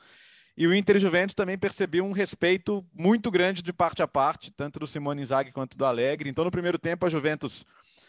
E 0.56 0.66
o 0.66 0.74
Inter 0.74 0.96
e 0.96 0.98
Juventus 0.98 1.32
também 1.32 1.56
percebiu 1.56 2.04
um 2.04 2.10
respeito 2.10 2.84
muito 2.92 3.30
grande 3.30 3.62
de 3.62 3.72
parte 3.72 4.02
a 4.02 4.08
parte, 4.08 4.50
tanto 4.50 4.80
do 4.80 4.86
Simone 4.86 5.22
Inzaghi 5.22 5.52
quanto 5.52 5.78
do 5.78 5.84
Alegre. 5.84 6.28
Então, 6.28 6.44
no 6.44 6.50
primeiro 6.50 6.76
tempo, 6.76 7.06
a 7.06 7.08
Juventus 7.08 7.64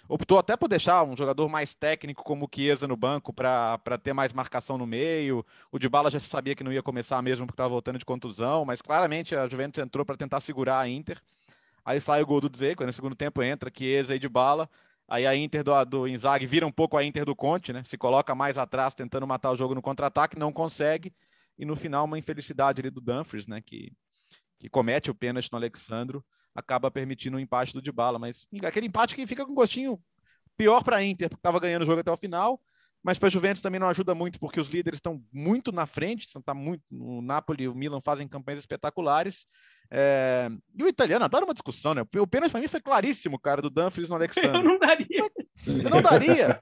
optou 0.09 0.39
até 0.39 0.57
por 0.57 0.67
deixar 0.67 1.03
um 1.03 1.15
jogador 1.15 1.47
mais 1.47 1.75
técnico 1.75 2.23
como 2.23 2.45
o 2.45 2.49
Chiesa 2.53 2.88
no 2.88 2.97
banco 2.97 3.31
para 3.31 3.77
ter 4.01 4.12
mais 4.12 4.33
marcação 4.33 4.75
no 4.75 4.88
meio. 4.88 5.45
O 5.71 5.77
Dybala 5.77 6.09
já 6.09 6.19
sabia 6.19 6.55
que 6.55 6.63
não 6.63 6.73
ia 6.73 6.81
começar 6.81 7.21
mesmo 7.21 7.45
porque 7.45 7.53
estava 7.53 7.69
voltando 7.69 7.99
de 7.99 8.05
contusão, 8.05 8.65
mas 8.65 8.81
claramente 8.81 9.36
a 9.36 9.47
Juventus 9.47 9.81
entrou 9.81 10.03
para 10.03 10.17
tentar 10.17 10.39
segurar 10.39 10.79
a 10.79 10.89
Inter. 10.89 11.21
Aí 11.85 11.99
sai 11.99 12.21
o 12.21 12.25
gol 12.25 12.41
do 12.41 12.49
Dzeko, 12.49 12.85
no 12.85 12.93
segundo 12.93 13.15
tempo 13.15 13.41
entra 13.43 13.71
Chiesa 13.75 14.15
e 14.15 14.19
Dybala. 14.19 14.69
Aí 15.07 15.27
a 15.27 15.35
Inter 15.35 15.63
do, 15.63 15.85
do 15.85 16.07
Inzaghi 16.07 16.45
vira 16.45 16.65
um 16.65 16.71
pouco 16.71 16.97
a 16.97 17.03
Inter 17.03 17.25
do 17.25 17.35
Conte, 17.35 17.73
né? 17.73 17.83
Se 17.83 17.97
coloca 17.97 18.33
mais 18.33 18.57
atrás 18.57 18.93
tentando 18.93 19.27
matar 19.27 19.51
o 19.51 19.55
jogo 19.55 19.75
no 19.75 19.81
contra-ataque, 19.81 20.39
não 20.39 20.51
consegue 20.51 21.13
e 21.57 21.65
no 21.65 21.75
final 21.75 22.05
uma 22.05 22.17
infelicidade 22.17 22.81
ali 22.81 22.89
do 22.89 23.01
Dumfries, 23.01 23.47
né, 23.47 23.61
que, 23.61 23.91
que 24.59 24.69
comete 24.69 25.11
o 25.11 25.15
pênalti 25.15 25.51
no 25.51 25.57
Alexandro, 25.57 26.23
acaba 26.53 26.91
permitindo 26.91 27.35
o 27.35 27.39
um 27.39 27.41
empate 27.41 27.73
do 27.73 27.81
Dybala, 27.81 28.19
mas 28.19 28.47
aquele 28.63 28.87
empate 28.87 29.15
que 29.15 29.25
fica 29.25 29.45
com 29.45 29.53
gostinho 29.53 29.99
pior 30.55 30.83
para 30.83 30.97
a 30.97 31.03
Inter, 31.03 31.29
porque 31.29 31.39
estava 31.39 31.59
ganhando 31.59 31.81
o 31.81 31.85
jogo 31.85 32.01
até 32.01 32.11
o 32.11 32.17
final, 32.17 32.61
mas 33.01 33.17
para 33.19 33.27
a 33.27 33.31
Juventus 33.31 33.61
também 33.61 33.79
não 33.79 33.89
ajuda 33.89 34.15
muito, 34.15 34.39
porque 34.39 34.59
os 34.59 34.69
líderes 34.69 34.97
estão 34.97 35.21
muito 35.31 35.71
na 35.71 35.85
frente, 35.85 36.27
tá 36.45 36.53
muito, 36.53 36.83
o 36.91 37.21
Napoli 37.21 37.63
e 37.63 37.67
o 37.67 37.75
Milan 37.75 37.99
fazem 38.01 38.27
campanhas 38.27 38.61
espetaculares. 38.61 39.45
É... 39.95 40.49
E 40.75 40.84
o 40.84 40.88
italiano 40.88 41.23
adora 41.23 41.45
uma 41.45 41.53
discussão, 41.53 41.93
né? 41.93 42.01
O 42.01 42.27
pênalti 42.27 42.51
para 42.51 42.60
mim 42.60 42.67
foi 42.67 42.82
claríssimo, 42.82 43.39
cara, 43.39 43.62
do 43.62 43.69
Dumfries 43.69 44.10
no 44.10 44.15
Alexandre. 44.15 44.58
Eu 44.58 44.63
não 44.63 44.79
daria. 44.79 45.32
Eu 45.67 45.89
não 45.89 46.01
daria. 46.01 46.60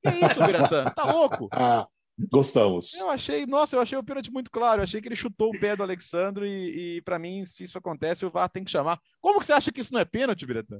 que 0.00 0.10
isso, 0.10 0.46
Biratã? 0.46 0.84
Tá 0.84 1.04
louco? 1.04 1.48
Ah, 1.54 1.88
gostamos. 2.30 2.94
Eu 2.94 3.10
achei, 3.10 3.46
nossa, 3.46 3.74
eu 3.74 3.80
achei 3.80 3.96
o 3.98 4.04
pênalti 4.04 4.30
muito 4.30 4.50
claro. 4.50 4.80
Eu 4.80 4.84
achei 4.84 5.00
que 5.00 5.08
ele 5.08 5.16
chutou 5.16 5.48
o 5.48 5.58
pé 5.58 5.74
do 5.74 5.82
Alexandre 5.82 6.46
e, 6.46 6.98
e 6.98 7.02
para 7.02 7.18
mim, 7.18 7.44
se 7.46 7.64
isso 7.64 7.78
acontece, 7.78 8.24
o 8.24 8.30
VAR 8.30 8.48
tem 8.48 8.62
que 8.62 8.70
chamar. 8.70 9.00
Como 9.20 9.40
que 9.40 9.46
você 9.46 9.52
acha 9.52 9.72
que 9.72 9.80
isso 9.80 9.92
não 9.92 10.00
é 10.00 10.04
pênalti, 10.04 10.46
Biratã? 10.46 10.78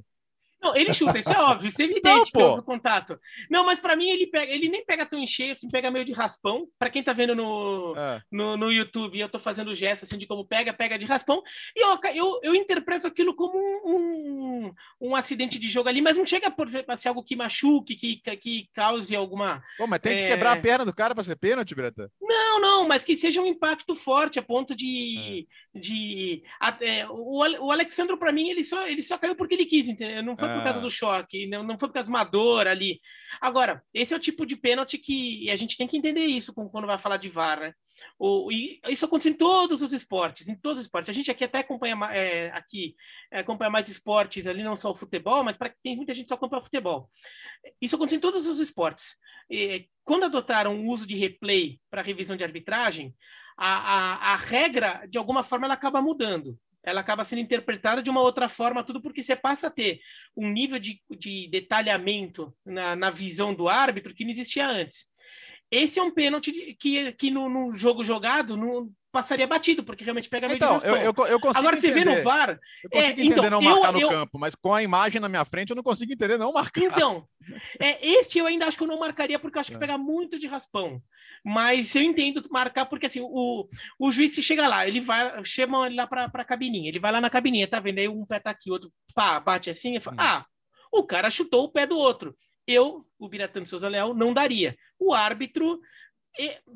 Não, 0.63 0.73
ele 0.73 0.93
chuta, 0.93 1.19
isso 1.19 1.29
é 1.29 1.37
óbvio, 1.41 1.67
isso 1.67 1.81
é 1.81 1.85
evidente 1.85 2.07
não, 2.07 2.23
que 2.23 2.41
houve 2.41 2.61
contato. 2.61 3.19
Não, 3.49 3.65
mas 3.65 3.81
para 3.81 3.97
mim 3.97 4.09
ele 4.09 4.27
pega, 4.27 4.49
ele 4.49 4.69
nem 4.69 4.85
pega 4.85 5.05
tão 5.05 5.19
em 5.19 5.27
cheio, 5.27 5.51
assim, 5.51 5.69
pega 5.69 5.91
meio 5.91 6.05
de 6.05 6.13
raspão. 6.13 6.65
Para 6.79 6.89
quem 6.89 7.03
tá 7.03 7.11
vendo 7.11 7.35
no, 7.35 7.93
é. 7.97 8.21
no, 8.31 8.55
no, 8.55 8.71
YouTube, 8.71 9.19
eu 9.19 9.27
tô 9.27 9.39
fazendo 9.39 9.75
gesto 9.75 10.05
assim 10.05 10.17
de 10.17 10.25
como 10.25 10.45
pega, 10.45 10.71
pega 10.71 10.97
de 10.97 11.05
raspão. 11.05 11.43
E 11.75 11.83
eu, 11.83 11.99
eu, 12.15 12.39
eu 12.43 12.55
interpreto 12.55 13.05
aquilo 13.05 13.35
como 13.35 13.57
um, 13.57 13.81
um, 13.85 14.73
um, 15.01 15.15
acidente 15.15 15.59
de 15.59 15.69
jogo 15.69 15.89
ali, 15.89 16.01
mas 16.01 16.15
não 16.15 16.25
chega 16.25 16.49
por 16.49 16.67
exemplo, 16.67 16.93
a 16.93 16.97
ser 16.97 17.09
algo 17.09 17.23
que 17.23 17.35
machuque, 17.35 17.95
que, 17.95 18.15
que 18.37 18.69
cause 18.73 19.13
alguma. 19.13 19.61
Pô, 19.77 19.85
mas 19.85 19.99
tem 19.99 20.15
que 20.15 20.23
é... 20.23 20.27
quebrar 20.27 20.53
a 20.53 20.61
perna 20.61 20.85
do 20.85 20.93
cara 20.93 21.13
para 21.13 21.23
ser 21.25 21.35
pênalti, 21.35 21.75
Breta? 21.75 22.09
Não, 22.21 22.61
não, 22.61 22.87
mas 22.87 23.03
que 23.03 23.17
seja 23.17 23.41
um 23.41 23.45
impacto 23.45 23.95
forte 23.95 24.39
a 24.39 24.41
ponto 24.41 24.73
de. 24.73 25.45
É. 25.75 25.79
de 25.79 26.43
é, 26.79 27.05
o, 27.09 27.39
o 27.65 27.71
Alexandre, 27.71 28.15
para 28.15 28.31
mim, 28.31 28.49
ele 28.49 28.63
só, 28.63 28.87
ele 28.87 29.01
só 29.01 29.17
caiu 29.17 29.35
porque 29.35 29.55
ele 29.55 29.65
quis, 29.65 29.89
entendeu? 29.89 30.23
Não 30.23 30.37
foi 30.37 30.52
por 30.53 30.63
causa 30.63 30.79
ah. 30.79 30.81
do 30.81 30.89
choque, 30.89 31.47
não, 31.47 31.63
não 31.63 31.77
foi 31.77 31.89
por 31.89 31.93
causa 31.93 32.05
de 32.05 32.11
uma 32.11 32.23
dor 32.23 32.67
ali. 32.67 32.99
Agora, 33.39 33.83
esse 33.93 34.13
é 34.13 34.17
o 34.17 34.19
tipo 34.19 34.45
de 34.45 34.55
pênalti 34.55 34.97
que 34.97 35.49
a 35.49 35.55
gente 35.55 35.77
tem 35.77 35.87
que 35.87 35.97
entender 35.97 36.25
isso 36.25 36.53
quando 36.53 36.87
vai 36.87 36.97
falar 36.97 37.17
de 37.17 37.29
VAR, 37.29 37.59
né? 37.59 37.73
O, 38.17 38.51
e 38.51 38.79
isso 38.89 39.05
acontece 39.05 39.29
em 39.29 39.33
todos 39.33 39.81
os 39.81 39.93
esportes, 39.93 40.49
em 40.49 40.55
todos 40.55 40.79
os 40.79 40.85
esportes. 40.85 41.09
A 41.09 41.13
gente 41.13 41.29
aqui 41.29 41.43
até 41.43 41.59
acompanha 41.59 41.95
é, 42.11 42.51
aqui 42.51 42.95
é, 43.31 43.39
acompanha 43.39 43.69
mais 43.69 43.87
esportes 43.87 44.47
ali, 44.47 44.63
não 44.63 44.75
só 44.75 44.91
o 44.91 44.95
futebol, 44.95 45.43
mas 45.43 45.57
para 45.57 45.73
tem 45.83 45.95
muita 45.95 46.13
gente 46.13 46.27
só 46.27 46.35
acompanha 46.35 46.61
o 46.61 46.63
futebol. 46.63 47.09
Isso 47.81 47.95
acontece 47.95 48.15
em 48.15 48.19
todos 48.19 48.47
os 48.47 48.59
esportes. 48.59 49.15
E, 49.49 49.87
quando 50.03 50.25
adotaram 50.25 50.79
o 50.79 50.87
uso 50.87 51.05
de 51.05 51.15
replay 51.15 51.79
para 51.89 52.01
revisão 52.01 52.35
de 52.35 52.43
arbitragem, 52.43 53.13
a, 53.57 53.77
a, 53.77 54.33
a 54.33 54.35
regra 54.35 55.05
de 55.07 55.17
alguma 55.17 55.43
forma 55.43 55.65
ela 55.65 55.75
acaba 55.75 56.01
mudando 56.01 56.57
ela 56.83 57.01
acaba 57.01 57.23
sendo 57.23 57.39
interpretada 57.39 58.03
de 58.03 58.09
uma 58.09 58.21
outra 58.21 58.49
forma, 58.49 58.83
tudo 58.83 59.01
porque 59.01 59.23
você 59.23 59.35
passa 59.35 59.67
a 59.67 59.71
ter 59.71 60.01
um 60.35 60.49
nível 60.49 60.77
de, 60.77 61.01
de 61.17 61.47
detalhamento 61.49 62.53
na, 62.65 62.95
na 62.95 63.09
visão 63.09 63.53
do 63.53 63.69
árbitro 63.69 64.13
que 64.13 64.25
não 64.25 64.31
existia 64.31 64.67
antes. 64.67 65.07
Esse 65.73 65.99
é 65.99 66.03
um 66.03 66.11
pênalti 66.11 66.51
que, 66.79 67.11
que 67.13 67.31
no, 67.31 67.49
no 67.49 67.75
jogo 67.75 68.03
jogado 68.03 68.55
não 68.55 68.91
passaria 69.11 69.47
batido, 69.47 69.83
porque 69.83 70.03
realmente 70.03 70.29
pega 70.29 70.47
meio 70.47 70.55
então, 70.55 70.77
eu, 70.83 70.95
eu, 70.95 71.13
eu 71.27 71.39
consigo 71.39 71.57
Agora 71.57 71.75
entender. 71.75 71.93
você 71.93 72.05
vê 72.05 72.05
no 72.05 72.23
VAR. 72.23 72.59
Eu 72.83 72.89
consigo 72.91 73.21
é, 73.21 73.25
entender 73.25 73.47
então, 73.47 73.49
não 73.49 73.61
marcar 73.61 73.93
eu, 73.95 74.01
no 74.01 74.09
campo, 74.09 74.37
mas 74.37 74.53
com 74.53 74.71
a 74.71 74.83
imagem 74.83 75.19
na 75.19 75.27
minha 75.27 75.43
frente 75.43 75.71
eu 75.71 75.75
não 75.75 75.81
consigo 75.81 76.13
entender 76.13 76.37
não 76.37 76.53
marcar. 76.53 76.79
Então, 76.79 77.27
é, 77.79 78.07
este 78.07 78.37
eu 78.37 78.45
ainda 78.45 78.67
acho 78.67 78.77
que 78.77 78.83
eu 78.83 78.87
não 78.87 78.99
marcaria, 78.99 79.39
porque 79.39 79.57
eu 79.57 79.61
acho 79.61 79.71
que 79.71 79.77
é. 79.77 79.79
pega 79.79 79.97
muito 79.97 80.37
de 80.37 80.45
raspão. 80.45 81.01
Mas 81.43 81.95
eu 81.95 82.03
entendo 82.03 82.47
marcar, 82.51 82.85
porque 82.85 83.07
assim, 83.07 83.21
o, 83.21 83.67
o 83.97 84.11
juiz 84.11 84.35
se 84.35 84.43
chega 84.43 84.67
lá, 84.67 84.87
ele 84.87 85.01
vai, 85.01 85.43
chama 85.43 85.87
ele 85.87 85.95
lá 85.95 86.05
para 86.05 86.25
a 86.31 86.45
cabininha, 86.45 86.89
ele 86.89 86.99
vai 86.99 87.11
lá 87.11 87.19
na 87.19 87.31
cabininha, 87.31 87.67
tá 87.67 87.79
vendo? 87.79 87.97
Aí 87.97 88.07
um 88.07 88.25
pé 88.27 88.39
tá 88.39 88.51
aqui, 88.51 88.69
outro 88.69 88.91
pá, 89.15 89.39
bate 89.39 89.71
assim, 89.71 89.95
e 89.95 89.99
fala, 89.99 90.17
hum. 90.17 90.19
ah, 90.19 90.45
o 90.91 91.03
cara 91.03 91.31
chutou 91.31 91.63
o 91.63 91.71
pé 91.71 91.87
do 91.87 91.97
outro. 91.97 92.35
Eu, 92.67 93.05
o 93.19 93.27
Biratano 93.27 93.65
Souza 93.65 93.87
Leal, 93.87 94.13
não 94.13 94.33
daria. 94.33 94.75
O 94.99 95.13
árbitro 95.13 95.79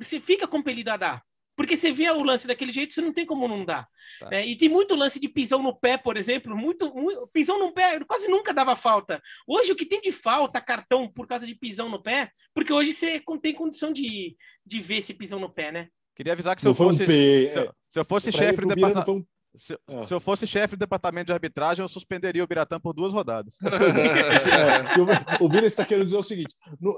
se 0.02 0.20
fica 0.20 0.48
compelido 0.48 0.92
a 0.92 0.98
dar. 0.98 1.24
Porque 1.56 1.76
você 1.76 1.92
vê 1.92 2.08
o 2.12 2.24
lance 2.24 2.46
daquele 2.46 2.72
jeito, 2.72 2.94
você 2.94 3.02
não 3.02 3.12
tem 3.12 3.26
como 3.26 3.48
não 3.48 3.66
dar. 3.66 3.88
Tá. 4.20 4.30
É, 4.32 4.46
e 4.46 4.56
tem 4.56 4.70
muito 4.70 4.94
lance 4.94 5.20
de 5.20 5.28
pisão 5.28 5.64
no 5.64 5.76
pé, 5.76 5.98
por 5.98 6.16
exemplo, 6.16 6.56
muito, 6.56 6.94
muito, 6.94 7.28
pisão 7.34 7.58
no 7.58 7.74
pé 7.74 8.00
quase 8.06 8.28
nunca 8.28 8.54
dava 8.54 8.76
falta. 8.76 9.20
Hoje 9.48 9.72
o 9.72 9.76
que 9.76 9.86
tem 9.86 10.00
de 10.00 10.12
falta, 10.12 10.62
cartão 10.62 11.12
por 11.12 11.26
causa 11.26 11.48
de 11.48 11.56
pisão 11.56 11.90
no 11.90 12.02
pé, 12.02 12.32
porque 12.54 12.72
hoje 12.72 12.94
você 12.94 13.20
tem 13.42 13.56
condição 13.56 13.92
de, 13.92 14.38
de 14.64 14.80
ver 14.80 14.98
esse 14.98 15.16
pisão 15.16 15.40
no 15.40 15.50
pé, 15.50 15.72
né? 15.72 15.88
Queria 16.16 16.34
avisar 16.34 16.56
que 16.56 16.62
se 16.62 16.68
eu 16.68 16.76
fosse, 16.76 17.04
um 17.04 17.08
se, 17.08 17.50
se, 17.90 18.00
eu 18.00 18.06
fosse 18.06 18.32
chefe 18.32 18.62
do 18.62 18.68
departamento. 18.68 19.28
Se, 19.58 19.78
ah. 19.88 20.04
se, 20.04 20.14
eu 20.14 20.20
fosse 20.20 20.46
chefe 20.46 20.76
do 20.76 20.80
departamento 20.80 21.28
de 21.28 21.34
arbitragem, 21.34 21.84
eu 21.84 21.90
suspenderia 21.90 22.44
o 22.44 22.48
Biratã 22.48 22.80
por 22.80 22.94
duas 22.94 23.12
rodadas. 23.12 23.58
é, 23.66 25.44
o 25.44 25.50
Vira 25.50 25.66
está 25.66 25.84
querendo 25.84 26.06
dizer 26.06 26.18
o 26.18 26.24
seguinte: 26.24 26.56
não, 26.80 26.94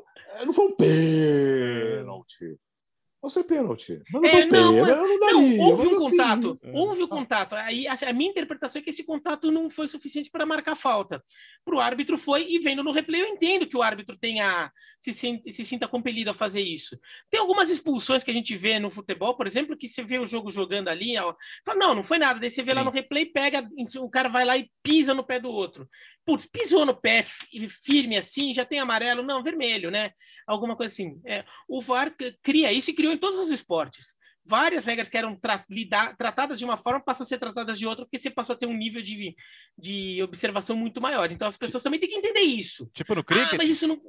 não 0.45 0.54
foi 0.54 0.65
um 0.65 0.76
pênalti. 0.76 2.58
Não 3.21 3.29
ser 3.29 3.43
pênalti. 3.43 4.01
Mas 4.12 4.21
não, 4.21 4.29
é, 4.29 4.45
não, 4.45 4.73
pena, 4.73 4.95
não, 4.95 5.08
não, 5.08 5.19
daria, 5.19 5.62
houve 5.62 5.88
um 5.88 5.97
assim, 5.97 6.10
contato. 6.10 6.51
É. 6.63 6.71
Houve 6.73 7.03
o 7.03 7.08
contato. 7.08 7.55
Aí, 7.55 7.86
assim, 7.88 8.05
a 8.05 8.13
minha 8.13 8.29
interpretação 8.29 8.79
é 8.79 8.84
que 8.84 8.89
esse 8.91 9.03
contato 9.03 9.51
não 9.51 9.69
foi 9.69 9.89
suficiente 9.89 10.32
para 10.32 10.45
marcar 10.45 10.75
falta. 10.75 11.21
Para 11.65 11.75
o 11.75 11.79
árbitro 11.82 12.17
foi, 12.17 12.47
e 12.49 12.60
vendo 12.60 12.82
no 12.82 12.93
replay, 12.93 13.21
eu 13.21 13.27
entendo 13.27 13.67
que 13.67 13.75
o 13.75 13.84
árbitro 13.84 14.17
tenha 14.17 14.71
se, 15.01 15.12
sente, 15.12 15.51
se 15.51 15.65
sinta 15.65 15.86
compelido 15.86 16.29
a 16.29 16.34
fazer 16.34 16.62
isso. 16.62 16.97
Tem 17.29 17.39
algumas 17.39 17.69
expulsões 17.69 18.23
que 18.23 18.32
a 18.32 18.34
gente 18.34 18.55
vê 18.55 18.79
no 18.79 18.89
futebol, 18.89 19.36
por 19.36 19.47
exemplo, 19.47 19.77
que 19.77 19.89
você 19.89 20.01
vê 20.01 20.17
o 20.17 20.25
jogo 20.25 20.49
jogando 20.49 20.88
ali, 20.88 21.17
ó, 21.17 21.36
fala, 21.65 21.79
não, 21.79 21.95
não 21.95 22.03
foi 22.03 22.19
nada. 22.19 22.39
Daí 22.39 22.49
você 22.49 22.63
vê 22.63 22.71
Sim. 22.71 22.77
lá 22.77 22.84
no 22.86 22.91
replay, 22.91 23.25
pega, 23.25 23.67
o 23.99 24.10
cara 24.10 24.29
vai 24.29 24.45
lá 24.45 24.58
e 24.58 24.69
pisa 24.82 25.13
no 25.13 25.25
pé 25.25 25.39
do 25.39 25.49
outro 25.49 25.89
putz, 26.25 26.45
pisou 26.45 26.86
no 26.86 26.95
pé 26.95 27.23
firme 27.23 28.17
assim, 28.17 28.53
já 28.53 28.65
tem 28.65 28.79
amarelo, 28.79 29.23
não, 29.23 29.43
vermelho, 29.43 29.89
né? 29.89 30.12
Alguma 30.47 30.75
coisa 30.75 30.91
assim. 30.91 31.19
É, 31.25 31.43
o 31.67 31.82
VAR 31.82 32.13
cria 32.43 32.71
isso 32.71 32.91
e 32.91 32.93
criou 32.93 33.13
em 33.13 33.17
todos 33.17 33.39
os 33.39 33.51
esportes. 33.51 34.15
Várias 34.45 34.86
regras 34.86 35.10
que 35.10 35.17
eram 35.17 35.36
tra 35.36 35.63
lidar, 35.69 36.17
tratadas 36.17 36.58
de 36.58 36.65
uma 36.65 36.77
forma 36.77 36.99
passam 36.99 37.23
a 37.23 37.27
ser 37.27 37.38
tratadas 37.38 37.77
de 37.77 37.86
outra, 37.86 38.05
porque 38.05 38.17
você 38.17 38.32
passou 38.32 38.55
a 38.55 38.58
ter 38.58 38.65
um 38.65 38.75
nível 38.75 39.01
de, 39.01 39.36
de 39.77 40.23
observação 40.23 40.75
muito 40.75 40.99
maior. 40.99 41.32
Então 41.32 41.47
as 41.47 41.58
pessoas 41.58 41.84
também 41.84 41.99
têm 41.99 42.10
que 42.10 42.15
entender 42.15 42.41
isso. 42.41 42.89
Tipo 42.93 43.13
no 43.13 43.23
cricket? 43.23 43.53
Ah, 43.53 43.58
mas 43.58 43.69
isso 43.69 43.88
não. 43.88 44.01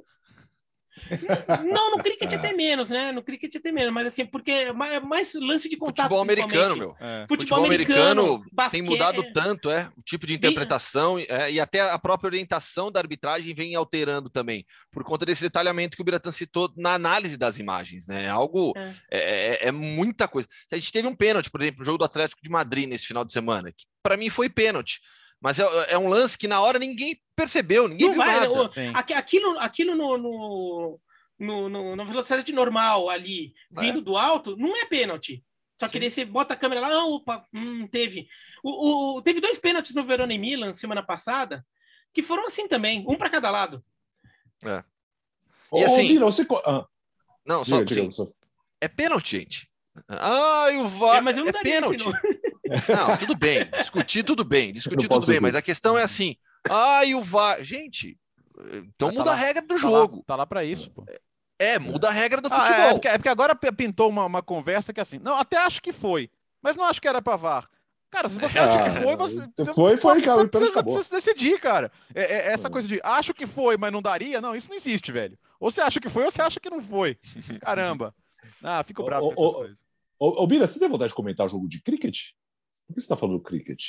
Não, 1.65 1.91
no 1.91 1.97
cricket 1.97 2.33
até 2.33 2.53
menos, 2.53 2.89
né? 2.89 3.11
No 3.11 3.23
cricket 3.23 3.55
até 3.55 3.71
menos, 3.71 3.93
mas 3.93 4.07
assim, 4.07 4.25
porque 4.25 4.51
é 4.51 4.99
mais 4.99 5.33
lance 5.35 5.67
de 5.67 5.77
contato. 5.77 6.03
Futebol 6.03 6.21
americano, 6.21 6.75
meu. 6.75 6.95
É. 6.99 7.25
Futebol, 7.27 7.37
Futebol, 7.37 7.65
americano, 7.65 8.21
americano 8.21 8.45
basquete... 8.51 8.71
tem 8.71 8.81
mudado 8.81 9.23
tanto, 9.33 9.69
é, 9.69 9.89
o 9.97 10.01
tipo 10.01 10.25
de 10.25 10.33
interpretação 10.33 11.17
é, 11.19 11.51
e 11.51 11.59
até 11.59 11.81
a 11.81 11.99
própria 11.99 12.27
orientação 12.27 12.91
da 12.91 12.99
arbitragem 12.99 13.53
vem 13.53 13.75
alterando 13.75 14.29
também, 14.29 14.65
por 14.91 15.03
conta 15.03 15.25
desse 15.25 15.41
detalhamento 15.41 15.95
que 15.95 16.01
o 16.01 16.05
Biratan 16.05 16.31
citou 16.31 16.71
na 16.75 16.93
análise 16.93 17.37
das 17.37 17.59
imagens, 17.59 18.07
né? 18.07 18.29
Algo 18.29 18.73
é. 18.75 18.93
é, 19.09 19.19
é, 19.19 19.67
é 19.67 19.71
muita 19.71 20.27
coisa. 20.27 20.47
A 20.71 20.75
gente 20.75 20.91
teve 20.91 21.07
um 21.07 21.15
pênalti, 21.15 21.49
por 21.49 21.61
exemplo, 21.61 21.79
no 21.79 21.85
jogo 21.85 21.97
do 21.97 22.05
Atlético 22.05 22.41
de 22.41 22.49
Madrid 22.49 22.87
nesse 22.87 23.07
final 23.07 23.25
de 23.25 23.33
semana, 23.33 23.71
que 23.71 23.85
para 24.03 24.17
mim 24.17 24.29
foi 24.29 24.49
pênalti. 24.49 24.99
Mas 25.41 25.57
é, 25.57 25.93
é, 25.93 25.97
um 25.97 26.07
lance 26.07 26.37
que 26.37 26.47
na 26.47 26.61
hora 26.61 26.77
ninguém 26.77 27.19
percebeu, 27.35 27.87
ninguém 27.87 28.07
não 28.07 28.13
viu 28.13 28.23
vai, 28.23 28.39
nada. 28.39 28.51
O, 28.51 28.69
aquilo 29.15 29.59
aquilo 29.59 29.95
no, 29.95 30.17
no, 30.17 30.99
no, 31.39 31.69
no, 31.69 31.95
na 31.95 32.03
velocidade 32.03 32.53
normal 32.53 33.09
ali, 33.09 33.51
vindo 33.71 33.99
é. 33.99 34.01
do 34.01 34.15
alto, 34.15 34.55
não 34.55 34.77
é 34.77 34.85
pênalti. 34.85 35.43
Só 35.79 35.87
que 35.87 35.99
daí 35.99 36.11
você 36.11 36.23
bota 36.23 36.53
a 36.53 36.57
câmera 36.57 36.81
lá, 36.81 36.89
não, 36.89 37.13
opa, 37.13 37.43
hum, 37.51 37.87
teve. 37.87 38.27
O, 38.63 39.15
o, 39.17 39.21
teve 39.23 39.41
dois 39.41 39.57
pênaltis 39.57 39.95
no 39.95 40.05
Verona 40.05 40.31
e 40.31 40.37
Milan 40.37 40.75
semana 40.75 41.01
passada, 41.01 41.65
que 42.13 42.21
foram 42.21 42.45
assim 42.45 42.67
também, 42.67 43.03
um 43.09 43.17
para 43.17 43.31
cada 43.31 43.49
lado. 43.49 43.83
É. 44.63 44.83
E 45.73 45.83
assim, 45.83 46.09
Mira, 46.09 46.25
você... 46.25 46.45
Ah. 46.65 46.85
Não, 47.43 47.65
só, 47.65 47.81
diga, 47.81 48.01
diga, 48.01 48.11
só, 48.11 48.27
É 48.79 48.87
pênalti, 48.87 49.39
gente. 49.39 49.71
Ai, 50.07 50.77
o 50.77 50.87
VAR. 50.87 51.17
É, 51.17 51.21
mas 51.21 51.35
eu 51.35 51.45
não 51.45 51.49
é 51.49 51.63
pênalti. 51.63 52.05
Não, 52.89 53.17
tudo 53.17 53.35
bem. 53.35 53.69
Discutir 53.77 54.23
tudo 54.23 54.43
bem. 54.43 54.71
Discutir 54.71 55.07
tudo 55.07 55.25
bem. 55.25 55.39
Mas 55.39 55.55
a 55.55 55.61
questão 55.61 55.97
é 55.97 56.03
assim. 56.03 56.35
Ai, 56.69 57.13
o 57.15 57.23
VAR. 57.23 57.63
Gente, 57.63 58.17
então 58.57 59.09
tá 59.09 59.17
muda 59.17 59.31
lá, 59.31 59.33
a 59.33 59.39
regra 59.39 59.61
do 59.61 59.67
tá 59.67 59.77
jogo. 59.77 60.17
Lá, 60.17 60.23
tá 60.25 60.35
lá 60.35 60.45
para 60.45 60.63
isso, 60.63 60.91
pô. 60.91 61.05
É, 61.59 61.77
muda 61.77 62.09
a 62.09 62.11
regra 62.11 62.41
do 62.41 62.49
ah, 62.51 62.59
futebol. 62.59 62.81
É, 62.81 62.87
é, 62.87 62.91
porque, 62.93 63.07
é, 63.07 63.17
porque, 63.17 63.29
agora 63.29 63.55
pintou 63.55 64.09
uma, 64.09 64.25
uma 64.25 64.41
conversa 64.41 64.91
que 64.91 64.99
é 64.99 65.03
assim. 65.03 65.19
Não, 65.19 65.37
até 65.37 65.57
acho 65.57 65.81
que 65.81 65.93
foi. 65.93 66.29
Mas 66.61 66.75
não 66.75 66.85
acho 66.85 67.01
que 67.01 67.07
era 67.07 67.21
para 67.21 67.37
VAR. 67.37 67.69
Cara, 68.09 68.27
se 68.27 68.35
você 68.35 68.59
acha 68.59 68.83
que 68.83 69.03
foi, 69.03 69.15
você. 69.15 69.49
Foi, 69.73 69.97
foi, 69.97 70.21
cara. 70.21 70.47
Precisa, 70.47 70.83
precisa 70.83 71.15
decidir, 71.15 71.59
cara. 71.59 71.91
É, 72.13 72.23
é, 72.23 72.51
essa 72.51 72.69
coisa 72.69 72.87
de 72.87 72.99
acho 73.03 73.33
que 73.33 73.47
foi, 73.47 73.77
mas 73.77 73.91
não 73.91 74.01
daria, 74.01 74.41
não, 74.41 74.53
isso 74.53 74.67
não 74.67 74.75
existe, 74.75 75.11
velho. 75.11 75.37
Ou 75.59 75.71
você 75.71 75.79
acha 75.79 75.99
que 75.99 76.09
foi, 76.09 76.25
ou 76.25 76.31
você 76.31 76.41
acha 76.41 76.59
que 76.59 76.69
não 76.69 76.81
foi. 76.81 77.17
Caramba. 77.61 78.13
Ah, 78.61 78.83
fico 78.83 79.03
bravo. 79.03 79.33
Ô, 79.37 80.43
ô, 80.43 80.45
Bira, 80.47 80.67
você 80.67 80.77
tem 80.77 80.89
vontade 80.89 81.09
de 81.09 81.15
comentar 81.15 81.45
o 81.45 81.49
jogo 81.49 81.67
de 81.67 81.81
cricket? 81.81 82.31
Por 82.91 82.95
que 82.95 83.01
você 83.01 83.05
está 83.05 83.15
falando 83.15 83.37
do 83.37 83.43
cricket? 83.43 83.81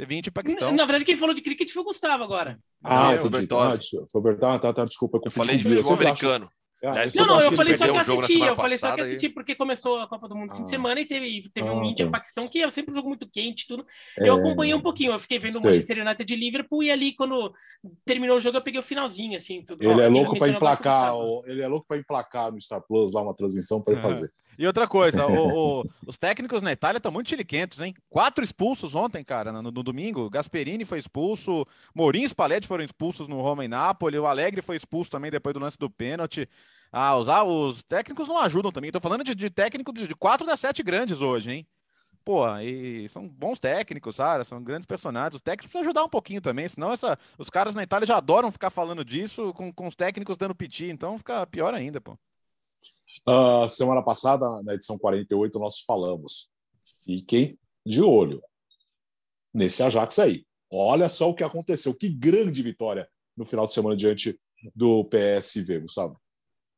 T20 0.00 0.32
Paquistão. 0.32 0.72
Na 0.72 0.84
verdade, 0.84 1.04
quem 1.04 1.16
falou 1.16 1.34
de 1.34 1.42
cricket 1.42 1.70
foi 1.70 1.82
o 1.82 1.86
Gustavo 1.86 2.24
agora. 2.24 2.58
Ah, 2.82 3.16
foi 3.16 3.26
o 3.26 3.30
Bertozzi. 3.30 3.98
Ah, 3.98 4.04
foi 4.10 4.20
o 4.20 4.24
Bertozzi. 4.24 4.54
Ah, 4.54 4.58
tá, 4.58 4.72
tá, 4.72 4.84
desculpa. 4.84 5.18
Eu, 5.18 5.22
eu 5.24 5.30
falei 5.30 5.56
de 5.56 5.62
futebol 5.62 5.92
americano. 5.94 6.50
Aliás, 6.82 7.14
não, 7.14 7.26
não, 7.26 7.40
eu 7.42 7.52
falei 7.52 7.74
só 7.74 7.84
que 7.84 7.98
assisti, 7.98 8.40
eu 8.40 8.56
falei 8.56 8.78
só 8.78 8.94
que 8.94 9.00
assisti 9.02 9.26
e... 9.26 9.28
porque 9.28 9.54
começou 9.54 10.00
a 10.00 10.08
Copa 10.08 10.26
do 10.26 10.34
Mundo 10.34 10.50
ah. 10.52 10.56
fim 10.56 10.62
de 10.62 10.70
semana 10.70 10.98
e 10.98 11.04
teve, 11.04 11.50
teve 11.52 11.68
ah, 11.68 11.74
um 11.74 11.84
Índia 11.84 12.08
Paquistão, 12.08 12.48
que 12.48 12.62
é 12.62 12.70
sempre 12.70 12.92
um 12.92 12.94
jogo 12.94 13.08
muito 13.08 13.28
quente 13.30 13.66
tudo. 13.68 13.84
É... 14.18 14.26
Eu 14.26 14.36
acompanhei 14.36 14.72
um 14.72 14.80
pouquinho, 14.80 15.12
eu 15.12 15.20
fiquei 15.20 15.38
vendo 15.38 15.56
o 15.56 15.62
Manchester 15.62 15.98
United 15.98 16.24
de 16.24 16.34
Liverpool 16.34 16.82
e 16.82 16.90
ali 16.90 17.12
quando 17.14 17.52
terminou 18.06 18.38
o 18.38 18.40
jogo 18.40 18.56
eu 18.56 18.62
peguei 18.62 18.80
o 18.80 18.82
finalzinho, 18.84 19.36
assim. 19.36 19.62
Tudo. 19.62 19.82
Ele, 19.82 19.92
Nossa, 19.92 20.04
é 20.04 20.08
louco 20.08 20.38
para 20.38 20.48
emplacar, 20.48 21.12
ele 21.44 21.60
é 21.60 21.68
louco 21.68 21.86
para 21.86 21.98
emplacar 21.98 22.50
no 22.50 22.58
Star 22.58 22.80
Plus 22.80 23.12
lá 23.12 23.20
uma 23.20 23.36
transmissão 23.36 23.82
para 23.82 23.92
ele 23.92 24.02
fazer. 24.02 24.32
E 24.60 24.66
outra 24.66 24.86
coisa, 24.86 25.26
o, 25.26 25.80
o, 25.80 25.84
os 26.06 26.18
técnicos 26.18 26.60
na 26.60 26.70
Itália 26.70 26.98
estão 26.98 27.10
muito 27.10 27.30
chiliquentos, 27.30 27.80
hein? 27.80 27.94
Quatro 28.10 28.44
expulsos 28.44 28.94
ontem, 28.94 29.24
cara, 29.24 29.50
no, 29.50 29.62
no 29.62 29.82
domingo. 29.82 30.28
Gasperini 30.28 30.84
foi 30.84 30.98
expulso, 30.98 31.66
Mourinho 31.94 32.26
e 32.26 32.28
Spalletti 32.28 32.68
foram 32.68 32.84
expulsos 32.84 33.26
no 33.26 33.40
Roma 33.40 33.64
e 33.64 33.68
Nápoles, 33.68 34.20
o 34.20 34.26
Alegre 34.26 34.60
foi 34.60 34.76
expulso 34.76 35.10
também 35.10 35.30
depois 35.30 35.54
do 35.54 35.60
lance 35.60 35.78
do 35.78 35.88
pênalti. 35.88 36.46
Ah, 36.92 37.16
os, 37.16 37.26
ah, 37.30 37.42
os 37.42 37.82
técnicos 37.82 38.28
não 38.28 38.36
ajudam 38.36 38.70
também. 38.70 38.88
Estou 38.90 39.00
falando 39.00 39.24
de, 39.24 39.34
de 39.34 39.48
técnico 39.48 39.94
de, 39.94 40.06
de 40.06 40.14
quatro 40.14 40.46
das 40.46 40.60
sete 40.60 40.82
grandes 40.82 41.22
hoje, 41.22 41.50
hein? 41.52 41.66
Pô, 42.22 42.46
e 42.58 43.08
são 43.08 43.26
bons 43.26 43.58
técnicos, 43.58 44.16
sabe? 44.16 44.44
São 44.44 44.62
grandes 44.62 44.84
personagens. 44.84 45.36
Os 45.36 45.40
técnicos 45.40 45.68
precisam 45.68 45.88
ajudar 45.88 46.04
um 46.04 46.10
pouquinho 46.10 46.42
também, 46.42 46.68
senão 46.68 46.92
essa, 46.92 47.18
os 47.38 47.48
caras 47.48 47.74
na 47.74 47.82
Itália 47.82 48.06
já 48.06 48.18
adoram 48.18 48.52
ficar 48.52 48.68
falando 48.68 49.06
disso 49.06 49.54
com, 49.54 49.72
com 49.72 49.86
os 49.86 49.96
técnicos 49.96 50.36
dando 50.36 50.54
piti, 50.54 50.84
então 50.84 51.16
fica 51.16 51.46
pior 51.46 51.72
ainda, 51.72 51.98
pô. 51.98 52.18
Uh, 53.28 53.68
semana 53.68 54.02
passada, 54.02 54.62
na 54.62 54.74
edição 54.74 54.98
48, 54.98 55.58
nós 55.58 55.80
falamos. 55.80 56.50
Fiquem 57.04 57.58
de 57.84 58.02
olho 58.02 58.42
nesse 59.52 59.82
Ajax 59.82 60.18
aí. 60.18 60.44
Olha 60.72 61.08
só 61.08 61.28
o 61.28 61.34
que 61.34 61.44
aconteceu. 61.44 61.94
Que 61.94 62.08
grande 62.08 62.62
vitória 62.62 63.08
no 63.36 63.44
final 63.44 63.66
de 63.66 63.72
semana 63.72 63.96
diante 63.96 64.38
do 64.74 65.04
PSV, 65.04 65.80
Gustavo. 65.80 66.20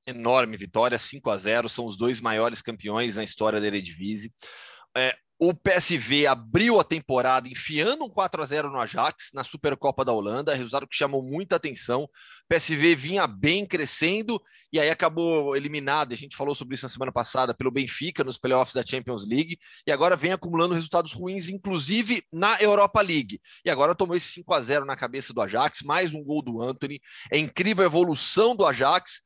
Enorme 0.06 0.56
vitória, 0.56 0.98
5 0.98 1.30
a 1.30 1.36
0 1.36 1.68
São 1.68 1.86
os 1.86 1.96
dois 1.96 2.20
maiores 2.20 2.60
campeões 2.60 3.16
na 3.16 3.24
história 3.24 3.60
da 3.60 3.66
Eredivisie. 3.66 4.32
É, 4.96 5.14
o 5.45 5.53
PSV 5.53 6.24
abriu 6.28 6.78
a 6.78 6.84
temporada 6.84 7.49
enfiando 7.49 8.05
um 8.05 8.09
4 8.09 8.40
a 8.40 8.47
0 8.47 8.70
no 8.70 8.78
Ajax 8.78 9.30
na 9.34 9.43
Supercopa 9.43 10.05
da 10.05 10.12
Holanda, 10.12 10.55
resultado 10.55 10.86
que 10.86 10.95
chamou 10.95 11.20
muita 11.20 11.57
atenção. 11.57 12.05
O 12.05 12.09
PSV 12.49 12.95
vinha 12.95 13.26
bem 13.26 13.66
crescendo 13.66 14.40
e 14.72 14.78
aí 14.78 14.88
acabou 14.88 15.57
eliminado. 15.57 16.12
A 16.12 16.16
gente 16.16 16.36
falou 16.36 16.55
sobre 16.55 16.76
isso 16.76 16.84
na 16.84 16.88
semana 16.88 17.11
passada 17.11 17.53
pelo 17.53 17.72
Benfica 17.72 18.22
nos 18.22 18.38
playoffs 18.38 18.72
da 18.72 18.86
Champions 18.86 19.28
League 19.28 19.59
e 19.84 19.90
agora 19.90 20.14
vem 20.14 20.30
acumulando 20.30 20.74
resultados 20.74 21.12
ruins, 21.12 21.49
inclusive 21.49 22.22
na 22.32 22.62
Europa 22.62 23.01
League. 23.01 23.40
E 23.64 23.70
agora 23.70 23.97
tomou 23.97 24.14
esse 24.14 24.28
5 24.28 24.55
a 24.55 24.61
0 24.61 24.84
na 24.84 24.95
cabeça 24.95 25.32
do 25.32 25.40
Ajax, 25.40 25.82
mais 25.82 26.14
um 26.14 26.22
gol 26.22 26.40
do 26.40 26.62
Anthony. 26.62 27.01
É 27.32 27.36
incrível 27.36 27.82
a 27.82 27.86
evolução 27.86 28.55
do 28.55 28.64
Ajax. 28.64 29.20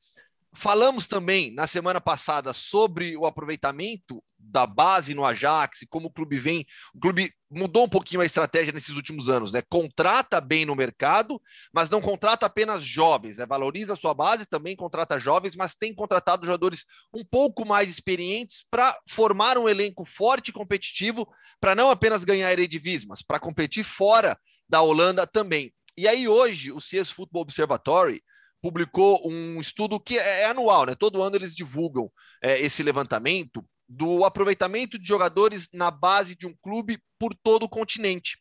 Falamos 0.57 1.07
também 1.07 1.52
na 1.52 1.66
semana 1.66 2.00
passada 2.00 2.50
sobre 2.54 3.14
o 3.14 3.26
aproveitamento 3.26 4.24
da 4.38 4.66
base 4.66 5.12
no 5.12 5.22
Ajax, 5.22 5.84
como 5.90 6.09
o 6.09 6.11
clube 6.11 6.38
vem. 6.38 6.64
O 6.94 6.98
clube 6.98 7.30
mudou 7.50 7.84
um 7.84 7.88
pouquinho 7.88 8.22
a 8.22 8.24
estratégia 8.24 8.72
nesses 8.72 8.96
últimos 8.96 9.28
anos, 9.28 9.52
né? 9.52 9.61
Contrata 9.68 10.40
bem 10.40 10.64
no 10.64 10.74
mercado, 10.74 11.38
mas 11.74 11.90
não 11.90 12.00
contrata 12.00 12.46
apenas 12.46 12.82
jovens, 12.82 13.36
né? 13.36 13.44
Valoriza 13.44 13.92
a 13.92 13.96
sua 13.96 14.14
base, 14.14 14.46
também 14.46 14.74
contrata 14.74 15.18
jovens, 15.18 15.54
mas 15.54 15.74
tem 15.74 15.94
contratado 15.94 16.46
jogadores 16.46 16.86
um 17.12 17.22
pouco 17.22 17.66
mais 17.66 17.90
experientes 17.90 18.64
para 18.70 18.98
formar 19.07 19.59
um 19.59 19.68
elenco 19.68 20.07
forte 20.07 20.48
e 20.48 20.54
competitivo, 20.54 21.28
para 21.61 21.74
não 21.74 21.90
apenas 21.90 22.24
ganhar 22.24 22.50
Eredivisie, 22.50 23.07
mas 23.07 23.20
para 23.20 23.38
competir 23.38 23.84
fora 23.84 24.38
da 24.66 24.80
Holanda 24.80 25.26
também. 25.26 25.70
E 25.98 26.09
aí 26.09 26.26
hoje 26.26 26.72
o 26.72 26.80
CS 26.80 27.11
Football 27.11 27.42
Observatory 27.42 28.22
publicou 28.67 29.21
um 29.25 29.61
estudo 29.61 30.01
que 30.01 30.19
é, 30.19 30.41
é 30.41 30.47
anual, 30.47 30.87
né? 30.87 30.97
Todo 30.97 31.23
ano 31.23 31.37
eles 31.37 31.55
divulgam 31.55 32.11
é, 32.43 32.61
esse 32.61 32.83
levantamento 32.83 33.64
do 33.89 34.25
aproveitamento 34.25 34.99
de 34.99 35.07
jogadores 35.07 35.69
na 35.73 35.89
base 35.89 36.35
de 36.35 36.49
um 36.49 36.57
clube 36.61 36.99
por 37.17 37.33
todo 37.33 37.62
o 37.62 37.69
continente. 37.69 38.37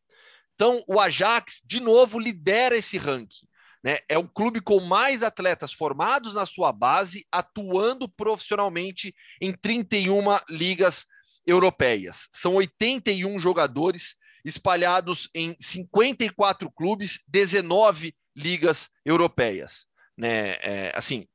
Então, 0.56 0.84
o 0.88 1.00
Ajax, 1.00 1.62
de 1.64 1.80
novo, 1.80 2.18
lidera 2.18 2.76
esse 2.76 2.98
ranking. 2.98 3.46
Né? 3.84 4.00
É 4.10 4.18
o 4.18 4.28
clube 4.28 4.62
com 4.62 4.80
mais 4.80 5.22
atletas 5.22 5.72
formados 5.72 6.34
na 6.34 6.48
sua 6.48 6.72
base, 6.72 7.24
atuando 7.32 8.10
profissionalmente 8.10 9.14
em 9.40 9.54
31 9.54 10.24
ligas 10.50 11.06
europeias. 11.46 12.28
São 12.34 12.56
81 12.56 13.40
jogadores 13.40 14.16
espalhados 14.44 15.30
em 15.36 15.56
54 15.60 16.72
clubes, 16.72 17.22
19 17.28 18.16
ligas 18.36 18.90
europeias 19.06 19.86
né? 20.18 20.58
É, 20.62 20.92
assim, 20.96 21.28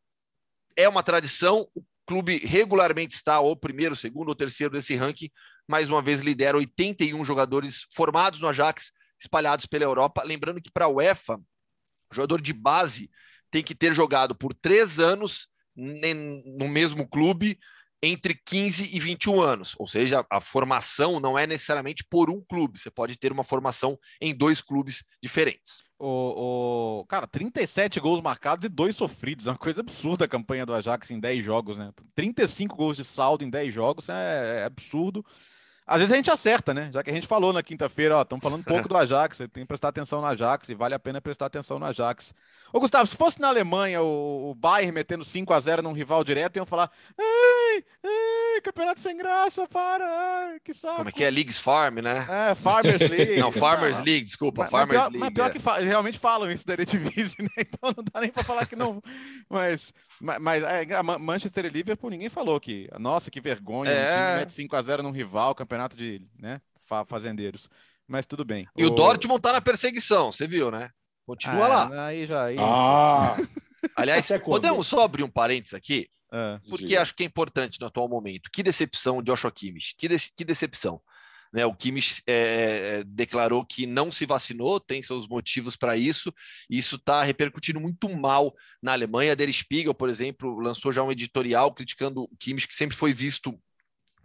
é 0.77 0.89
uma 0.89 1.03
tradição. 1.03 1.67
O 1.75 1.85
clube 2.07 2.39
regularmente 2.39 3.15
está 3.15 3.41
ou 3.41 3.57
primeiro, 3.57 3.95
segundo 3.95 4.29
ou 4.29 4.35
terceiro 4.35 4.73
desse 4.73 4.95
ranking. 4.95 5.31
Mais 5.69 5.89
uma 5.89 6.03
vez 6.03 6.21
lidera 6.21 6.57
81 6.57 7.25
jogadores 7.25 7.87
formados 7.93 8.41
no 8.41 8.49
Ajax, 8.49 8.93
espalhados 9.19 9.67
pela 9.67 9.85
Europa. 9.85 10.23
Lembrando 10.25 10.61
que 10.61 10.71
para 10.73 10.87
a 10.87 10.89
UEFA, 10.89 11.41
jogador 12.13 12.41
de 12.41 12.53
base 12.53 13.11
tem 13.51 13.63
que 13.63 13.75
ter 13.75 13.95
jogado 13.95 14.35
por 14.35 14.55
três 14.55 14.99
anos 14.99 15.49
no 15.77 16.69
mesmo 16.69 17.09
clube 17.09 17.59
entre 18.03 18.35
15 18.47 18.97
e 18.97 19.01
21 19.01 19.41
anos, 19.41 19.75
ou 19.79 19.87
seja, 19.87 20.25
a 20.31 20.41
formação 20.41 21.21
não 21.21 21.39
é 21.39 21.47
necessariamente 21.47 22.05
por 22.05 22.31
um 22.31 22.41
clube, 22.41 22.79
você 22.79 22.91
pode 22.91 23.19
ter 23.19 23.31
uma 23.31 23.45
formação 23.45 23.99
em 24.21 24.35
dois 24.35 24.61
clubes 24.61 25.05
diferentes. 25.23 25.85
O, 25.99 27.01
o, 27.01 27.05
Cara, 27.07 27.27
37 27.27 28.01
gols 28.01 28.23
marcados 28.23 28.65
e 28.65 28.69
dois 28.69 28.97
sofridos, 28.97 29.47
é 29.47 29.51
uma 29.51 29.59
coisa 29.59 29.81
absurda 29.81 30.25
a 30.25 30.29
campanha 30.29 30.65
do 30.65 30.73
Ajax 30.73 31.11
em 31.11 31.21
10 31.21 31.45
jogos, 31.45 31.77
né? 31.77 31.93
35 32.15 32.75
gols 32.75 32.97
de 32.97 33.05
saldo 33.05 33.45
em 33.45 33.51
10 33.51 33.75
jogos 33.75 34.09
é, 34.09 34.61
é 34.61 34.65
absurdo. 34.65 35.25
Às 35.91 35.99
vezes 35.99 36.13
a 36.13 36.17
gente 36.17 36.31
acerta, 36.31 36.73
né? 36.73 36.89
Já 36.95 37.03
que 37.03 37.11
a 37.11 37.13
gente 37.13 37.27
falou 37.27 37.53
na 37.53 37.65
quinta-feira, 37.65 38.17
ó, 38.17 38.23
estamos 38.23 38.41
falando 38.41 38.61
um 38.61 38.63
pouco 38.63 38.89
do 38.89 38.97
Ajax, 38.97 39.39
você 39.39 39.49
tem 39.49 39.65
que 39.65 39.67
prestar 39.67 39.89
atenção 39.89 40.21
no 40.21 40.27
Ajax 40.29 40.69
e 40.69 40.75
vale 40.75 40.95
a 40.95 41.01
pena 41.01 41.21
prestar 41.21 41.47
atenção 41.47 41.81
no 41.81 41.87
Ajax. 41.87 42.33
Ô, 42.73 42.79
Gustavo, 42.79 43.09
se 43.09 43.17
fosse 43.17 43.41
na 43.41 43.49
Alemanha 43.49 44.01
o, 44.01 44.53
o 44.53 44.55
Bayern 44.55 44.93
metendo 44.93 45.25
5 45.25 45.53
a 45.53 45.59
0 45.59 45.83
num 45.83 45.93
rival 45.93 46.23
direto, 46.23 46.59
iam 46.59 46.65
falar: 46.65 46.93
ai, 47.19 47.85
ai, 48.05 48.61
campeonato 48.63 49.01
sem 49.01 49.17
graça, 49.17 49.67
para, 49.67 50.05
ai, 50.05 50.61
que 50.63 50.73
saco. 50.73 50.99
Como 50.99 51.09
é 51.09 51.13
que 51.13 51.25
é? 51.25 51.31
Leagues 51.31 51.59
Farm, 51.59 51.97
né? 51.97 52.25
É, 52.31 52.55
Farmers 52.55 53.01
League. 53.11 53.41
não, 53.41 53.51
Farmers 53.51 53.97
tá. 53.97 54.03
League, 54.05 54.23
desculpa, 54.23 54.63
mas, 54.63 54.71
Farmers 54.71 54.97
mas 54.97 55.09
pior, 55.09 55.11
League. 55.11 55.19
Mas 55.19 55.35
pior 55.35 55.47
é. 55.47 55.51
que 55.51 55.59
fa 55.59 55.79
realmente 55.79 56.21
falam 56.21 56.49
isso 56.53 56.65
da 56.65 56.75
Eredivisie, 56.75 57.35
né? 57.43 57.51
Então 57.59 57.93
não 57.97 58.05
dá 58.13 58.21
nem 58.21 58.31
para 58.31 58.45
falar 58.45 58.65
que 58.65 58.77
não. 58.77 59.03
Mas. 59.49 59.93
Mas, 60.21 60.41
mas 60.41 60.63
é, 60.63 61.03
Manchester 61.03 61.65
e 61.65 61.69
Liverpool, 61.71 62.11
ninguém 62.11 62.29
falou 62.29 62.61
que, 62.61 62.89
nossa, 62.99 63.31
que 63.31 63.41
vergonha, 63.41 63.91
é... 63.91 64.43
um 64.43 64.47
time 64.47 64.69
mete 64.69 64.69
5x0 64.69 65.03
num 65.03 65.11
rival, 65.11 65.55
campeonato 65.55 65.97
de 65.97 66.23
né, 66.39 66.61
fazendeiros. 67.07 67.71
Mas 68.07 68.27
tudo 68.27 68.45
bem. 68.45 68.67
E 68.77 68.85
o, 68.85 68.89
o 68.89 68.91
Dortmund 68.91 69.41
tá 69.41 69.53
na 69.53 69.61
perseguição, 69.61 70.31
você 70.31 70.47
viu, 70.47 70.71
né? 70.71 70.91
Continua 71.25 71.65
ah, 71.65 71.69
lá. 71.69 72.07
Aí 72.07 72.27
já. 72.27 72.45
Aí... 72.45 72.57
Ah! 72.59 73.37
Aliás, 73.97 74.31
é 74.31 74.39
podemos 74.39 74.87
só 74.87 75.01
abrir 75.01 75.23
um 75.23 75.31
parênteses 75.31 75.75
aqui? 75.75 76.09
Ah, 76.33 76.61
porque 76.69 76.97
acho 76.97 77.15
que 77.15 77.23
é 77.23 77.27
importante 77.27 77.81
no 77.81 77.87
atual 77.87 78.09
momento. 78.09 78.51
Que 78.53 78.63
decepção, 78.63 79.23
Joshua 79.23 79.51
Kimmich. 79.51 79.95
Que, 79.97 80.09
de 80.09 80.19
que 80.37 80.45
decepção. 80.45 81.01
Né, 81.53 81.67
o 81.67 81.75
Kimmich 81.75 82.23
é, 82.27 82.33
é, 83.01 83.05
declarou 83.05 83.65
que 83.65 83.85
não 83.85 84.13
se 84.13 84.25
vacinou, 84.25 84.79
tem 84.79 85.03
seus 85.03 85.27
motivos 85.27 85.77
para 85.77 85.97
isso, 85.97 86.33
e 86.69 86.79
isso 86.79 86.95
está 86.97 87.23
repercutindo 87.25 87.81
muito 87.81 88.09
mal 88.09 88.55
na 88.81 88.93
Alemanha. 88.93 89.35
Der 89.35 89.53
Spiegel, 89.53 89.95
por 89.95 90.09
exemplo, 90.09 90.61
lançou 90.61 90.93
já 90.93 91.03
um 91.03 91.11
editorial 91.11 91.73
criticando 91.75 92.23
o 92.23 92.37
Kimmich, 92.39 92.69
que 92.69 92.75
sempre 92.75 92.97
foi 92.97 93.13
visto 93.13 93.59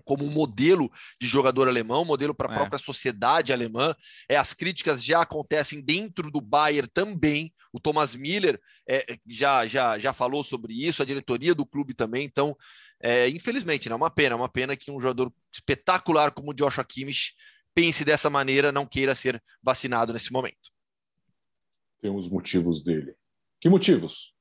como 0.05 0.23
um 0.23 0.29
modelo 0.29 0.89
de 1.19 1.27
jogador 1.27 1.67
alemão, 1.67 2.05
modelo 2.05 2.33
para 2.33 2.49
a 2.49 2.53
é. 2.53 2.57
própria 2.57 2.79
sociedade 2.79 3.51
alemã. 3.51 3.95
É, 4.29 4.37
as 4.37 4.53
críticas 4.53 5.03
já 5.03 5.21
acontecem 5.21 5.81
dentro 5.81 6.31
do 6.31 6.39
Bayern 6.39 6.87
também. 6.87 7.53
O 7.73 7.79
Thomas 7.79 8.15
Miller 8.15 8.61
é, 8.87 9.17
já, 9.27 9.65
já, 9.65 9.99
já 9.99 10.13
falou 10.13 10.43
sobre 10.43 10.73
isso, 10.73 11.01
a 11.01 11.05
diretoria 11.05 11.53
do 11.53 11.65
clube 11.65 11.93
também. 11.93 12.23
Então, 12.23 12.55
é, 13.01 13.27
infelizmente, 13.29 13.87
é 13.87 13.89
né, 13.89 13.95
uma 13.95 14.09
pena, 14.09 14.35
uma 14.35 14.47
pena 14.47 14.77
que 14.77 14.91
um 14.91 14.99
jogador 14.99 15.33
espetacular 15.53 16.31
como 16.31 16.51
o 16.51 16.53
Joshua 16.53 16.85
Kimmich 16.85 17.33
pense 17.73 18.05
dessa 18.05 18.29
maneira, 18.29 18.71
não 18.71 18.85
queira 18.85 19.13
ser 19.13 19.43
vacinado 19.61 20.13
nesse 20.13 20.31
momento. 20.31 20.71
Tem 21.99 22.09
os 22.09 22.29
motivos 22.29 22.81
dele. 22.83 23.15
Que 23.59 23.67
motivos? 23.67 24.34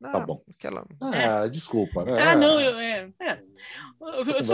Tá 0.00 0.08
ah, 0.08 0.12
tá 0.12 0.20
bom. 0.20 0.42
Aquela... 0.54 0.86
Ah, 1.00 1.44
é. 1.44 1.48
desculpa. 1.48 2.04
Né? 2.04 2.22
Ah, 2.22 2.36
não, 2.36 2.60
eu, 2.60 2.78
é, 2.78 3.10
é. 3.20 3.42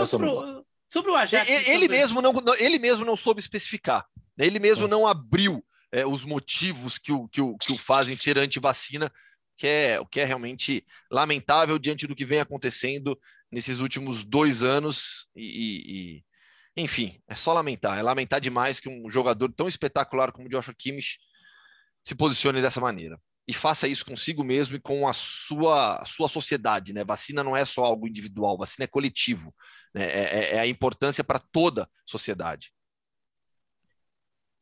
Sobre, 0.05 0.27
o, 0.27 0.65
sobre 0.87 1.11
o 1.11 1.15
Ajax. 1.15 1.47
Ele, 1.47 1.81
sobre... 1.81 1.87
mesmo 1.89 2.21
não, 2.21 2.33
ele 2.57 2.79
mesmo 2.79 3.05
não 3.05 3.15
soube 3.15 3.39
especificar. 3.39 4.05
Né? 4.35 4.45
Ele 4.47 4.59
mesmo 4.59 4.87
não 4.87 5.05
abriu 5.05 5.63
é, 5.91 6.05
os 6.05 6.25
motivos 6.25 6.97
que 6.97 7.11
o, 7.11 7.27
que, 7.27 7.41
o, 7.41 7.55
que 7.57 7.71
o 7.71 7.77
fazem 7.77 8.15
ser 8.15 8.37
anti-vacina, 8.39 9.11
que 9.55 9.67
é 9.67 9.99
o 9.99 10.05
que 10.05 10.19
é 10.19 10.25
realmente 10.25 10.85
lamentável 11.11 11.77
diante 11.77 12.07
do 12.07 12.15
que 12.15 12.25
vem 12.25 12.39
acontecendo 12.39 13.17
nesses 13.51 13.79
últimos 13.79 14.25
dois 14.25 14.63
anos 14.63 15.27
e, 15.35 16.17
e, 16.17 16.23
enfim, 16.75 17.21
é 17.27 17.35
só 17.35 17.53
lamentar. 17.53 17.97
É 17.97 18.01
lamentar 18.01 18.41
demais 18.41 18.79
que 18.79 18.89
um 18.89 19.07
jogador 19.09 19.51
tão 19.53 19.67
espetacular 19.67 20.31
como 20.31 20.47
o 20.47 20.49
Joshua 20.49 20.73
Kimmich 20.75 21.19
se 22.03 22.15
posicione 22.15 22.61
dessa 22.61 22.81
maneira. 22.81 23.19
E 23.47 23.53
faça 23.53 23.87
isso 23.87 24.05
consigo 24.05 24.43
mesmo 24.43 24.75
e 24.75 24.79
com 24.79 25.07
a 25.07 25.13
sua, 25.13 25.97
a 25.97 26.05
sua 26.05 26.27
sociedade. 26.27 26.93
Né? 26.93 27.03
Vacina 27.03 27.43
não 27.43 27.55
é 27.55 27.63
só 27.63 27.83
algo 27.83 28.07
individual, 28.07 28.57
vacina 28.57 28.85
é 28.85 28.87
coletivo. 28.87 29.53
Né? 29.93 30.03
É, 30.03 30.23
é, 30.23 30.55
é 30.55 30.59
a 30.59 30.67
importância 30.67 31.23
para 31.23 31.39
toda 31.39 31.83
a 31.83 31.87
sociedade. 32.05 32.71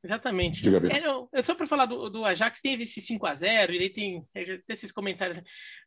Exatamente. 0.03 0.61
É, 0.67 1.39
é, 1.39 1.43
só 1.43 1.55
para 1.55 1.65
falar 1.65 1.85
do, 1.85 2.09
do, 2.09 2.25
Ajax, 2.25 2.59
teve 2.59 2.83
esse 2.83 2.99
5 2.99 3.25
a 3.25 3.35
0 3.35 3.73
ele 3.73 3.89
tem, 3.89 4.27
tem 4.33 4.59
esses 4.67 4.91
comentários. 4.91 5.41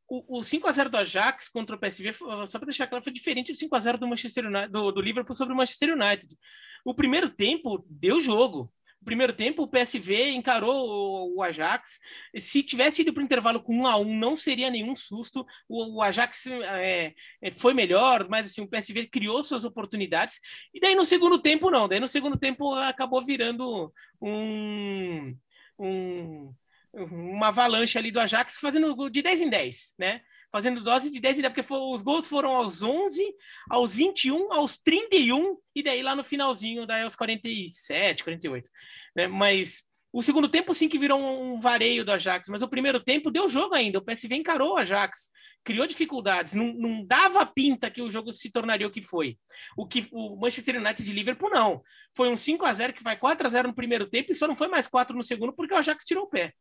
O, 0.09 0.39
o 0.39 0.45
5 0.45 0.67
a 0.67 0.73
0 0.73 0.89
do 0.89 0.97
Ajax 0.97 1.49
contra 1.49 1.77
o 1.77 1.79
PSV, 1.79 2.15
só 2.47 2.59
para 2.59 2.67
deixar 2.67 2.87
claro, 2.87 3.05
foi 3.05 3.13
diferente 3.13 3.53
do 3.53 3.59
5 3.59 3.77
a 3.77 3.81
0 3.81 3.99
do 3.99 4.09
Manchester 4.09 4.47
United, 4.47 4.73
do, 4.73 4.91
do 4.91 5.03
Liverpool 5.03 5.35
sobre 5.35 5.53
o 5.53 5.57
Manchester 5.57 5.93
United. 5.93 6.35
O 6.83 6.95
primeiro 6.95 7.29
tempo 7.29 7.85
deu 7.91 8.19
jogo 8.19 8.73
primeiro 9.05 9.33
tempo, 9.33 9.63
o 9.63 9.69
PSV 9.69 10.31
encarou 10.31 11.35
o, 11.35 11.43
Ajax. 11.43 12.01
Se 12.39 12.63
tivesse 12.63 13.03
ido 13.03 13.13
para 13.13 13.21
o 13.21 13.25
intervalo 13.25 13.63
com 13.63 13.75
um 13.75 13.87
a 13.87 13.97
um, 13.97 14.17
não 14.17 14.37
seria 14.37 14.71
nenhum 14.71 14.97
susto. 14.97 15.47
O, 15.69 15.97
o 15.99 16.03
Ajax 16.03 16.47
é, 16.47 17.15
é, 17.43 17.51
foi 17.53 17.73
melhor, 17.75 18.29
mas 18.29 18.47
assim, 18.47 18.63
o 18.63 18.69
PSV 18.69 19.07
criou 19.09 19.43
suas 19.43 19.65
oportunidades. 19.65 20.41
E 20.75 20.81
daí 20.81 20.95
no 20.95 21.05
segundo 21.05 21.39
tempo, 21.39 21.71
não. 21.71 21.89
Daí 21.89 22.01
no 22.01 22.09
segundo 22.09 22.39
tempo 22.39 22.75
acabou 22.75 23.25
virando 23.25 23.93
um, 24.21 25.37
um 25.79 26.55
uma 26.97 27.49
avalanche 27.49 27.99
ali 27.99 28.11
do 28.11 28.21
Ajax, 28.21 28.59
fazendo 28.59 29.11
de 29.11 29.21
10 29.23 29.43
em 29.43 29.51
10, 29.51 29.95
né? 29.99 30.23
Fazendo 30.57 30.81
dose 30.81 31.11
de 31.11 31.21
10 31.21 31.43
porque 31.43 31.63
for, 31.63 31.93
os 31.93 32.01
gols 32.01 32.27
foram 32.27 32.57
aos 32.57 32.83
11, 32.83 33.23
aos 33.69 33.95
21, 33.95 34.51
aos 34.51 34.79
31 34.79 35.59
e 35.75 35.83
daí 35.83 36.03
lá 36.03 36.17
no 36.17 36.25
finalzinho, 36.25 36.87
daí 36.87 37.03
aos 37.03 37.15
47, 37.15 38.25
48. 38.25 38.71
Né? 39.15 39.29
Mas 39.29 39.85
o 40.11 40.23
segundo 40.23 40.49
tempo 40.49 40.73
sim 40.73 40.89
que 40.89 40.99
virou 40.99 41.21
um 41.21 41.61
vareio 41.61 42.07
do 42.07 42.11
Ajax, 42.11 42.49
mas 42.49 42.63
o 42.63 42.69
primeiro 42.69 42.99
tempo 42.99 43.31
deu 43.31 43.51
jogo 43.51 43.75
ainda. 43.75 43.99
O 43.99 44.03
PSV 44.03 44.35
encarou 44.35 44.73
o 44.73 44.77
Ajax, 44.79 45.29
criou 45.63 45.87
dificuldades, 45.87 46.55
não, 46.55 46.73
não 46.73 47.05
dava 47.05 47.45
pinta 47.45 47.91
que 47.91 48.01
o 48.01 48.11
jogo 48.11 48.33
se 48.33 48.51
tornaria 48.51 48.87
o 48.87 48.91
que 48.91 49.03
foi. 49.03 49.37
O 49.77 49.87
que 49.87 50.09
o 50.11 50.41
Manchester 50.41 50.81
United 50.81 51.05
de 51.05 51.13
Liverpool 51.13 51.51
não. 51.51 51.83
Foi 52.15 52.31
um 52.31 52.37
5 52.39 52.65
a 52.65 52.73
0 52.73 52.95
que 52.95 53.03
vai 53.03 53.19
4 53.19 53.47
a 53.47 53.51
0 53.51 53.69
no 53.69 53.75
primeiro 53.75 54.09
tempo 54.09 54.33
e 54.33 54.35
só 54.35 54.49
não 54.49 54.57
foi 54.57 54.69
mais 54.69 54.89
4 54.89 55.15
no 55.15 55.23
segundo 55.23 55.53
porque 55.53 55.75
o 55.75 55.77
Ajax 55.77 56.03
tirou 56.03 56.25
o 56.25 56.31
pé. 56.31 56.55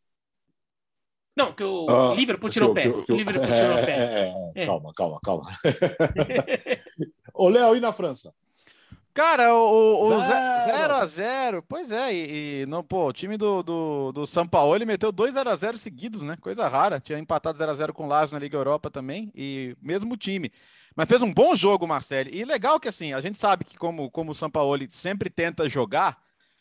Não, 1.36 1.54
que 1.54 1.64
o 1.64 1.86
ah, 1.90 2.14
Liverpool 2.16 2.50
tirou 2.50 2.72
o 2.72 2.74
pé. 2.74 2.84
Que, 2.84 3.02
que, 3.04 3.12
o 3.12 3.16
Liverpool 3.18 3.46
tirou 3.46 3.78
o 3.78 3.84
pé. 3.86 3.92
É, 3.92 4.34
é, 4.56 4.64
é. 4.64 4.66
Calma, 4.66 4.94
calma, 4.94 5.20
calma. 5.22 5.50
Ô, 7.34 7.50
Léo, 7.50 7.76
e 7.76 7.82
na 7.82 7.92
França? 7.92 8.34
Cara, 9.14 9.56
o 9.56 10.10
0 10.10 10.94
a 10.94 11.06
0 11.06 11.64
pois 11.70 11.90
é, 11.90 12.14
e, 12.14 12.64
e, 12.64 12.66
não, 12.66 12.84
pô, 12.84 13.08
o 13.08 13.14
time 13.14 13.38
do, 13.38 13.64
do, 13.64 14.12
do 14.12 14.28
São 14.28 14.46
Paulo 14.46 14.76
ele 14.76 14.84
meteu 14.84 15.10
2 15.10 15.34
0 15.34 15.50
a 15.50 15.56
0 15.56 15.78
seguidos, 15.78 16.22
né? 16.22 16.36
Coisa 16.42 16.68
rara. 16.68 17.00
Tinha 17.00 17.18
empatado 17.18 17.58
0 17.58 17.72
a 17.72 17.76
0 17.76 17.94
com 17.94 18.04
o 18.04 18.08
Lazio 18.08 18.34
na 18.34 18.40
Liga 18.40 18.58
Europa 18.58 18.90
também, 18.90 19.32
e 19.34 19.74
mesmo 19.82 20.18
time. 20.18 20.52
Mas 20.96 21.08
fez 21.08 21.22
um 21.22 21.34
bom 21.34 21.56
jogo, 21.56 21.88
Marcelo. 21.88 22.30
E 22.30 22.44
legal 22.44 22.78
que 22.78 22.90
assim, 22.90 23.14
a 23.14 23.22
gente 23.22 23.38
sabe 23.38 23.64
que 23.64 23.78
como, 23.78 24.12
como 24.12 24.32
o 24.32 24.36
São 24.36 24.50
Paulo 24.50 24.78
sempre 24.90 25.30
tenta 25.30 25.70
jogar, 25.70 26.18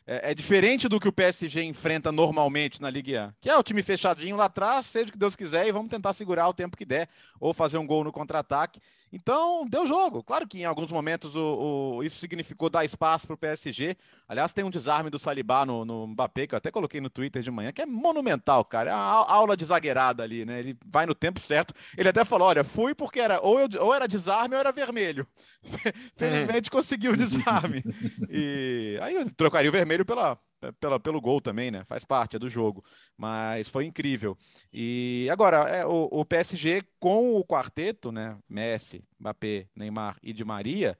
é, 0.07 0.31
é, 0.31 0.35
diferente 0.35 0.89
do 0.89 1.01
que 1.01 1.09
o 1.09 1.13
PSG 1.13 1.63
enfrenta 1.63 2.13
normalmente 2.13 2.81
na 2.81 2.91
Ligue 2.91 3.19
1, 3.19 3.33
que 3.41 3.49
é 3.49 3.57
o 3.57 3.63
time 3.63 3.83
fechadinho 3.83 4.37
lá 4.37 4.47
atrás, 4.47 4.87
seja 4.87 5.09
o 5.09 5.13
que 5.13 5.19
Deus 5.19 5.35
quiser, 5.35 5.67
e 5.67 5.73
vamos 5.73 5.91
tentar 5.91 6.13
segurar 6.13 6.49
o 6.49 6.55
tempo 6.55 6.77
que 6.77 6.85
der, 6.85 7.09
ou 7.41 7.55
fazer 7.55 7.79
um 7.79 7.87
gol 7.87 8.05
no 8.05 8.13
contra-ataque. 8.13 8.81
Então, 9.15 9.65
deu 9.69 9.87
jogo. 9.87 10.25
Claro 10.25 10.45
que 10.45 10.59
em 10.59 10.65
alguns 10.65 10.91
momentos 10.91 11.37
o, 11.37 11.99
o 11.99 12.03
isso 12.03 12.19
significou 12.19 12.69
dar 12.69 12.85
espaço 12.85 13.29
para 13.29 13.35
o 13.35 13.39
PSG. 13.39 13.97
Aliás, 14.29 14.53
tem 14.53 14.65
um 14.65 14.71
desarme 14.71 15.09
do 15.09 15.21
Salibá 15.21 15.65
no, 15.65 15.85
no 15.85 16.09
Mbappé, 16.09 16.49
que 16.49 16.55
eu 16.55 16.57
até 16.57 16.69
coloquei 16.73 17.01
no 17.01 17.09
Twitter 17.09 17.41
de 17.41 17.51
manhã, 17.51 17.71
que 17.71 17.81
é 17.81 17.87
monumental, 17.87 18.65
cara. 18.65 18.91
É 18.91 18.95
uma 18.95 19.31
aula 19.31 19.57
de 19.57 19.65
zagueirada 19.65 20.25
ali, 20.25 20.45
né? 20.45 20.59
Ele 20.59 20.77
vai 20.85 21.07
no 21.07 21.15
tempo 21.15 21.39
certo. 21.39 21.73
Ele 21.97 22.09
até 22.09 22.25
falou: 22.25 22.49
olha, 22.49 22.65
fui 22.65 22.93
porque 22.93 23.21
era 23.21 23.41
ou, 23.41 23.61
eu, 23.61 23.69
ou 23.81 23.95
era 23.95 24.09
desarme 24.09 24.57
ou 24.57 24.61
era 24.61 24.73
vermelho. 24.73 25.25
Felizmente 26.17 26.69
é. 26.69 26.73
conseguiu 26.73 27.13
o 27.13 27.17
desarme. 27.17 27.85
e 28.29 28.99
aí 29.01 29.15
eu 29.15 29.31
trocaria 29.31 29.71
o 29.71 29.73
vermelho 29.73 30.05
pela, 30.05 30.37
pela, 30.73 30.99
pelo 31.01 31.21
gol 31.21 31.41
também, 31.41 31.71
né? 31.71 31.85
Faz 31.87 32.05
parte, 32.05 32.37
é 32.37 32.39
do 32.39 32.49
jogo. 32.49 32.85
Mas 33.17 33.69
foi 33.69 33.85
incrível. 33.85 34.37
E 34.73 35.29
agora, 35.31 35.69
é, 35.69 35.87
o, 35.87 36.09
o 36.11 36.25
PSG 36.25 36.83
com 36.99 37.37
o 37.37 37.45
quarteto, 37.45 38.11
né? 38.13 38.39
Messi, 38.49 39.05
Mbappé, 39.19 39.69
Neymar 39.75 40.17
e 40.23 40.33
Di 40.33 40.45
Maria, 40.45 40.99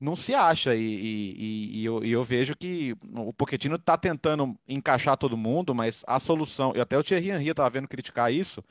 não 0.00 0.16
se 0.16 0.34
acha. 0.34 0.74
E, 0.74 0.80
e, 0.80 1.80
e, 1.80 1.84
eu, 1.84 2.04
e 2.04 2.10
eu, 2.12 2.24
vejo 2.24 2.56
que 2.56 2.94
o 3.14 3.32
Pochettino 3.32 3.76
está 3.76 3.96
tentando 3.96 4.58
encaixar 4.66 5.16
todo 5.16 5.36
mundo, 5.36 5.74
mas 5.74 6.02
a 6.06 6.18
solução, 6.18 6.72
eu 6.74 6.82
até 6.82 6.98
o 6.98 7.04
Thierry 7.04 7.30
Henry 7.30 7.50
estava 7.50 7.70
vendo 7.70 7.88
criticar 7.88 8.32
isso, 8.32 8.62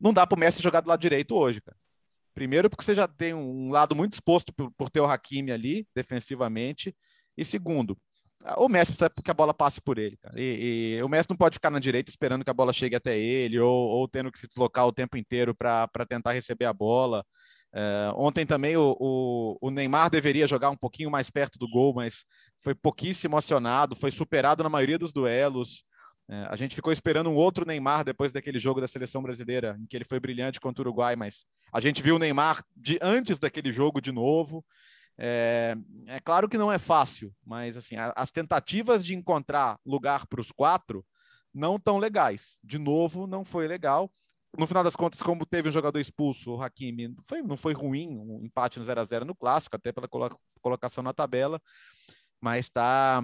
não 0.00 0.12
dá 0.12 0.26
para 0.26 0.36
o 0.36 0.38
Messi 0.38 0.62
jogar 0.62 0.80
do 0.80 0.88
lado 0.88 1.00
direito 1.00 1.34
hoje, 1.34 1.60
cara. 1.60 1.76
Primeiro, 2.32 2.70
porque 2.70 2.84
você 2.84 2.94
já 2.94 3.06
tem 3.06 3.34
um 3.34 3.70
lado 3.70 3.94
muito 3.94 4.14
exposto 4.14 4.52
por, 4.52 4.70
por 4.72 4.88
ter 4.88 5.00
o 5.00 5.04
Hakimi 5.04 5.52
ali, 5.52 5.86
defensivamente. 5.94 6.96
E 7.36 7.44
segundo, 7.44 7.98
o 8.56 8.68
Messi 8.68 8.92
precisa 8.92 9.10
que 9.22 9.30
a 9.30 9.34
bola 9.34 9.52
passe 9.52 9.80
por 9.80 9.98
ele, 9.98 10.16
cara. 10.16 10.34
E, 10.40 10.96
e, 10.98 11.02
o 11.02 11.08
Messi 11.08 11.28
não 11.28 11.36
pode 11.36 11.54
ficar 11.54 11.70
na 11.70 11.78
direita 11.78 12.10
esperando 12.10 12.44
que 12.44 12.50
a 12.50 12.54
bola 12.54 12.72
chegue 12.72 12.96
até 12.96 13.18
ele, 13.18 13.58
ou, 13.58 13.88
ou 13.88 14.08
tendo 14.08 14.32
que 14.32 14.38
se 14.38 14.48
deslocar 14.48 14.86
o 14.86 14.92
tempo 14.92 15.16
inteiro 15.16 15.54
para 15.54 15.88
tentar 16.08 16.32
receber 16.32 16.64
a 16.64 16.72
bola. 16.72 17.24
É, 17.72 18.12
ontem 18.16 18.44
também 18.44 18.76
o, 18.76 18.96
o, 18.98 19.58
o, 19.60 19.70
Neymar 19.70 20.10
deveria 20.10 20.46
jogar 20.46 20.70
um 20.70 20.76
pouquinho 20.76 21.10
mais 21.10 21.30
perto 21.30 21.58
do 21.58 21.68
gol, 21.68 21.94
mas 21.94 22.24
foi 22.58 22.74
pouquíssimo 22.74 23.36
acionado, 23.36 23.94
foi 23.94 24.10
superado 24.10 24.64
na 24.64 24.68
maioria 24.68 24.98
dos 24.98 25.12
duelos. 25.12 25.84
É, 26.28 26.46
a 26.48 26.56
gente 26.56 26.74
ficou 26.74 26.92
esperando 26.92 27.30
um 27.30 27.34
outro 27.34 27.66
Neymar 27.66 28.04
depois 28.04 28.32
daquele 28.32 28.58
jogo 28.58 28.80
da 28.80 28.88
seleção 28.88 29.22
brasileira, 29.22 29.76
em 29.80 29.86
que 29.86 29.96
ele 29.96 30.04
foi 30.04 30.18
brilhante 30.18 30.60
contra 30.60 30.82
o 30.82 30.86
Uruguai, 30.86 31.14
mas 31.14 31.44
a 31.72 31.80
gente 31.80 32.02
viu 32.02 32.16
o 32.16 32.18
Neymar 32.18 32.64
de 32.76 32.98
antes 33.00 33.38
daquele 33.38 33.70
jogo 33.70 34.00
de 34.00 34.10
novo. 34.10 34.64
É, 35.18 35.76
é 36.06 36.20
claro 36.20 36.48
que 36.48 36.58
não 36.58 36.72
é 36.72 36.78
fácil, 36.78 37.34
mas 37.44 37.76
assim, 37.76 37.96
a, 37.96 38.12
as 38.16 38.30
tentativas 38.30 39.04
de 39.04 39.14
encontrar 39.14 39.78
lugar 39.84 40.26
para 40.26 40.40
os 40.40 40.50
quatro 40.50 41.04
não 41.52 41.78
tão 41.78 41.98
legais. 41.98 42.56
De 42.62 42.78
novo, 42.78 43.26
não 43.26 43.44
foi 43.44 43.66
legal. 43.66 44.10
No 44.56 44.66
final 44.66 44.82
das 44.82 44.96
contas, 44.96 45.22
como 45.22 45.46
teve 45.46 45.68
um 45.68 45.72
jogador 45.72 45.98
expulso, 46.00 46.54
o 46.54 46.62
Hakimi, 46.62 47.14
foi, 47.22 47.42
não 47.42 47.56
foi 47.56 47.72
ruim, 47.72 48.08
um 48.18 48.44
empate 48.44 48.78
no 48.78 48.84
0 48.84 49.00
a 49.00 49.04
0 49.04 49.24
no 49.24 49.34
clássico, 49.34 49.76
até 49.76 49.92
pela 49.92 50.08
colocação 50.60 51.04
na 51.04 51.12
tabela, 51.12 51.60
mas 52.40 52.68
tá 52.68 53.22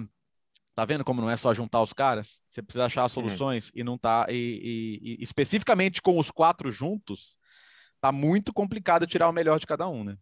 tá 0.73 0.85
vendo 0.85 1.03
como 1.03 1.21
não 1.21 1.29
é 1.29 1.35
só 1.35 1.55
juntar 1.55 1.81
os 1.81 1.91
caras? 1.91 2.39
Você 2.47 2.61
precisa 2.61 2.85
achar 2.85 3.01
uhum. 3.01 3.09
soluções 3.09 3.71
e 3.73 3.83
não 3.83 3.97
tá 3.97 4.27
e, 4.29 4.35
e, 5.03 5.15
e 5.19 5.23
especificamente 5.23 6.03
com 6.03 6.19
os 6.19 6.29
quatro 6.29 6.71
juntos, 6.71 7.35
tá 7.99 8.11
muito 8.11 8.53
complicado 8.53 9.07
tirar 9.07 9.27
o 9.27 9.33
melhor 9.33 9.59
de 9.59 9.65
cada 9.65 9.89
um, 9.89 10.03
né? 10.03 10.15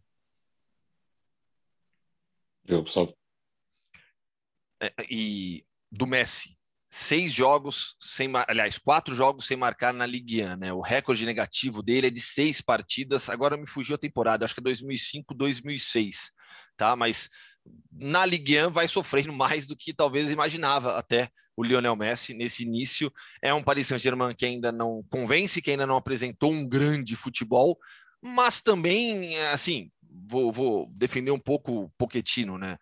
É, 4.80 4.92
e 5.08 5.64
do 5.90 6.06
Messi, 6.06 6.56
seis 6.90 7.32
jogos 7.32 7.96
sem, 8.00 8.30
aliás, 8.48 8.78
quatro 8.78 9.14
jogos 9.14 9.46
sem 9.46 9.56
marcar 9.56 9.92
na 9.92 10.06
Ligue 10.06 10.44
1, 10.44 10.56
né? 10.56 10.72
O 10.72 10.80
recorde 10.80 11.24
negativo 11.26 11.82
dele 11.82 12.08
é 12.08 12.10
de 12.10 12.20
seis 12.20 12.60
partidas. 12.60 13.28
Agora 13.28 13.56
me 13.56 13.66
fugiu 13.66 13.94
a 13.94 13.98
temporada, 13.98 14.44
acho 14.44 14.54
que 14.54 14.60
é 14.60 14.64
2005, 14.64 15.34
2006, 15.34 16.30
tá? 16.76 16.94
Mas 16.96 17.28
na 17.92 18.24
Ligue 18.24 18.66
1 18.66 18.70
vai 18.70 18.88
sofrendo 18.88 19.32
mais 19.32 19.66
do 19.66 19.76
que 19.76 19.92
talvez 19.92 20.30
imaginava 20.30 20.96
até 20.96 21.28
o 21.56 21.64
Lionel 21.64 21.96
Messi 21.96 22.34
nesse 22.34 22.62
início. 22.62 23.12
É 23.42 23.52
um 23.52 23.62
Paris 23.62 23.86
Saint-Germain 23.86 24.34
que 24.34 24.46
ainda 24.46 24.70
não 24.70 25.02
convence, 25.10 25.62
que 25.62 25.70
ainda 25.70 25.86
não 25.86 25.96
apresentou 25.96 26.52
um 26.52 26.68
grande 26.68 27.16
futebol, 27.16 27.78
mas 28.22 28.60
também, 28.60 29.38
assim, 29.52 29.90
vou, 30.26 30.52
vou 30.52 30.88
defender 30.92 31.30
um 31.30 31.38
pouco 31.38 31.84
o 31.84 31.90
Poquetino, 31.98 32.58
né? 32.58 32.76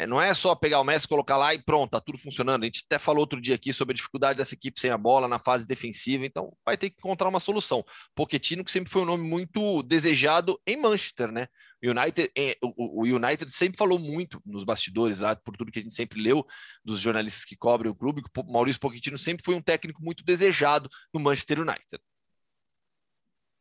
É, 0.00 0.06
não 0.06 0.22
é 0.22 0.32
só 0.32 0.54
pegar 0.54 0.80
o 0.80 0.84
Messi, 0.84 1.08
colocar 1.08 1.36
lá 1.36 1.52
e 1.52 1.60
pronto, 1.60 1.90
tá 1.90 2.00
tudo 2.00 2.16
funcionando. 2.18 2.62
A 2.62 2.66
gente 2.66 2.84
até 2.86 3.00
falou 3.00 3.22
outro 3.22 3.40
dia 3.40 3.56
aqui 3.56 3.72
sobre 3.72 3.92
a 3.92 3.96
dificuldade 3.96 4.36
dessa 4.36 4.54
equipe 4.54 4.78
sem 4.78 4.92
a 4.92 4.96
bola 4.96 5.26
na 5.26 5.40
fase 5.40 5.66
defensiva, 5.66 6.24
então 6.24 6.56
vai 6.64 6.76
ter 6.76 6.90
que 6.90 6.98
encontrar 6.98 7.28
uma 7.28 7.40
solução. 7.40 7.84
Pochettino, 8.14 8.64
que 8.64 8.70
sempre 8.70 8.92
foi 8.92 9.02
um 9.02 9.06
nome 9.06 9.28
muito 9.28 9.82
desejado 9.82 10.60
em 10.64 10.76
Manchester, 10.76 11.32
né? 11.32 11.48
United, 11.82 12.30
é, 12.38 12.56
o, 12.62 13.02
United 13.02 13.50
sempre 13.50 13.76
falou 13.76 13.98
muito 13.98 14.40
nos 14.46 14.62
bastidores, 14.62 15.18
lá, 15.18 15.34
por 15.34 15.56
tudo 15.56 15.72
que 15.72 15.80
a 15.80 15.82
gente 15.82 15.94
sempre 15.94 16.20
leu 16.22 16.46
dos 16.84 17.00
jornalistas 17.00 17.44
que 17.44 17.56
cobrem 17.56 17.90
o 17.90 17.94
clube, 17.94 18.22
que 18.22 18.40
o 18.40 18.52
Maurício 18.52 18.80
Pochettino 18.80 19.18
sempre 19.18 19.44
foi 19.44 19.56
um 19.56 19.62
técnico 19.62 20.00
muito 20.00 20.24
desejado 20.24 20.88
no 21.12 21.18
Manchester 21.18 21.60
United. 21.60 22.00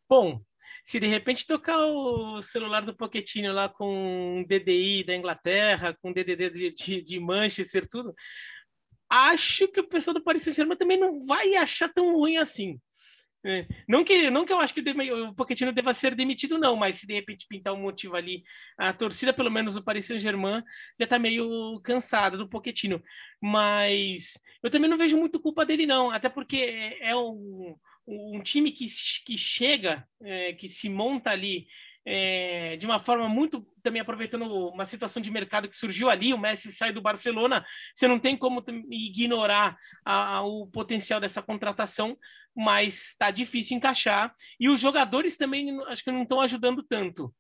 Bom, 0.07 0.39
se 0.88 1.02
de 1.02 1.08
repente 1.08 1.46
tocar 1.46 1.78
o 1.80 2.42
celular 2.42 2.80
do 2.80 2.96
Poquetinho 2.96 3.52
lá 3.52 3.68
com 3.68 4.46
DDI 4.48 5.04
da 5.04 5.14
Inglaterra, 5.14 5.94
com 6.02 6.14
DDD 6.14 6.50
de, 6.50 6.72
de, 6.72 7.02
de 7.02 7.20
Manchester, 7.20 7.86
tudo, 7.90 8.16
acho 9.10 9.68
que 9.68 9.82
o 9.82 9.88
pessoal 9.90 10.14
do 10.14 10.24
Paris 10.24 10.44
Saint-Germain 10.44 10.78
também 10.78 10.98
não 10.98 11.28
vai 11.28 11.56
achar 11.56 11.94
tão 11.94 12.16
ruim 12.16 12.38
assim. 12.38 12.80
É. 13.46 13.68
Não, 13.88 14.02
que, 14.04 14.30
não 14.30 14.46
que 14.46 14.54
eu 14.54 14.60
acho 14.60 14.74
que 14.74 14.82
o 15.12 15.36
Pochettino 15.36 15.74
deva 15.74 15.94
ser 15.94 16.16
demitido, 16.16 16.58
não, 16.58 16.78
mas 16.78 17.00
se 17.00 17.08
de 17.08 17.14
repente 17.14 17.46
pintar 17.50 17.74
um 17.74 17.82
motivo 17.82 18.16
ali, 18.16 18.44
a 18.78 18.94
torcida, 18.94 19.34
pelo 19.34 19.52
menos 19.52 19.74
do 19.74 19.84
Paris 19.84 20.06
Saint-Germain, 20.06 20.64
já 20.98 21.04
está 21.04 21.20
meio 21.20 21.82
cansada 21.82 22.38
do 22.38 22.48
Pochettino. 22.48 23.04
Mas 23.42 24.40
eu 24.64 24.72
também 24.72 24.90
não 24.90 24.98
vejo 24.98 25.18
muito 25.18 25.40
culpa 25.40 25.66
dele, 25.66 25.86
não, 25.86 26.12
até 26.12 26.30
porque 26.30 26.98
é 27.02 27.16
um, 27.16 27.76
um 28.08 28.41
time 28.41 28.72
que, 28.72 28.86
que 29.26 29.38
chega, 29.38 30.08
é, 30.24 30.53
que 30.53 30.70
se 30.70 30.89
monta 30.89 31.30
ali 31.30 31.68
é, 32.10 32.78
de 32.78 32.86
uma 32.86 32.99
forma 32.99 33.28
muito 33.28 33.68
também 33.84 34.01
aproveitando 34.01 34.43
uma 34.70 34.86
situação 34.86 35.22
de 35.22 35.30
mercado 35.30 35.68
que 35.68 35.76
surgiu 35.76 36.10
ali, 36.10 36.34
o 36.34 36.38
Messi 36.38 36.72
sai 36.72 36.93
do 36.93 37.01
Barcelona, 37.01 37.66
você 37.93 38.08
não 38.08 38.18
tem 38.18 38.38
como 38.38 38.64
ignorar 38.89 39.78
a, 40.05 40.38
a, 40.38 40.41
o 40.41 40.68
potencial 40.68 41.20
dessa 41.20 41.41
contratação, 41.41 42.18
mas 42.55 43.10
está 43.10 43.30
difícil 43.30 43.76
encaixar 43.76 44.34
e 44.58 44.70
os 44.70 44.80
jogadores 44.80 45.36
também 45.36 45.78
acho 45.88 46.01
que 46.01 46.12
não 46.12 46.24
estão 46.24 46.39
ajudando 46.39 46.82
tanto. 46.82 47.34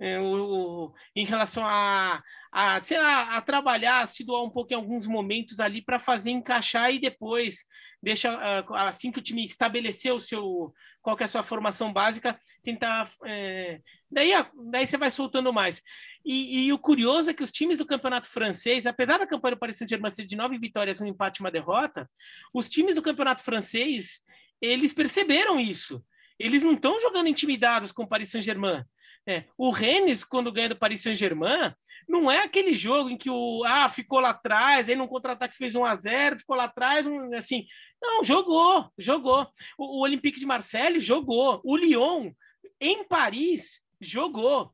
É, 0.00 0.20
o, 0.20 0.92
em 1.14 1.24
relação 1.24 1.64
a, 1.66 2.22
a, 2.52 2.82
sei 2.84 2.98
lá, 2.98 3.36
a 3.36 3.42
trabalhar, 3.42 4.06
se 4.06 4.24
doar 4.24 4.44
um 4.44 4.50
pouco 4.50 4.72
em 4.72 4.76
alguns 4.76 5.06
momentos 5.06 5.58
ali 5.58 5.82
para 5.82 5.98
fazer 5.98 6.30
encaixar 6.30 6.92
e 6.92 7.00
depois 7.00 7.64
deixa 8.02 8.30
ah, 8.30 8.88
assim 8.88 9.10
que 9.10 9.18
o 9.18 9.22
time 9.22 9.44
estabeleceu 9.44 10.16
o 10.16 10.20
seu 10.20 10.72
qual 11.02 11.16
é 11.18 11.24
a 11.24 11.28
sua 11.28 11.42
formação 11.42 11.92
básica, 11.92 12.38
tentar 12.62 13.10
é, 13.24 13.80
daí, 14.10 14.30
daí 14.70 14.86
você 14.86 14.96
vai 14.96 15.10
soltando 15.10 15.52
mais. 15.52 15.82
E, 16.24 16.66
e, 16.66 16.72
o 16.72 16.78
curioso 16.78 17.30
é 17.30 17.34
que 17.34 17.42
os 17.42 17.52
times 17.52 17.78
do 17.78 17.86
campeonato 17.86 18.28
francês, 18.28 18.86
apesar 18.86 19.18
da 19.18 19.26
campanha 19.26 19.54
do 19.54 19.58
Paris 19.58 19.78
Saint-Germain 19.78 20.10
ser 20.10 20.26
de 20.26 20.36
nove 20.36 20.58
vitórias, 20.58 21.00
um 21.00 21.06
empate 21.06 21.40
e 21.40 21.42
uma 21.42 21.50
derrota, 21.50 22.10
os 22.52 22.68
times 22.68 22.96
do 22.96 23.02
campeonato 23.02 23.42
francês 23.42 24.22
eles 24.60 24.92
perceberam 24.92 25.58
isso. 25.58 26.04
Eles 26.38 26.62
não 26.62 26.74
estão 26.74 27.00
jogando 27.00 27.28
intimidados 27.28 27.92
com 27.92 28.02
o 28.02 28.08
Paris 28.08 28.30
Saint-Germain. 28.30 28.84
É, 29.26 29.44
o 29.56 29.70
Rennes, 29.70 30.24
quando 30.24 30.52
ganha 30.52 30.70
do 30.70 30.76
Paris 30.76 31.02
Saint-Germain, 31.02 31.74
não 32.08 32.30
é 32.30 32.42
aquele 32.42 32.74
jogo 32.74 33.10
em 33.10 33.18
que 33.18 33.28
o 33.28 33.62
ah, 33.64 33.88
ficou 33.88 34.18
lá 34.18 34.30
atrás, 34.30 34.88
aí 34.88 34.96
num 34.96 35.06
contra-ataque 35.06 35.56
fez 35.56 35.74
1 35.74 35.84
a 35.84 35.94
0 35.94 36.38
ficou 36.38 36.56
lá 36.56 36.64
atrás, 36.64 37.06
um, 37.06 37.34
assim. 37.34 37.66
Não, 38.00 38.24
jogou, 38.24 38.90
jogou. 38.96 39.46
O, 39.76 39.98
o 39.98 40.02
Olympique 40.02 40.40
de 40.40 40.46
Marseille 40.46 41.00
jogou. 41.00 41.60
O 41.62 41.76
Lyon, 41.76 42.32
em 42.80 43.04
Paris, 43.04 43.82
jogou. 44.00 44.72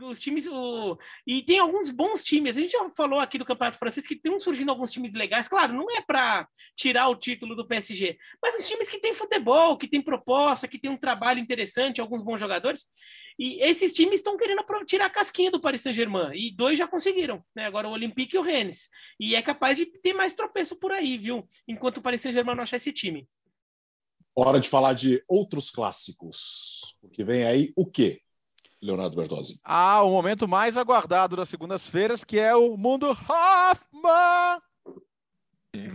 Os 0.00 0.20
times. 0.20 0.46
O... 0.46 0.96
E 1.26 1.42
tem 1.42 1.58
alguns 1.58 1.90
bons 1.90 2.22
times. 2.22 2.56
A 2.56 2.60
gente 2.60 2.72
já 2.72 2.90
falou 2.96 3.20
aqui 3.20 3.38
do 3.38 3.44
Campeonato 3.44 3.78
Francês 3.78 4.06
que 4.06 4.14
estão 4.14 4.40
surgindo 4.40 4.70
alguns 4.70 4.90
times 4.90 5.14
legais. 5.14 5.48
Claro, 5.48 5.72
não 5.72 5.90
é 5.90 6.00
para 6.00 6.48
tirar 6.76 7.08
o 7.08 7.16
título 7.16 7.54
do 7.54 7.66
PSG, 7.66 8.16
mas 8.42 8.58
os 8.58 8.66
times 8.66 8.88
que 8.88 8.98
têm 8.98 9.12
futebol, 9.12 9.76
que 9.76 9.88
têm 9.88 10.00
proposta, 10.00 10.66
que 10.66 10.78
têm 10.78 10.90
um 10.90 10.96
trabalho 10.96 11.40
interessante, 11.40 12.00
alguns 12.00 12.22
bons 12.22 12.40
jogadores. 12.40 12.86
E 13.38 13.62
esses 13.62 13.92
times 13.92 14.16
estão 14.16 14.36
querendo 14.36 14.62
tirar 14.86 15.06
a 15.06 15.10
casquinha 15.10 15.50
do 15.50 15.60
Paris 15.60 15.82
Saint-Germain. 15.82 16.32
E 16.34 16.54
dois 16.54 16.78
já 16.78 16.86
conseguiram, 16.86 17.44
né? 17.54 17.66
Agora 17.66 17.88
o 17.88 17.92
Olympique 17.92 18.36
e 18.36 18.38
o 18.38 18.42
Rennes. 18.42 18.88
E 19.18 19.34
é 19.34 19.42
capaz 19.42 19.76
de 19.76 19.86
ter 19.86 20.12
mais 20.12 20.34
tropeço 20.34 20.76
por 20.76 20.92
aí, 20.92 21.18
viu? 21.18 21.48
Enquanto 21.66 21.98
o 21.98 22.02
Paris 22.02 22.20
Saint-Germain 22.20 22.54
não 22.54 22.62
achar 22.62 22.76
esse 22.76 22.92
time. 22.92 23.28
Hora 24.34 24.58
de 24.58 24.68
falar 24.68 24.94
de 24.94 25.22
outros 25.28 25.70
clássicos. 25.70 26.96
Porque 27.00 27.22
vem 27.22 27.44
aí 27.44 27.72
o 27.76 27.84
quê? 27.84 28.20
Leonardo 28.82 29.14
Bertozzi. 29.14 29.60
Ah, 29.62 30.02
o 30.02 30.10
momento 30.10 30.48
mais 30.48 30.76
aguardado 30.76 31.36
das 31.36 31.48
segundas-feiras, 31.48 32.24
que 32.24 32.38
é 32.38 32.54
o 32.54 32.76
Mundo 32.76 33.08
Hoffman. 33.10 34.60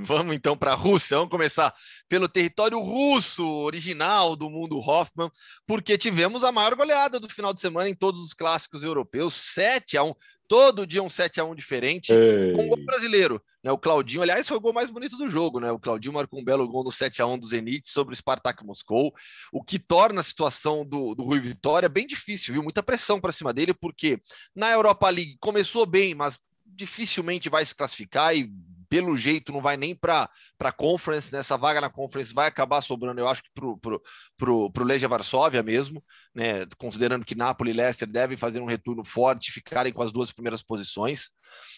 Vamos 0.04 0.36
então 0.36 0.58
para 0.58 0.72
a 0.72 0.76
Rússia. 0.76 1.18
Vamos 1.18 1.30
começar 1.30 1.74
pelo 2.10 2.28
território 2.28 2.80
russo 2.80 3.46
original 3.46 4.36
do 4.36 4.50
mundo 4.50 4.80
Hoffman, 4.80 5.30
porque 5.68 5.98
tivemos 5.98 6.44
a 6.44 6.52
maior 6.52 6.74
goleada 6.76 7.20
do 7.20 7.30
final 7.30 7.54
de 7.54 7.62
semana 7.62 7.88
em 7.88 7.94
todos 7.94 8.24
os 8.24 8.34
clássicos 8.34 8.84
europeus 8.84 9.36
7 9.54 9.98
a 9.98 10.04
1. 10.04 10.14
Todo 10.48 10.88
dia 10.88 11.04
um 11.04 11.10
7 11.10 11.42
a 11.42 11.46
1 11.46 11.56
diferente, 11.56 12.14
Ei. 12.14 12.54
com 12.54 12.64
um 12.64 12.68
gol 12.70 12.86
brasileiro. 12.86 13.42
Né? 13.64 13.72
O 13.72 13.78
Claudinho, 13.78 14.22
aliás, 14.22 14.48
foi 14.48 14.56
o 14.56 14.62
gol 14.62 14.72
mais 14.72 14.90
bonito 14.90 15.18
do 15.18 15.28
jogo, 15.28 15.60
né? 15.60 15.72
O 15.72 15.80
Claudinho 15.80 16.14
marcou 16.14 16.40
um 16.40 16.44
belo 16.44 16.68
gol 16.68 16.84
no 16.84 16.92
7 16.92 17.22
a 17.22 17.28
1 17.28 17.38
do 17.38 17.48
Zenit 17.48 17.90
sobre 17.90 18.14
o 18.14 18.16
Spartak 18.16 18.66
Moscou, 18.66 19.14
o 19.52 19.62
que 19.62 19.78
torna 19.78 20.22
a 20.22 20.24
situação 20.24 20.86
do, 20.86 21.14
do 21.14 21.24
Rui 21.24 21.40
Vitória 21.40 21.90
bem 21.90 22.08
difícil, 22.08 22.54
viu? 22.54 22.64
Muita 22.64 22.82
pressão 22.82 23.20
para 23.20 23.34
cima 23.34 23.54
dele, 23.54 23.74
porque 23.74 24.22
na 24.56 24.72
Europa 24.72 25.10
League 25.10 25.38
começou 25.40 25.86
bem, 25.86 26.16
mas 26.16 26.40
dificilmente 26.66 27.50
vai 27.50 27.66
se 27.66 27.76
classificar 27.76 28.36
e 28.36 28.50
pelo 28.90 29.18
jeito 29.18 29.52
não 29.52 29.62
vai 29.62 29.78
nem 29.78 29.96
para 29.96 30.30
a 30.60 30.72
Conference, 30.72 31.34
nessa 31.34 31.56
né? 31.56 31.62
vaga 31.62 31.82
na 31.82 31.90
Conference 31.90 32.34
vai 32.34 32.48
acabar 32.48 32.82
sobrando, 32.82 33.20
eu 33.20 33.28
acho 33.28 33.44
que 33.44 33.50
para 33.54 33.66
o 33.66 33.78
pro, 33.78 34.02
pro, 34.38 34.72
pro 34.72 34.86
Legia 34.86 35.08
Varsóvia 35.08 35.64
mesmo, 35.64 36.04
né? 36.34 36.66
considerando 36.78 37.26
que 37.26 37.36
Napoli 37.36 37.72
e 37.72 37.74
Leicester 37.74 38.08
devem 38.08 38.38
fazer 38.38 38.62
um 38.62 38.66
retorno 38.66 39.04
forte 39.04 39.52
ficarem 39.52 39.94
com 39.94 40.02
as 40.02 40.12
duas 40.12 40.32
primeiras 40.32 40.62
posições. 40.62 41.30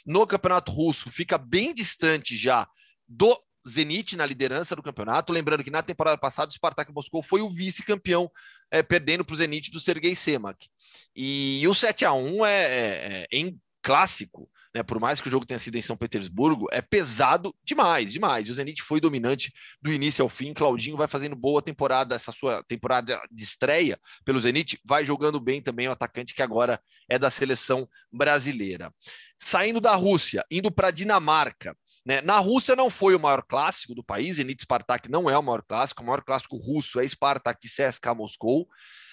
No 0.06 0.26
Campeonato 0.26 0.72
Russo 0.72 1.10
fica 1.10 1.38
bem 1.38 1.74
distante 1.74 2.36
já 2.36 2.68
do 3.08 3.38
Zenit 3.68 4.16
na 4.16 4.26
liderança 4.26 4.76
do 4.76 4.84
campeonato. 4.84 5.34
Lembrando 5.34 5.64
que 5.64 5.72
na 5.72 5.84
temporada 5.84 6.18
passada 6.18 6.50
o 6.50 6.54
Spartak 6.54 6.92
Moscou 6.94 7.22
foi 7.22 7.42
o 7.42 7.50
vice-campeão, 7.50 8.32
é, 8.72 8.82
perdendo 8.82 9.26
para 9.26 9.34
o 9.34 9.38
Zenit 9.38 9.72
do 9.72 9.80
Sergei 9.80 10.16
Semak. 10.16 10.68
E, 11.16 11.60
e 11.62 11.68
o 11.68 11.74
7 11.74 12.06
a 12.06 12.14
1 12.14 12.46
é, 12.46 12.52
é, 12.52 13.22
é 13.22 13.28
em 13.32 13.60
clássico 13.82 14.50
né, 14.74 14.84
por 14.84 15.00
mais 15.00 15.20
que 15.20 15.28
o 15.28 15.32
jogo 15.32 15.46
tenha 15.46 15.58
sido 15.58 15.76
em 15.76 15.82
São 15.82 15.98
Petersburgo, 15.98 16.68
é 16.72 16.82
pesado 16.82 17.56
demais, 17.64 18.14
demais. 18.14 18.48
E 18.48 18.52
o 18.52 18.54
Zenit 18.54 18.82
foi 18.84 19.00
dominante 19.00 19.52
do 19.82 19.92
início 19.92 20.22
ao 20.22 20.30
fim. 20.30 20.54
Claudinho 20.54 20.98
vai 20.98 21.08
fazendo 21.08 21.36
boa 21.36 21.62
temporada, 21.62 22.16
essa 22.16 22.32
sua 22.32 22.64
temporada 22.64 23.20
de 23.32 23.44
estreia 23.44 24.00
pelo 24.24 24.40
Zenit, 24.40 24.80
vai 24.86 25.04
jogando 25.04 25.40
bem 25.40 25.62
também 25.62 25.88
o 25.88 25.92
atacante 25.92 26.34
que 26.34 26.42
agora 26.42 26.80
é 27.10 27.18
da 27.18 27.32
seleção 27.32 27.88
brasileira. 28.12 28.94
Saindo 29.38 29.80
da 29.82 29.96
Rússia, 29.96 30.46
indo 30.52 30.70
para 30.72 30.90
a 30.90 30.92
Dinamarca. 30.92 31.76
Né? 32.06 32.22
Na 32.22 32.38
Rússia 32.40 32.76
não 32.76 32.90
foi 32.90 33.16
o 33.16 33.20
maior 33.20 33.42
clássico 33.42 33.96
do 33.96 34.04
país, 34.04 34.36
Zenit 34.36 34.62
Spartak 34.62 35.10
não 35.10 35.30
é 35.30 35.38
o 35.38 35.44
maior 35.44 35.64
clássico, 35.64 36.04
o 36.04 36.06
maior 36.06 36.22
clássico 36.22 36.58
russo 36.58 37.00
é 37.00 37.08
Spartak 37.08 37.68
CSKA 37.68 38.14
Moscou. 38.14 38.68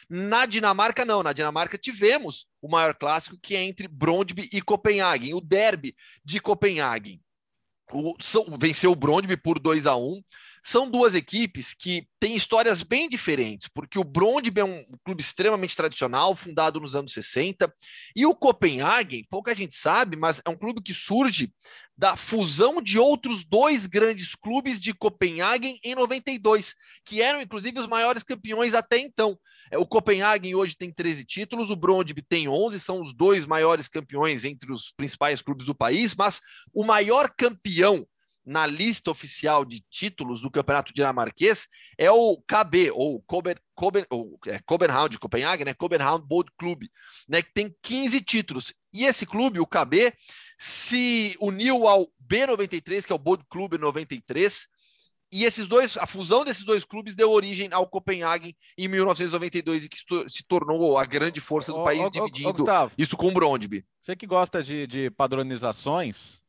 Na 0.08 0.46
Dinamarca, 0.46 1.04
não. 1.04 1.22
Na 1.22 1.32
Dinamarca 1.32 1.76
tivemos 1.76 2.46
o 2.62 2.68
maior 2.68 2.94
clássico 2.94 3.38
que 3.40 3.56
é 3.56 3.62
entre 3.62 3.88
Brondby 3.88 4.48
e 4.52 4.62
Copenhagen, 4.62 5.34
o 5.34 5.40
derby 5.40 5.94
de 6.24 6.40
Copenhagen. 6.40 7.20
O, 7.92 8.16
venceu 8.58 8.90
o 8.90 8.96
Brondby 8.96 9.36
por 9.36 9.60
2 9.60 9.86
a 9.86 9.96
1 9.96 10.20
São 10.60 10.90
duas 10.90 11.14
equipes 11.14 11.72
que 11.72 12.08
têm 12.18 12.34
histórias 12.34 12.82
bem 12.82 13.08
diferentes, 13.08 13.68
porque 13.72 13.96
o 13.96 14.02
Brondby 14.02 14.60
é 14.60 14.64
um 14.64 14.84
clube 15.04 15.22
extremamente 15.22 15.76
tradicional, 15.76 16.34
fundado 16.34 16.80
nos 16.80 16.96
anos 16.96 17.12
60, 17.12 17.72
e 18.16 18.26
o 18.26 18.34
Copenhagen, 18.34 19.24
pouca 19.30 19.54
gente 19.54 19.76
sabe, 19.76 20.16
mas 20.16 20.42
é 20.44 20.50
um 20.50 20.56
clube 20.56 20.82
que 20.82 20.92
surge 20.92 21.52
da 21.96 22.16
fusão 22.16 22.82
de 22.82 22.98
outros 22.98 23.44
dois 23.44 23.86
grandes 23.86 24.34
clubes 24.34 24.80
de 24.80 24.92
Copenhagen 24.92 25.78
em 25.84 25.94
92, 25.94 26.74
que 27.04 27.22
eram 27.22 27.40
inclusive 27.40 27.78
os 27.78 27.86
maiores 27.86 28.24
campeões 28.24 28.74
até 28.74 28.98
então. 28.98 29.38
É, 29.70 29.78
o 29.78 29.86
Copenhagen 29.86 30.54
hoje 30.54 30.76
tem 30.76 30.92
13 30.92 31.24
títulos, 31.24 31.70
o 31.70 31.76
Brondby 31.76 32.22
tem 32.22 32.48
11, 32.48 32.78
são 32.80 33.00
os 33.00 33.14
dois 33.14 33.46
maiores 33.46 33.88
campeões 33.88 34.44
entre 34.44 34.72
os 34.72 34.92
principais 34.92 35.42
clubes 35.42 35.66
do 35.66 35.74
país, 35.74 36.14
mas 36.14 36.40
o 36.74 36.84
maior 36.84 37.30
campeão 37.36 38.06
na 38.46 38.64
lista 38.64 39.10
oficial 39.10 39.64
de 39.64 39.84
títulos 39.90 40.40
do 40.40 40.50
campeonato 40.50 40.94
dinamarquês 40.94 41.66
é 41.98 42.08
o 42.12 42.40
KB, 42.46 42.92
ou 42.92 43.20
Coben, 43.22 43.56
Coben, 43.74 44.06
é, 44.46 44.60
Copenhagen 44.60 45.08
de 45.08 45.18
Copenhague, 45.18 45.64
né? 45.64 45.74
Copenhagen 45.74 46.24
Boat 46.24 46.48
Club, 46.56 46.84
né? 47.28 47.42
Que 47.42 47.52
tem 47.52 47.74
15 47.82 48.20
títulos. 48.20 48.72
E 48.92 49.04
esse 49.04 49.26
clube, 49.26 49.58
o 49.58 49.66
KB, 49.66 50.14
se 50.56 51.36
uniu 51.40 51.88
ao 51.88 52.06
B93, 52.24 53.04
que 53.04 53.12
é 53.12 53.16
o 53.16 53.18
Boat 53.18 53.44
Club 53.50 53.74
93, 53.74 54.68
e 55.32 55.44
esses 55.44 55.66
dois, 55.66 55.96
a 55.96 56.06
fusão 56.06 56.44
desses 56.44 56.62
dois 56.62 56.84
clubes 56.84 57.14
deu 57.14 57.30
origem 57.30 57.68
ao 57.72 57.86
Copenhagen 57.86 58.54
em 58.78 58.88
1992 58.88 59.84
e 59.84 59.88
que 59.88 59.98
se 60.28 60.44
tornou 60.46 60.96
a 60.96 61.04
grande 61.04 61.40
força 61.40 61.72
do 61.72 61.82
país, 61.82 62.10
dividindo 62.10 62.52
Gustavo, 62.52 62.92
isso 62.96 63.16
com 63.16 63.28
o 63.28 63.32
Brondby. 63.32 63.84
Você 64.00 64.14
que 64.14 64.26
gosta 64.26 64.62
de, 64.62 64.86
de 64.86 65.10
padronizações, 65.10 66.40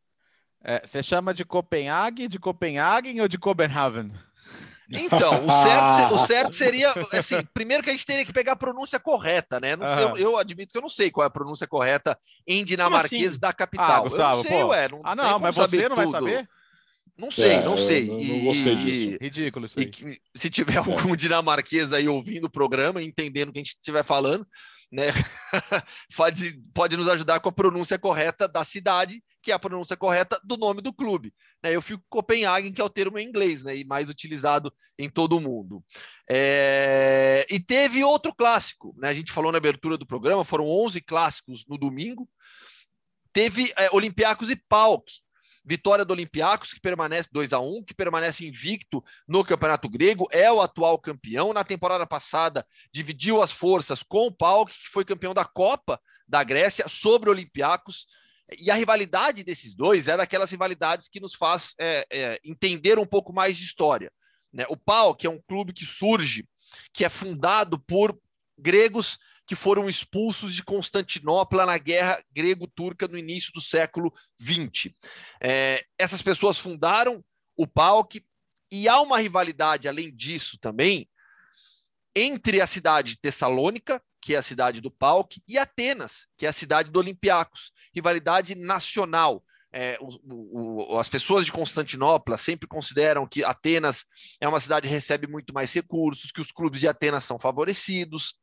é, 0.64 0.86
você 0.86 1.02
chama 1.02 1.34
de 1.34 1.44
Copenhague, 1.44 2.28
de 2.28 2.38
Copenhagen 2.38 3.20
ou 3.22 3.28
de 3.28 3.38
Copenhagen? 3.38 4.12
Então, 4.90 5.34
o 5.34 5.64
certo, 5.64 6.16
o 6.16 6.20
certo 6.26 6.56
seria, 6.56 6.94
assim, 7.12 7.44
primeiro 7.54 7.84
que 7.84 7.90
a 7.90 7.94
gente 7.94 8.06
teria 8.06 8.26
que 8.26 8.32
pegar 8.32 8.54
a 8.54 8.56
pronúncia 8.56 9.00
correta, 9.00 9.60
né? 9.60 9.76
Sei, 9.76 10.04
eu, 10.04 10.18
eu, 10.18 10.38
admito 10.38 10.72
que 10.72 10.78
eu 10.78 10.82
não 10.82 10.90
sei 10.90 11.12
qual 11.12 11.26
é 11.26 11.28
a 11.28 11.32
pronúncia 11.32 11.68
correta 11.68 12.18
em 12.46 12.64
dinamarquês 12.64 13.32
assim? 13.32 13.40
da 13.40 13.52
capital. 13.52 13.92
Ah, 13.92 14.00
Gustavo, 14.02 14.34
eu 14.34 14.38
não 14.38 14.44
sei, 14.44 14.62
pô. 14.62 14.68
ué. 14.68 14.88
Não 14.88 15.02
ah, 15.04 15.16
não, 15.16 15.40
mas 15.40 15.56
você 15.56 15.90
não 15.90 15.96
vai 15.96 16.08
saber? 16.08 16.48
Não 17.18 17.32
sei, 17.32 17.52
é, 17.52 17.64
não 17.64 17.78
sei. 17.78 18.06
Não, 18.06 18.20
não, 18.20 18.46
gostei 18.46 18.76
disso. 18.76 19.18
Ridículo 19.20 19.66
isso 19.66 19.80
aí. 19.80 19.90
E, 20.06 20.40
se 20.40 20.50
tiver 20.50 20.78
algum 20.78 21.16
dinamarquês 21.16 21.92
aí 21.92 22.08
ouvindo 22.08 22.46
o 22.46 22.50
programa, 22.50 23.02
entendendo 23.02 23.50
o 23.50 23.54
que 23.54 23.60
a 23.60 23.64
gente 23.64 23.76
estiver 23.76 24.04
falando, 24.04 24.46
né? 24.92 25.08
pode, 26.16 26.62
pode 26.74 26.96
nos 26.96 27.10
ajudar 27.10 27.40
com 27.40 27.50
a 27.50 27.52
pronúncia 27.52 27.98
correta 27.98 28.48
da 28.48 28.64
cidade, 28.64 29.22
que 29.42 29.52
é 29.52 29.56
a 29.56 29.60
pronúncia 29.60 29.98
correta 29.98 30.40
do 30.44 30.58
nome 30.58 30.82
do 30.82 30.94
clube. 30.94 31.34
Né? 31.64 31.76
Eu 31.76 31.82
fico 31.82 32.04
Copenhagen, 32.10 32.72
que 32.72 32.82
é 32.82 32.84
o 32.84 32.90
termo 32.90 33.18
em 33.18 33.28
inglês, 33.28 33.64
né? 33.64 33.76
E 33.76 33.86
mais 33.86 34.10
utilizado 34.10 34.72
em 34.98 35.10
todo 35.10 35.38
o 35.38 35.42
mundo. 35.42 35.84
É... 36.30 37.46
E 37.50 37.60
teve 37.60 38.04
outro 38.04 38.34
clássico, 38.34 38.94
né? 38.98 39.10
A 39.10 39.14
gente 39.14 39.32
falou 39.32 39.52
na 39.52 39.58
abertura 39.58 39.98
do 39.98 40.06
programa, 40.06 40.46
foram 40.46 40.68
11 40.68 41.02
clássicos 41.02 41.66
no 41.68 41.78
domingo. 41.78 42.30
Teve 43.34 43.72
é, 43.78 43.90
Olympiacos 43.92 44.50
e 44.50 44.56
PAOK, 44.56 45.12
Vitória 45.68 46.06
do 46.06 46.12
Olympiacos, 46.12 46.72
que 46.72 46.80
permanece 46.80 47.28
2 47.30 47.52
a 47.52 47.60
1 47.60 47.84
que 47.84 47.94
permanece 47.94 48.48
invicto 48.48 49.04
no 49.28 49.44
Campeonato 49.44 49.90
Grego, 49.90 50.26
é 50.32 50.50
o 50.50 50.62
atual 50.62 50.98
campeão. 50.98 51.52
Na 51.52 51.62
temporada 51.62 52.08
passada, 52.08 52.66
dividiu 52.90 53.42
as 53.42 53.52
forças 53.52 54.02
com 54.02 54.28
o 54.28 54.32
PAOK, 54.32 54.72
que 54.72 54.88
foi 54.88 55.04
campeão 55.04 55.34
da 55.34 55.44
Copa 55.44 56.00
da 56.26 56.42
Grécia, 56.42 56.88
sobre 56.88 57.30
o 57.30 57.34
Olympiacos. 57.34 58.08
E 58.58 58.72
a 58.72 58.76
rivalidade 58.76 59.44
desses 59.44 59.76
dois 59.76 60.08
é 60.08 60.16
daquelas 60.16 60.50
rivalidades 60.50 61.10
que 61.10 61.20
nos 61.20 61.36
faz 61.36 61.76
é, 61.78 62.08
é, 62.10 62.40
entender 62.46 62.98
um 62.98 63.06
pouco 63.06 63.34
mais 63.34 63.58
de 63.58 63.66
história. 63.66 64.10
Né? 64.54 64.66
O 64.70 64.78
PAOK 64.78 65.28
é 65.28 65.30
um 65.30 65.42
clube 65.50 65.74
que 65.74 65.86
surge, 65.86 66.48
que 66.94 67.04
é 67.04 67.10
fundado 67.10 67.78
por 67.78 68.18
gregos 68.58 69.20
que 69.48 69.56
foram 69.56 69.88
expulsos 69.88 70.54
de 70.54 70.62
Constantinopla 70.62 71.66
na 71.66 71.78
guerra 71.78 72.22
grego-turca 72.34 73.08
no 73.08 73.18
início 73.18 73.54
do 73.54 73.62
século 73.62 74.14
XX. 74.40 74.94
É, 75.42 75.86
essas 75.98 76.22
pessoas 76.22 76.60
fundaram 76.60 77.24
o 77.56 77.66
PAOK 77.66 78.24
e 78.70 78.90
há 78.90 79.00
uma 79.00 79.18
rivalidade, 79.18 79.88
além 79.88 80.14
disso, 80.14 80.58
também, 80.60 81.10
entre 82.14 82.60
a 82.60 82.68
cidade 82.68 83.12
de 83.12 83.22
Tessalônica, 83.22 84.04
que 84.22 84.36
é 84.36 84.38
a 84.38 84.44
cidade 84.44 84.82
do 84.82 84.92
PAOK, 84.92 85.42
e 85.48 85.58
Atenas, 85.58 86.28
que 86.36 86.46
é 86.46 86.50
a 86.50 86.54
cidade 86.54 86.92
do 86.92 87.00
Olympiacos. 87.00 87.72
Rivalidade 87.96 88.54
nacional. 88.54 89.42
É, 89.72 89.98
o, 90.02 90.90
o, 90.92 91.00
as 91.00 91.08
pessoas 91.08 91.46
de 91.46 91.52
Constantinopla 91.52 92.36
sempre 92.36 92.68
consideram 92.68 93.28
que 93.28 93.44
Atenas 93.46 94.04
é 94.42 94.48
uma 94.48 94.60
cidade 94.60 94.88
que 94.88 94.94
recebe 94.94 95.28
muito 95.28 95.54
mais 95.54 95.72
recursos, 95.74 96.32
que 96.32 96.42
os 96.42 96.52
clubes 96.52 96.82
de 96.82 96.88
Atenas 96.88 97.24
são 97.24 97.40
favorecidos. 97.40 98.36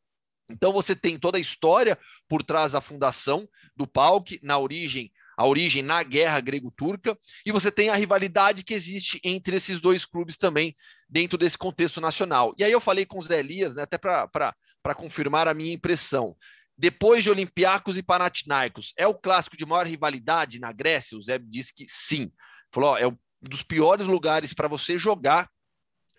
Então 0.51 0.73
você 0.73 0.95
tem 0.95 1.19
toda 1.19 1.39
a 1.39 1.41
história 1.41 1.99
por 2.29 2.43
trás 2.43 2.73
da 2.73 2.81
fundação 2.81 3.49
do 3.77 3.87
PAOK, 3.87 4.39
na 4.43 4.59
origem, 4.59 5.11
a 5.37 5.47
origem 5.47 5.83
na 5.83 6.03
guerra 6.03 6.41
grego-turca, 6.41 7.19
e 7.45 7.51
você 7.51 7.71
tem 7.71 7.89
a 7.89 7.95
rivalidade 7.95 8.63
que 8.63 8.75
existe 8.75 9.21
entre 9.25 9.57
esses 9.57 9.81
dois 9.81 10.05
clubes 10.05 10.37
também 10.37 10.77
dentro 11.09 11.37
desse 11.37 11.59
contexto 11.59 12.01
nacional. 12.01 12.55
E 12.59 12.65
aí 12.65 12.71
eu 12.71 12.81
falei 12.81 13.05
com 13.05 13.19
os 13.19 13.27
Zé 13.27 13.41
Elias, 13.41 13.75
né, 13.75 13.83
até 13.83 13.99
para 13.99 14.95
confirmar 14.97 15.49
a 15.49 15.55
minha 15.55 15.73
impressão. 15.73 16.37
Depois 16.77 17.23
de 17.23 17.31
Olympiacos 17.31 17.97
e 17.97 18.03
Panathinaikos, 18.03 18.93
é 18.97 19.07
o 19.07 19.15
clássico 19.15 19.57
de 19.57 19.65
maior 19.65 19.87
rivalidade 19.87 20.59
na 20.59 20.73
Grécia? 20.73 21.17
O 21.17 21.23
Zé 21.23 21.39
disse 21.39 21.73
que 21.73 21.87
sim. 21.89 22.33
Falou, 22.73 22.91
ó, 22.91 22.99
é 22.99 23.07
um 23.07 23.17
dos 23.41 23.63
piores 23.63 24.07
lugares 24.07 24.53
para 24.53 24.69
você 24.69 24.99
jogar 24.99 25.49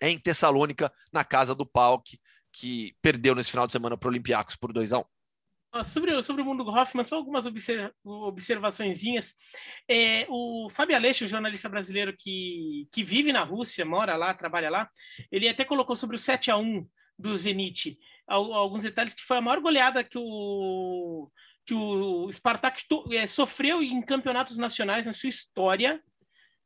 é 0.00 0.10
em 0.10 0.18
Tessalônica, 0.18 0.92
na 1.12 1.24
casa 1.24 1.54
do 1.54 1.64
PAOK 1.64 2.18
que 2.58 2.96
perdeu 3.02 3.34
nesse 3.34 3.50
final 3.50 3.66
de 3.66 3.72
semana 3.72 3.96
para 3.96 4.06
o 4.06 4.10
Olympiacos 4.10 4.56
por 4.56 4.72
2 4.72 4.92
a 4.92 4.98
1 4.98 5.00
um. 5.00 5.84
Sobre, 5.84 6.22
sobre 6.22 6.40
o 6.40 6.44
mundo 6.44 6.64
do 6.64 6.70
Hoffman, 6.70 7.04
só 7.04 7.16
algumas 7.16 7.44
observa. 7.44 7.92
É, 9.86 10.26
o 10.30 10.70
Fábio 10.70 10.96
Aleixo, 10.96 11.28
jornalista 11.28 11.68
brasileiro 11.68 12.16
que, 12.18 12.88
que 12.90 13.04
vive 13.04 13.30
na 13.30 13.42
Rússia, 13.42 13.84
mora 13.84 14.16
lá, 14.16 14.32
trabalha 14.32 14.70
lá, 14.70 14.88
ele 15.30 15.46
até 15.46 15.66
colocou 15.66 15.94
sobre 15.94 16.16
o 16.16 16.18
7 16.18 16.50
a 16.50 16.56
1 16.56 16.88
do 17.18 17.36
Zenit 17.36 17.98
alguns 18.26 18.82
detalhes 18.82 19.14
que 19.14 19.22
foi 19.22 19.36
a 19.36 19.40
maior 19.40 19.60
goleada 19.60 20.02
que 20.02 20.18
o 20.18 21.30
que 21.64 21.74
o 21.74 22.30
Spartak 22.30 22.80
é, 23.12 23.26
sofreu 23.26 23.82
em 23.82 24.00
campeonatos 24.00 24.56
nacionais 24.56 25.04
na 25.04 25.12
sua 25.12 25.28
história 25.28 26.00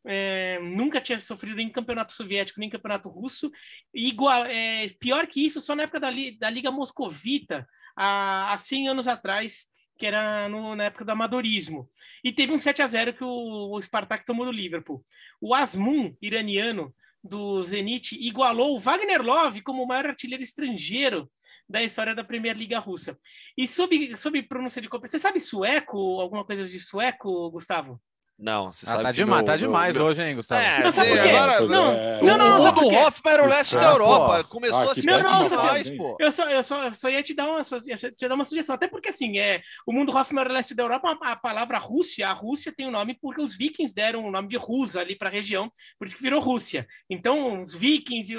é, 0.07 0.59
nunca 0.61 1.01
tinha 1.01 1.19
sofrido 1.19 1.57
nem 1.57 1.69
campeonato 1.69 2.13
soviético, 2.13 2.61
nem 2.61 2.71
campeonato 2.71 3.09
russo. 3.09 3.51
Igual, 3.95 4.47
é, 4.47 4.89
pior 5.01 5.27
que 5.27 5.45
isso, 5.45 5.61
só 5.61 5.75
na 5.75 5.85
época 5.85 6.01
da, 6.01 6.09
da 6.39 6.51
Liga 6.51 6.71
Moscovita, 6.71 7.67
há, 7.97 8.53
há 8.53 8.57
100 8.57 8.89
anos 8.89 9.09
atrás, 9.09 9.69
que 9.99 10.07
era 10.07 10.49
no, 10.49 10.75
na 10.75 10.85
época 10.85 11.05
do 11.05 11.13
amadorismo. 11.13 11.89
E 12.25 12.33
teve 12.33 12.53
um 12.53 12.59
7 12.59 12.83
a 12.83 12.87
0 12.87 13.15
que 13.15 13.25
o, 13.25 13.73
o 13.73 13.83
Spartak 13.83 14.25
tomou 14.25 14.47
do 14.47 14.53
Liverpool. 14.53 15.05
O 15.41 15.55
Asmun, 15.55 16.15
iraniano, 16.21 16.95
do 17.23 17.63
Zenit, 17.65 18.17
igualou 18.17 18.77
o 18.77 18.81
Wagner 18.81 19.23
Love 19.23 19.63
como 19.63 19.83
o 19.83 19.87
maior 19.87 20.07
artilheiro 20.07 20.43
estrangeiro 20.43 21.31
da 21.69 21.83
história 21.83 22.15
da 22.15 22.25
Primeira 22.25 22.59
Liga 22.59 22.79
Russa. 22.79 23.19
E 23.57 23.69
sobre, 23.69 24.17
sobre 24.17 24.43
pronúncia 24.43 24.83
de 24.83 24.89
você 24.89 25.19
sabe 25.19 25.39
sueco, 25.39 26.21
alguma 26.21 26.45
coisa 26.45 26.65
de 26.65 26.81
sueco, 26.81 27.51
Gustavo? 27.51 28.01
Não, 28.41 28.73
você 28.73 28.87
ah, 28.87 28.93
sabe 28.93 29.03
tá 29.03 29.13
demais, 29.13 29.45
tá 29.45 29.57
demais 29.57 29.95
meu... 29.95 30.07
hoje, 30.07 30.23
hein, 30.23 30.35
Gustavo? 30.35 30.63
É, 30.63 30.83
não, 30.83 30.91
sabe 30.91 31.19
agora, 31.19 31.61
não, 31.67 31.93
é... 31.93 32.23
não, 32.23 32.39
não, 32.39 32.59
não, 32.59 32.69
o 32.69 32.73
do 32.73 32.87
Hoffman 32.89 33.35
era 33.35 33.45
o 33.45 33.47
leste 33.47 33.77
da 33.77 33.91
Europa. 33.91 34.45
Começou 34.45 34.79
ah, 34.79 34.93
a 34.93 34.95
se 34.95 35.05
não, 35.05 35.23
não, 35.23 35.49
mais, 35.51 35.91
pô. 35.91 36.17
Eu 36.19 36.33
só, 36.33 36.49
eu, 36.49 36.65
só, 36.65 36.85
eu 36.85 36.95
só 36.95 37.11
ia 37.11 37.23
te 37.23 37.35
dar 37.35 37.47
uma, 37.47 37.61
ia 37.85 37.97
te 37.97 38.29
dar 38.29 38.35
uma 38.35 38.47
sugestão, 38.47 38.75
até 38.75 38.89
porque 38.89 39.11
assim, 39.11 39.39
é, 39.39 39.61
o 39.87 39.93
mundo 39.93 40.17
Hoffman 40.17 40.41
era 40.41 40.49
o 40.51 40.53
leste 40.55 40.75
da 40.75 40.83
Europa, 40.83 41.19
a, 41.21 41.33
a, 41.33 41.37
palavra 41.37 41.77
Rússia, 41.77 42.29
a 42.29 42.33
Rússia 42.33 42.73
tem 42.75 42.87
o 42.87 42.89
um 42.89 42.93
nome 42.93 43.19
porque 43.21 43.43
os 43.43 43.55
vikings 43.55 43.95
deram 43.95 44.25
o 44.25 44.31
nome 44.31 44.49
de 44.49 44.57
Rus 44.57 44.97
ali 44.97 45.15
para 45.15 45.29
a 45.29 45.33
região, 45.33 45.71
por 45.99 46.07
isso 46.07 46.17
que 46.17 46.23
virou 46.23 46.41
Rússia. 46.41 46.89
Então, 47.11 47.61
os 47.61 47.75
vikings, 47.75 48.35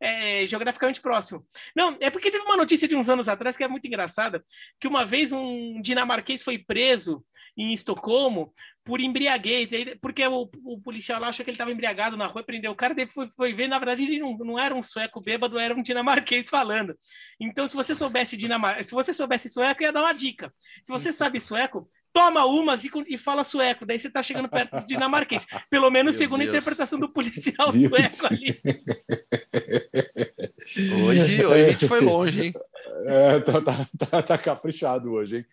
é, 0.00 0.46
geograficamente 0.46 1.02
próximo. 1.02 1.44
Não, 1.76 1.94
é 2.00 2.08
porque 2.08 2.30
teve 2.30 2.44
uma 2.44 2.56
notícia 2.56 2.88
de 2.88 2.96
uns 2.96 3.10
anos 3.10 3.28
atrás 3.28 3.54
que 3.54 3.64
é 3.64 3.68
muito 3.68 3.86
engraçada, 3.86 4.42
que 4.80 4.88
uma 4.88 5.04
vez 5.04 5.30
um 5.30 5.78
dinamarquês 5.82 6.42
foi 6.42 6.56
preso 6.56 7.22
em 7.56 7.72
Estocolmo 7.72 8.52
por 8.84 9.00
embriaguez, 9.00 9.68
porque 10.00 10.26
o, 10.26 10.50
o 10.64 10.80
policial 10.80 11.20
lá 11.20 11.28
achou 11.28 11.44
que 11.44 11.50
ele 11.50 11.54
estava 11.54 11.70
embriagado 11.70 12.16
na 12.16 12.26
rua, 12.26 12.42
prendeu 12.42 12.72
o 12.72 12.76
cara, 12.76 12.94
daí 12.94 13.06
foi, 13.06 13.28
foi 13.30 13.52
ver, 13.52 13.68
na 13.68 13.78
verdade, 13.78 14.02
ele 14.02 14.18
não, 14.18 14.36
não 14.38 14.58
era 14.58 14.74
um 14.74 14.82
sueco 14.82 15.20
bêbado, 15.20 15.58
era 15.58 15.74
um 15.74 15.82
dinamarquês 15.82 16.48
falando. 16.48 16.96
Então, 17.38 17.66
se 17.68 17.74
você 17.76 17.94
soubesse 17.94 18.36
dinamar... 18.36 18.82
se 18.82 18.92
você 18.92 19.12
soubesse 19.12 19.48
sueco, 19.48 19.82
ia 19.82 19.92
dar 19.92 20.02
uma 20.02 20.12
dica. 20.12 20.52
Se 20.82 20.90
você 20.90 21.12
sabe 21.12 21.38
sueco, 21.38 21.88
toma 22.12 22.44
umas 22.44 22.84
e, 22.84 22.90
e 23.08 23.16
fala 23.16 23.44
sueco, 23.44 23.86
daí 23.86 23.98
você 23.98 24.08
está 24.08 24.22
chegando 24.22 24.48
perto 24.48 24.80
do 24.80 24.86
dinamarquês. 24.86 25.46
Pelo 25.70 25.88
menos 25.90 26.14
Meu 26.14 26.18
segundo 26.18 26.40
Deus. 26.40 26.50
a 26.50 26.52
interpretação 26.52 26.98
do 26.98 27.08
policial 27.08 27.70
Meu 27.72 27.88
sueco 27.88 28.26
ali. 28.26 28.60
Hoje, 31.06 31.44
hoje 31.44 31.64
a 31.64 31.70
gente 31.70 31.88
foi 31.88 32.00
longe, 32.00 32.46
hein? 32.46 32.54
É, 33.04 33.40
tá, 33.40 33.60
tá, 33.60 33.86
tá, 34.10 34.22
tá 34.22 34.38
caprichado 34.38 35.12
hoje, 35.12 35.38
hein? 35.38 35.46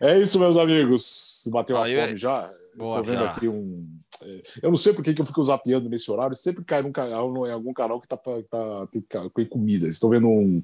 É 0.00 0.18
isso, 0.18 0.38
meus 0.38 0.56
amigos. 0.56 1.48
Bateu 1.52 1.76
ah, 1.76 1.84
a 1.84 1.86
fome 1.86 2.16
já? 2.16 2.52
Boa, 2.76 3.00
Estou 3.00 3.04
vendo 3.04 3.24
já. 3.24 3.30
aqui 3.30 3.48
um. 3.48 3.88
É, 4.22 4.42
eu 4.62 4.70
não 4.70 4.76
sei 4.76 4.92
por 4.92 5.02
que 5.02 5.18
eu 5.18 5.24
fico 5.24 5.42
zapeando 5.42 5.88
nesse 5.88 6.10
horário. 6.10 6.36
Sempre 6.36 6.64
cai 6.64 6.82
num 6.82 6.92
canal, 6.92 7.46
em 7.46 7.52
algum 7.52 7.72
canal 7.72 8.00
que 8.00 8.08
tá, 8.08 8.16
tá, 8.16 8.86
tem, 8.90 9.04
tem 9.34 9.46
comida. 9.46 9.88
Estou 9.88 10.10
vendo 10.10 10.28
um, 10.28 10.62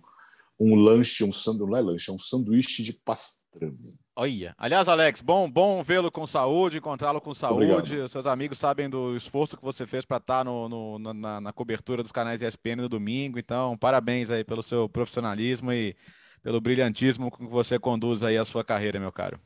um 0.58 0.74
lanche, 0.74 1.24
um 1.24 1.32
sanduíche, 1.32 1.70
não 1.70 1.76
é 1.76 1.80
lanche, 1.80 2.10
é 2.10 2.14
um 2.14 2.18
sanduíche 2.18 2.82
de 2.82 2.92
pastrame. 2.92 3.98
Olha. 4.14 4.54
Aliás, 4.58 4.88
Alex, 4.88 5.22
bom, 5.22 5.50
bom 5.50 5.82
vê-lo 5.82 6.10
com 6.10 6.26
saúde, 6.26 6.78
encontrá-lo 6.78 7.20
com 7.20 7.32
saúde. 7.32 7.72
Obrigado. 7.72 8.08
Seus 8.08 8.26
amigos 8.26 8.58
sabem 8.58 8.88
do 8.88 9.16
esforço 9.16 9.56
que 9.56 9.62
você 9.62 9.86
fez 9.86 10.04
para 10.04 10.18
estar 10.18 10.38
tá 10.38 10.44
no, 10.44 10.68
no 10.68 11.14
na, 11.14 11.40
na, 11.40 11.52
cobertura 11.52 12.02
dos 12.02 12.12
canais 12.12 12.42
ESPN 12.42 12.82
no 12.82 12.88
domingo. 12.88 13.38
Então, 13.38 13.76
parabéns 13.78 14.30
aí 14.30 14.44
pelo 14.44 14.62
seu 14.62 14.86
profissionalismo 14.88 15.72
e 15.72 15.96
pelo 16.42 16.60
brilhantismo 16.60 17.30
com 17.30 17.46
que 17.46 17.52
você 17.52 17.78
conduz 17.78 18.22
aí 18.22 18.36
a 18.36 18.44
sua 18.44 18.64
carreira, 18.64 18.98
meu 18.98 19.12
caro. 19.12 19.40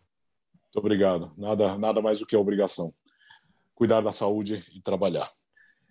Muito 0.65 0.79
obrigado. 0.79 1.33
Nada, 1.37 1.77
nada 1.79 2.01
mais 2.01 2.19
do 2.19 2.27
que 2.27 2.35
a 2.35 2.39
obrigação. 2.39 2.93
Cuidar 3.75 4.01
da 4.01 4.13
saúde 4.13 4.65
e 4.75 4.81
trabalhar. 4.81 5.31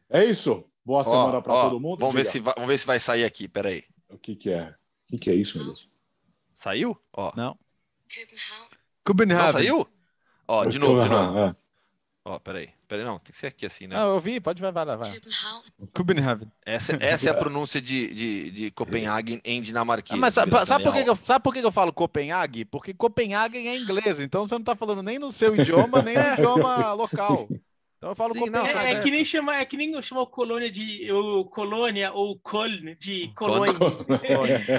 É 0.10 0.24
isso. 0.24 0.68
Boa 0.84 1.04
semana 1.04 1.42
para 1.42 1.62
todo 1.64 1.80
mundo. 1.80 2.00
Vamos 2.00 2.16
ver, 2.16 2.26
se 2.26 2.40
vai, 2.40 2.54
vamos 2.56 2.68
ver 2.68 2.78
se 2.78 2.86
vai 2.86 3.00
sair 3.00 3.24
aqui. 3.24 3.48
Peraí. 3.48 3.84
O 4.10 4.18
que, 4.18 4.36
que 4.36 4.52
é? 4.52 4.70
O 4.70 5.12
que, 5.12 5.18
que 5.18 5.30
é 5.30 5.34
isso, 5.34 5.58
meu 5.58 5.68
Deus? 5.68 5.90
Saiu? 6.54 6.98
Ó. 7.14 7.32
Não. 7.36 7.58
Copenhagen. 9.04 9.46
Não 9.46 9.52
saiu? 9.52 9.88
Ó, 10.48 10.66
de 10.66 10.80
novo, 10.80 11.02
de 11.02 11.10
novo. 11.10 11.40
É. 11.40 11.56
Ó, 12.24 12.40
peraí. 12.40 12.75
Peraí, 12.88 13.04
não, 13.04 13.18
tem 13.18 13.32
que 13.32 13.38
ser 13.38 13.48
aqui 13.48 13.66
assim, 13.66 13.88
né? 13.88 13.96
Não, 13.96 14.14
eu 14.14 14.20
vi, 14.20 14.40
pode 14.40 14.62
vai, 14.62 14.72
vai, 14.72 14.86
vai. 14.86 15.22
Copenhagen. 15.94 16.48
Essa, 16.66 16.98
essa 17.00 17.30
é 17.30 17.32
a 17.32 17.36
pronúncia 17.36 17.82
de, 17.82 18.14
de, 18.14 18.52
de 18.52 18.72
Copenhagen 18.72 19.42
em 19.44 19.62
dinamarquês. 19.62 20.20
mas 20.20 20.34
sabe, 20.34 20.66
sabe, 20.66 20.84
por 20.84 20.94
que, 20.94 21.10
eu, 21.10 21.16
sabe 21.16 21.44
por 21.44 21.54
que 21.54 21.60
eu 21.60 21.72
falo 21.72 21.92
Copenhague? 21.92 22.66
Porque 22.66 22.94
Copenhagen 22.94 23.68
é 23.68 23.78
inglês, 23.78 24.20
então 24.20 24.48
você 24.48 24.56
não 24.56 24.64
tá 24.64 24.76
falando 24.76 25.02
nem 25.02 25.18
no 25.18 25.32
seu 25.32 25.56
idioma, 25.56 26.02
nem 26.02 26.16
no 26.16 26.22
idioma 26.34 26.94
local. 26.94 27.48
Então 27.98 28.10
eu 28.10 28.16
falo 28.16 28.34
Sim, 28.34 28.40
Copenhague. 28.42 28.68
Não, 28.68 28.82
tá 28.82 28.88
é, 28.88 28.94
é, 28.94 29.02
que 29.02 29.12
nem 29.12 29.26
chama, 29.26 29.56
é 29.56 29.66
que 29.66 29.78
nem 29.78 30.02
chamar 30.02 30.28
colônia 30.28 30.72
de 30.72 31.12
o, 31.12 31.46
colônia 31.46 32.14
ou 32.14 32.40
Köln 32.40 32.96
de 33.00 33.32
colônia. 33.36 33.74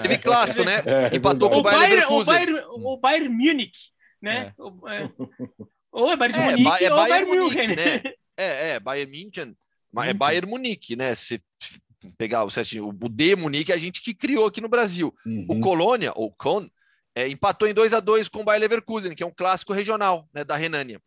Teve 0.03 0.19
clássico, 0.19 0.63
né? 0.63 0.83
É, 0.87 1.17
Empatou 1.17 1.51
com 1.51 1.59
o 1.59 1.63
Bayern, 1.63 2.05
o 2.09 2.25
Bayern, 2.25 2.63
o 2.71 2.97
Bayern 2.97 3.29
Munich, 3.29 3.91
né? 4.23 4.55
É. 4.57 4.63
O, 4.63 4.89
é. 4.89 5.09
Ou 5.97 6.13
é 6.13 6.17
Bayern 6.17 6.37
de 6.37 6.45
é, 6.45 6.51
Munique 6.51 6.85
é, 6.85 6.93
ou 6.93 6.97
Bayern 6.99 7.27
Munique, 7.27 7.77
né? 7.77 8.03
É, 8.37 8.69
é, 8.73 8.81
Bayern 8.81 9.11
München. 9.11 9.57
É 10.05 10.13
Bayern 10.13 10.47
Munique, 10.47 10.95
né? 10.95 11.15
Se 11.15 11.43
pegar 12.19 12.45
o 12.45 12.51
certinho, 12.51 12.89
o 12.89 13.09
D 13.09 13.35
Munique 13.35 13.73
é 13.73 13.75
a 13.75 13.79
gente 13.79 14.03
que 14.03 14.13
criou 14.13 14.45
aqui 14.45 14.61
no 14.61 14.69
Brasil. 14.69 15.15
Uhum. 15.25 15.47
O 15.49 15.61
Colônia, 15.61 16.13
ou 16.15 16.31
Con, 16.31 16.69
é, 17.15 17.27
empatou 17.29 17.67
em 17.67 17.73
2 17.73 17.95
a 17.95 18.01
2 18.01 18.29
com 18.29 18.41
o 18.41 18.45
Bayer 18.45 18.61
Leverkusen, 18.61 19.15
que 19.15 19.23
é 19.23 19.27
um 19.27 19.33
clássico 19.35 19.73
regional 19.73 20.29
né, 20.35 20.45
da 20.45 20.55
Renânia. 20.55 21.01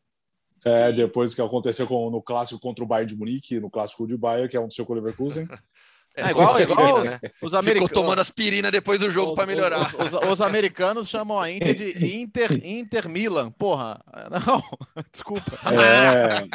É, 0.66 0.92
depois 0.92 1.36
que 1.36 1.42
aconteceu 1.42 1.86
com, 1.86 2.10
no 2.10 2.20
clássico 2.20 2.60
contra 2.60 2.84
o 2.84 2.88
Bayern 2.88 3.14
de 3.14 3.16
Munique, 3.16 3.60
no 3.60 3.70
clássico 3.70 4.08
de 4.08 4.18
Bayern, 4.18 4.50
que 4.50 4.58
aconteceu 4.58 4.88
com 4.88 4.94
o 4.94 4.96
Leverkusen. 4.96 5.48
É, 6.20 6.32
igual, 6.32 6.60
igual 6.60 7.04
né? 7.04 7.20
os 7.42 7.54
americanos. 7.54 7.90
Ficou 7.90 8.04
tomando 8.04 8.20
aspirina 8.20 8.72
depois 8.72 9.00
do 9.00 9.10
jogo 9.10 9.36
para 9.36 9.46
melhorar. 9.46 9.88
Os, 9.88 10.14
os, 10.14 10.28
os, 10.30 10.42
americanos 10.42 11.08
chamam 11.10 11.40
a 11.40 11.50
Inter 11.52 11.76
de 11.76 12.16
Inter, 12.16 12.62
Inter 12.64 13.10
Milan. 13.10 13.52
Porra, 13.52 14.00
não, 14.30 14.64
desculpa. 15.12 15.52
É, 15.72 16.46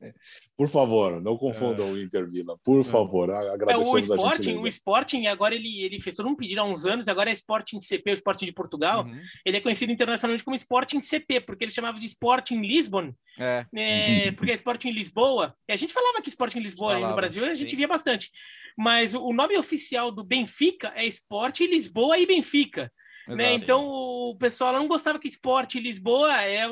é. 0.06 0.14
Por 0.60 0.68
favor, 0.68 1.22
não 1.22 1.38
confundam 1.38 1.86
é. 1.86 1.90
o 1.92 1.98
Inter 1.98 2.30
Milan. 2.30 2.54
Por 2.62 2.82
é. 2.82 2.84
favor, 2.84 3.30
agradecemos 3.30 4.10
é, 4.10 4.12
o 4.12 4.16
Sporting, 4.16 4.56
o 4.56 4.66
Sporting 4.68 5.26
agora 5.26 5.54
ele, 5.54 5.82
ele 5.82 5.98
fez 5.98 6.14
todo 6.14 6.28
um 6.28 6.36
pedido 6.36 6.60
há 6.60 6.64
uns 6.64 6.84
anos, 6.84 7.08
agora 7.08 7.30
é 7.30 7.32
Sporting 7.32 7.80
CP, 7.80 8.10
o 8.10 8.12
Sporting 8.12 8.44
de 8.44 8.52
Portugal. 8.52 9.06
Uhum. 9.06 9.22
Ele 9.42 9.56
é 9.56 9.60
conhecido 9.62 9.90
internacionalmente 9.90 10.44
como 10.44 10.54
Sporting 10.54 11.00
CP, 11.00 11.40
porque 11.40 11.64
ele 11.64 11.70
chamava 11.70 11.98
de 11.98 12.04
Sporting 12.04 12.60
Lisbon. 12.60 13.10
É. 13.38 13.64
é 13.74 14.32
porque 14.32 14.50
é 14.50 14.54
Sporting 14.54 14.90
Lisboa. 14.90 15.54
E 15.66 15.72
a 15.72 15.76
gente 15.76 15.94
falava 15.94 16.20
que 16.20 16.28
Sporting 16.28 16.60
Lisboa 16.60 16.92
falava, 16.92 17.08
no 17.08 17.16
Brasil, 17.16 17.42
a 17.42 17.54
gente 17.54 17.70
sim. 17.70 17.76
via 17.78 17.88
bastante. 17.88 18.30
Mas 18.76 19.14
o 19.14 19.32
nome 19.32 19.56
oficial 19.56 20.12
do 20.12 20.22
Benfica 20.22 20.92
é 20.94 21.06
Sporting 21.06 21.68
Lisboa 21.68 22.18
e 22.18 22.26
Benfica. 22.26 22.92
Né? 23.36 23.52
Então 23.54 23.84
o 23.84 24.36
pessoal 24.36 24.72
não 24.72 24.88
gostava 24.88 25.18
que 25.18 25.28
esporte 25.28 25.78
Lisboa 25.80 26.42
é 26.42 26.66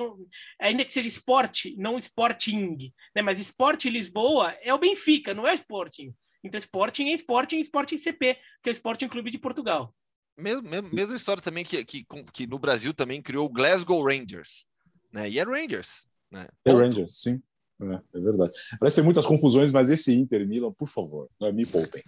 ainda 0.61 0.85
que 0.85 0.93
seja 0.93 1.09
esporte, 1.09 1.75
não 1.77 1.99
Sporting, 1.99 2.93
né? 3.15 3.23
Mas 3.23 3.39
esporte 3.39 3.89
Lisboa 3.89 4.55
é 4.63 4.73
o 4.73 4.79
Benfica, 4.79 5.35
não 5.35 5.47
é 5.47 5.55
Sporting. 5.55 6.15
Então 6.43 6.59
Sporting 6.59 7.09
é 7.09 7.15
Sporting, 7.15 7.61
Sporting 7.61 7.97
CP, 7.97 8.39
que 8.63 8.69
é 8.69 8.71
o 8.71 8.73
Sporting 8.73 9.09
Clube 9.09 9.31
de 9.31 9.39
Portugal. 9.39 9.95
Mesmo, 10.37 10.69
mesmo, 10.69 10.89
mesma 10.93 11.17
história 11.17 11.43
também 11.43 11.65
que, 11.65 11.85
que, 11.85 12.07
que 12.33 12.47
no 12.47 12.59
Brasil 12.59 12.95
também 12.95 13.21
criou 13.21 13.47
o 13.47 13.51
Glasgow 13.51 14.03
Rangers, 14.05 14.65
né? 15.13 15.29
E 15.29 15.39
é 15.39 15.43
Rangers, 15.43 16.07
né? 16.31 16.49
É 16.65 16.71
Rangers, 16.73 17.21
sim. 17.21 17.43
É, 17.81 18.19
é 18.19 18.21
verdade. 18.21 18.53
Parece 18.79 18.97
ter 18.97 19.03
muitas 19.03 19.27
confusões, 19.27 19.73
mas 19.73 19.91
esse 19.91 20.15
Inter 20.15 20.47
Milan, 20.47 20.73
por 20.73 20.89
favor, 20.89 21.29
me 21.53 21.67
poupem. 21.67 22.03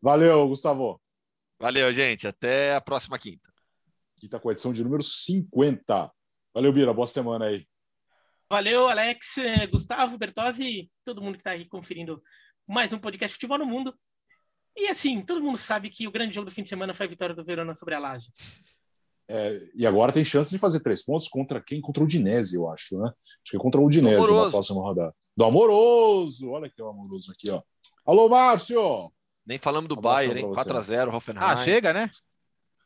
Valeu, 0.00 0.48
Gustavo. 0.48 1.00
Valeu, 1.58 1.92
gente. 1.92 2.26
Até 2.26 2.74
a 2.74 2.80
próxima 2.80 3.18
quinta. 3.18 3.49
Quinta 4.20 4.38
com 4.38 4.50
a 4.50 4.52
edição 4.52 4.70
de 4.70 4.84
número 4.84 5.02
50. 5.02 6.12
Valeu, 6.52 6.72
Bira. 6.74 6.92
Boa 6.92 7.06
semana 7.06 7.46
aí. 7.46 7.66
Valeu, 8.50 8.86
Alex, 8.86 9.36
Gustavo, 9.72 10.18
Bertozzi, 10.18 10.90
todo 11.06 11.22
mundo 11.22 11.36
que 11.36 11.40
está 11.40 11.52
aí 11.52 11.66
conferindo 11.66 12.22
mais 12.68 12.92
um 12.92 12.98
podcast 12.98 13.32
Futebol 13.34 13.56
no 13.56 13.64
Mundo. 13.64 13.94
E 14.76 14.88
assim, 14.88 15.22
todo 15.22 15.42
mundo 15.42 15.56
sabe 15.56 15.88
que 15.88 16.06
o 16.06 16.10
grande 16.10 16.34
jogo 16.34 16.50
do 16.50 16.54
fim 16.54 16.62
de 16.62 16.68
semana 16.68 16.92
foi 16.92 17.06
a 17.06 17.08
vitória 17.08 17.34
do 17.34 17.42
Verona 17.42 17.74
sobre 17.74 17.94
a 17.94 17.98
Lazio. 17.98 18.30
É, 19.26 19.62
e 19.74 19.86
agora 19.86 20.12
tem 20.12 20.22
chance 20.24 20.50
de 20.50 20.58
fazer 20.58 20.80
três 20.80 21.02
pontos 21.02 21.26
contra 21.26 21.58
quem? 21.58 21.80
Contra 21.80 22.02
o 22.02 22.04
Udinese, 22.04 22.56
eu 22.56 22.68
acho, 22.68 22.98
né? 22.98 23.06
Acho 23.06 23.50
que 23.52 23.56
é 23.56 23.60
contra 23.60 23.80
o 23.80 23.86
Udinese 23.86 24.30
na 24.30 24.50
próxima 24.50 24.82
rodada. 24.82 25.14
Do 25.34 25.46
Amoroso! 25.46 26.50
Olha 26.50 26.68
que 26.68 26.78
é 26.78 26.84
o 26.84 26.88
Amoroso 26.88 27.32
aqui, 27.32 27.48
ó. 27.50 27.62
Alô, 28.04 28.28
Márcio! 28.28 29.10
Nem 29.46 29.56
falamos 29.56 29.88
do 29.88 29.96
Bayern, 29.96 30.40
hein? 30.40 30.46
4x0, 30.46 31.14
Hoffenheim. 31.14 31.42
Ah, 31.42 31.56
chega, 31.56 31.94
né? 31.94 32.10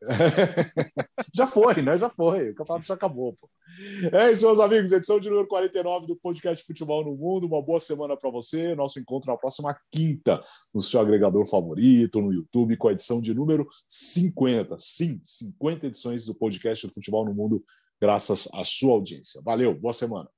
já 1.34 1.46
foi, 1.46 1.82
né? 1.82 1.96
Já 1.96 2.08
foi. 2.08 2.50
O 2.50 2.54
campeonato 2.54 2.86
já 2.86 2.94
acabou. 2.94 3.34
Pô. 3.34 3.48
É 4.12 4.32
isso, 4.32 4.46
meus 4.46 4.60
amigos. 4.60 4.92
Edição 4.92 5.18
de 5.18 5.28
número 5.28 5.48
49 5.48 6.06
do 6.06 6.16
podcast 6.16 6.64
Futebol 6.64 7.04
no 7.04 7.16
Mundo. 7.16 7.46
Uma 7.46 7.62
boa 7.62 7.80
semana 7.80 8.16
para 8.16 8.30
você. 8.30 8.74
Nosso 8.74 8.98
encontro 8.98 9.30
na 9.30 9.38
próxima 9.38 9.76
quinta, 9.90 10.42
no 10.72 10.80
seu 10.80 11.00
agregador 11.00 11.46
favorito, 11.46 12.20
no 12.20 12.32
YouTube, 12.32 12.76
com 12.76 12.88
a 12.88 12.92
edição 12.92 13.20
de 13.20 13.34
número 13.34 13.66
50. 13.88 14.76
Sim, 14.78 15.20
50 15.22 15.86
edições 15.86 16.26
do 16.26 16.34
podcast 16.34 16.88
Futebol 16.88 17.24
no 17.24 17.34
Mundo, 17.34 17.64
graças 18.00 18.48
à 18.54 18.64
sua 18.64 18.92
audiência. 18.92 19.40
Valeu, 19.44 19.74
boa 19.74 19.92
semana. 19.92 20.28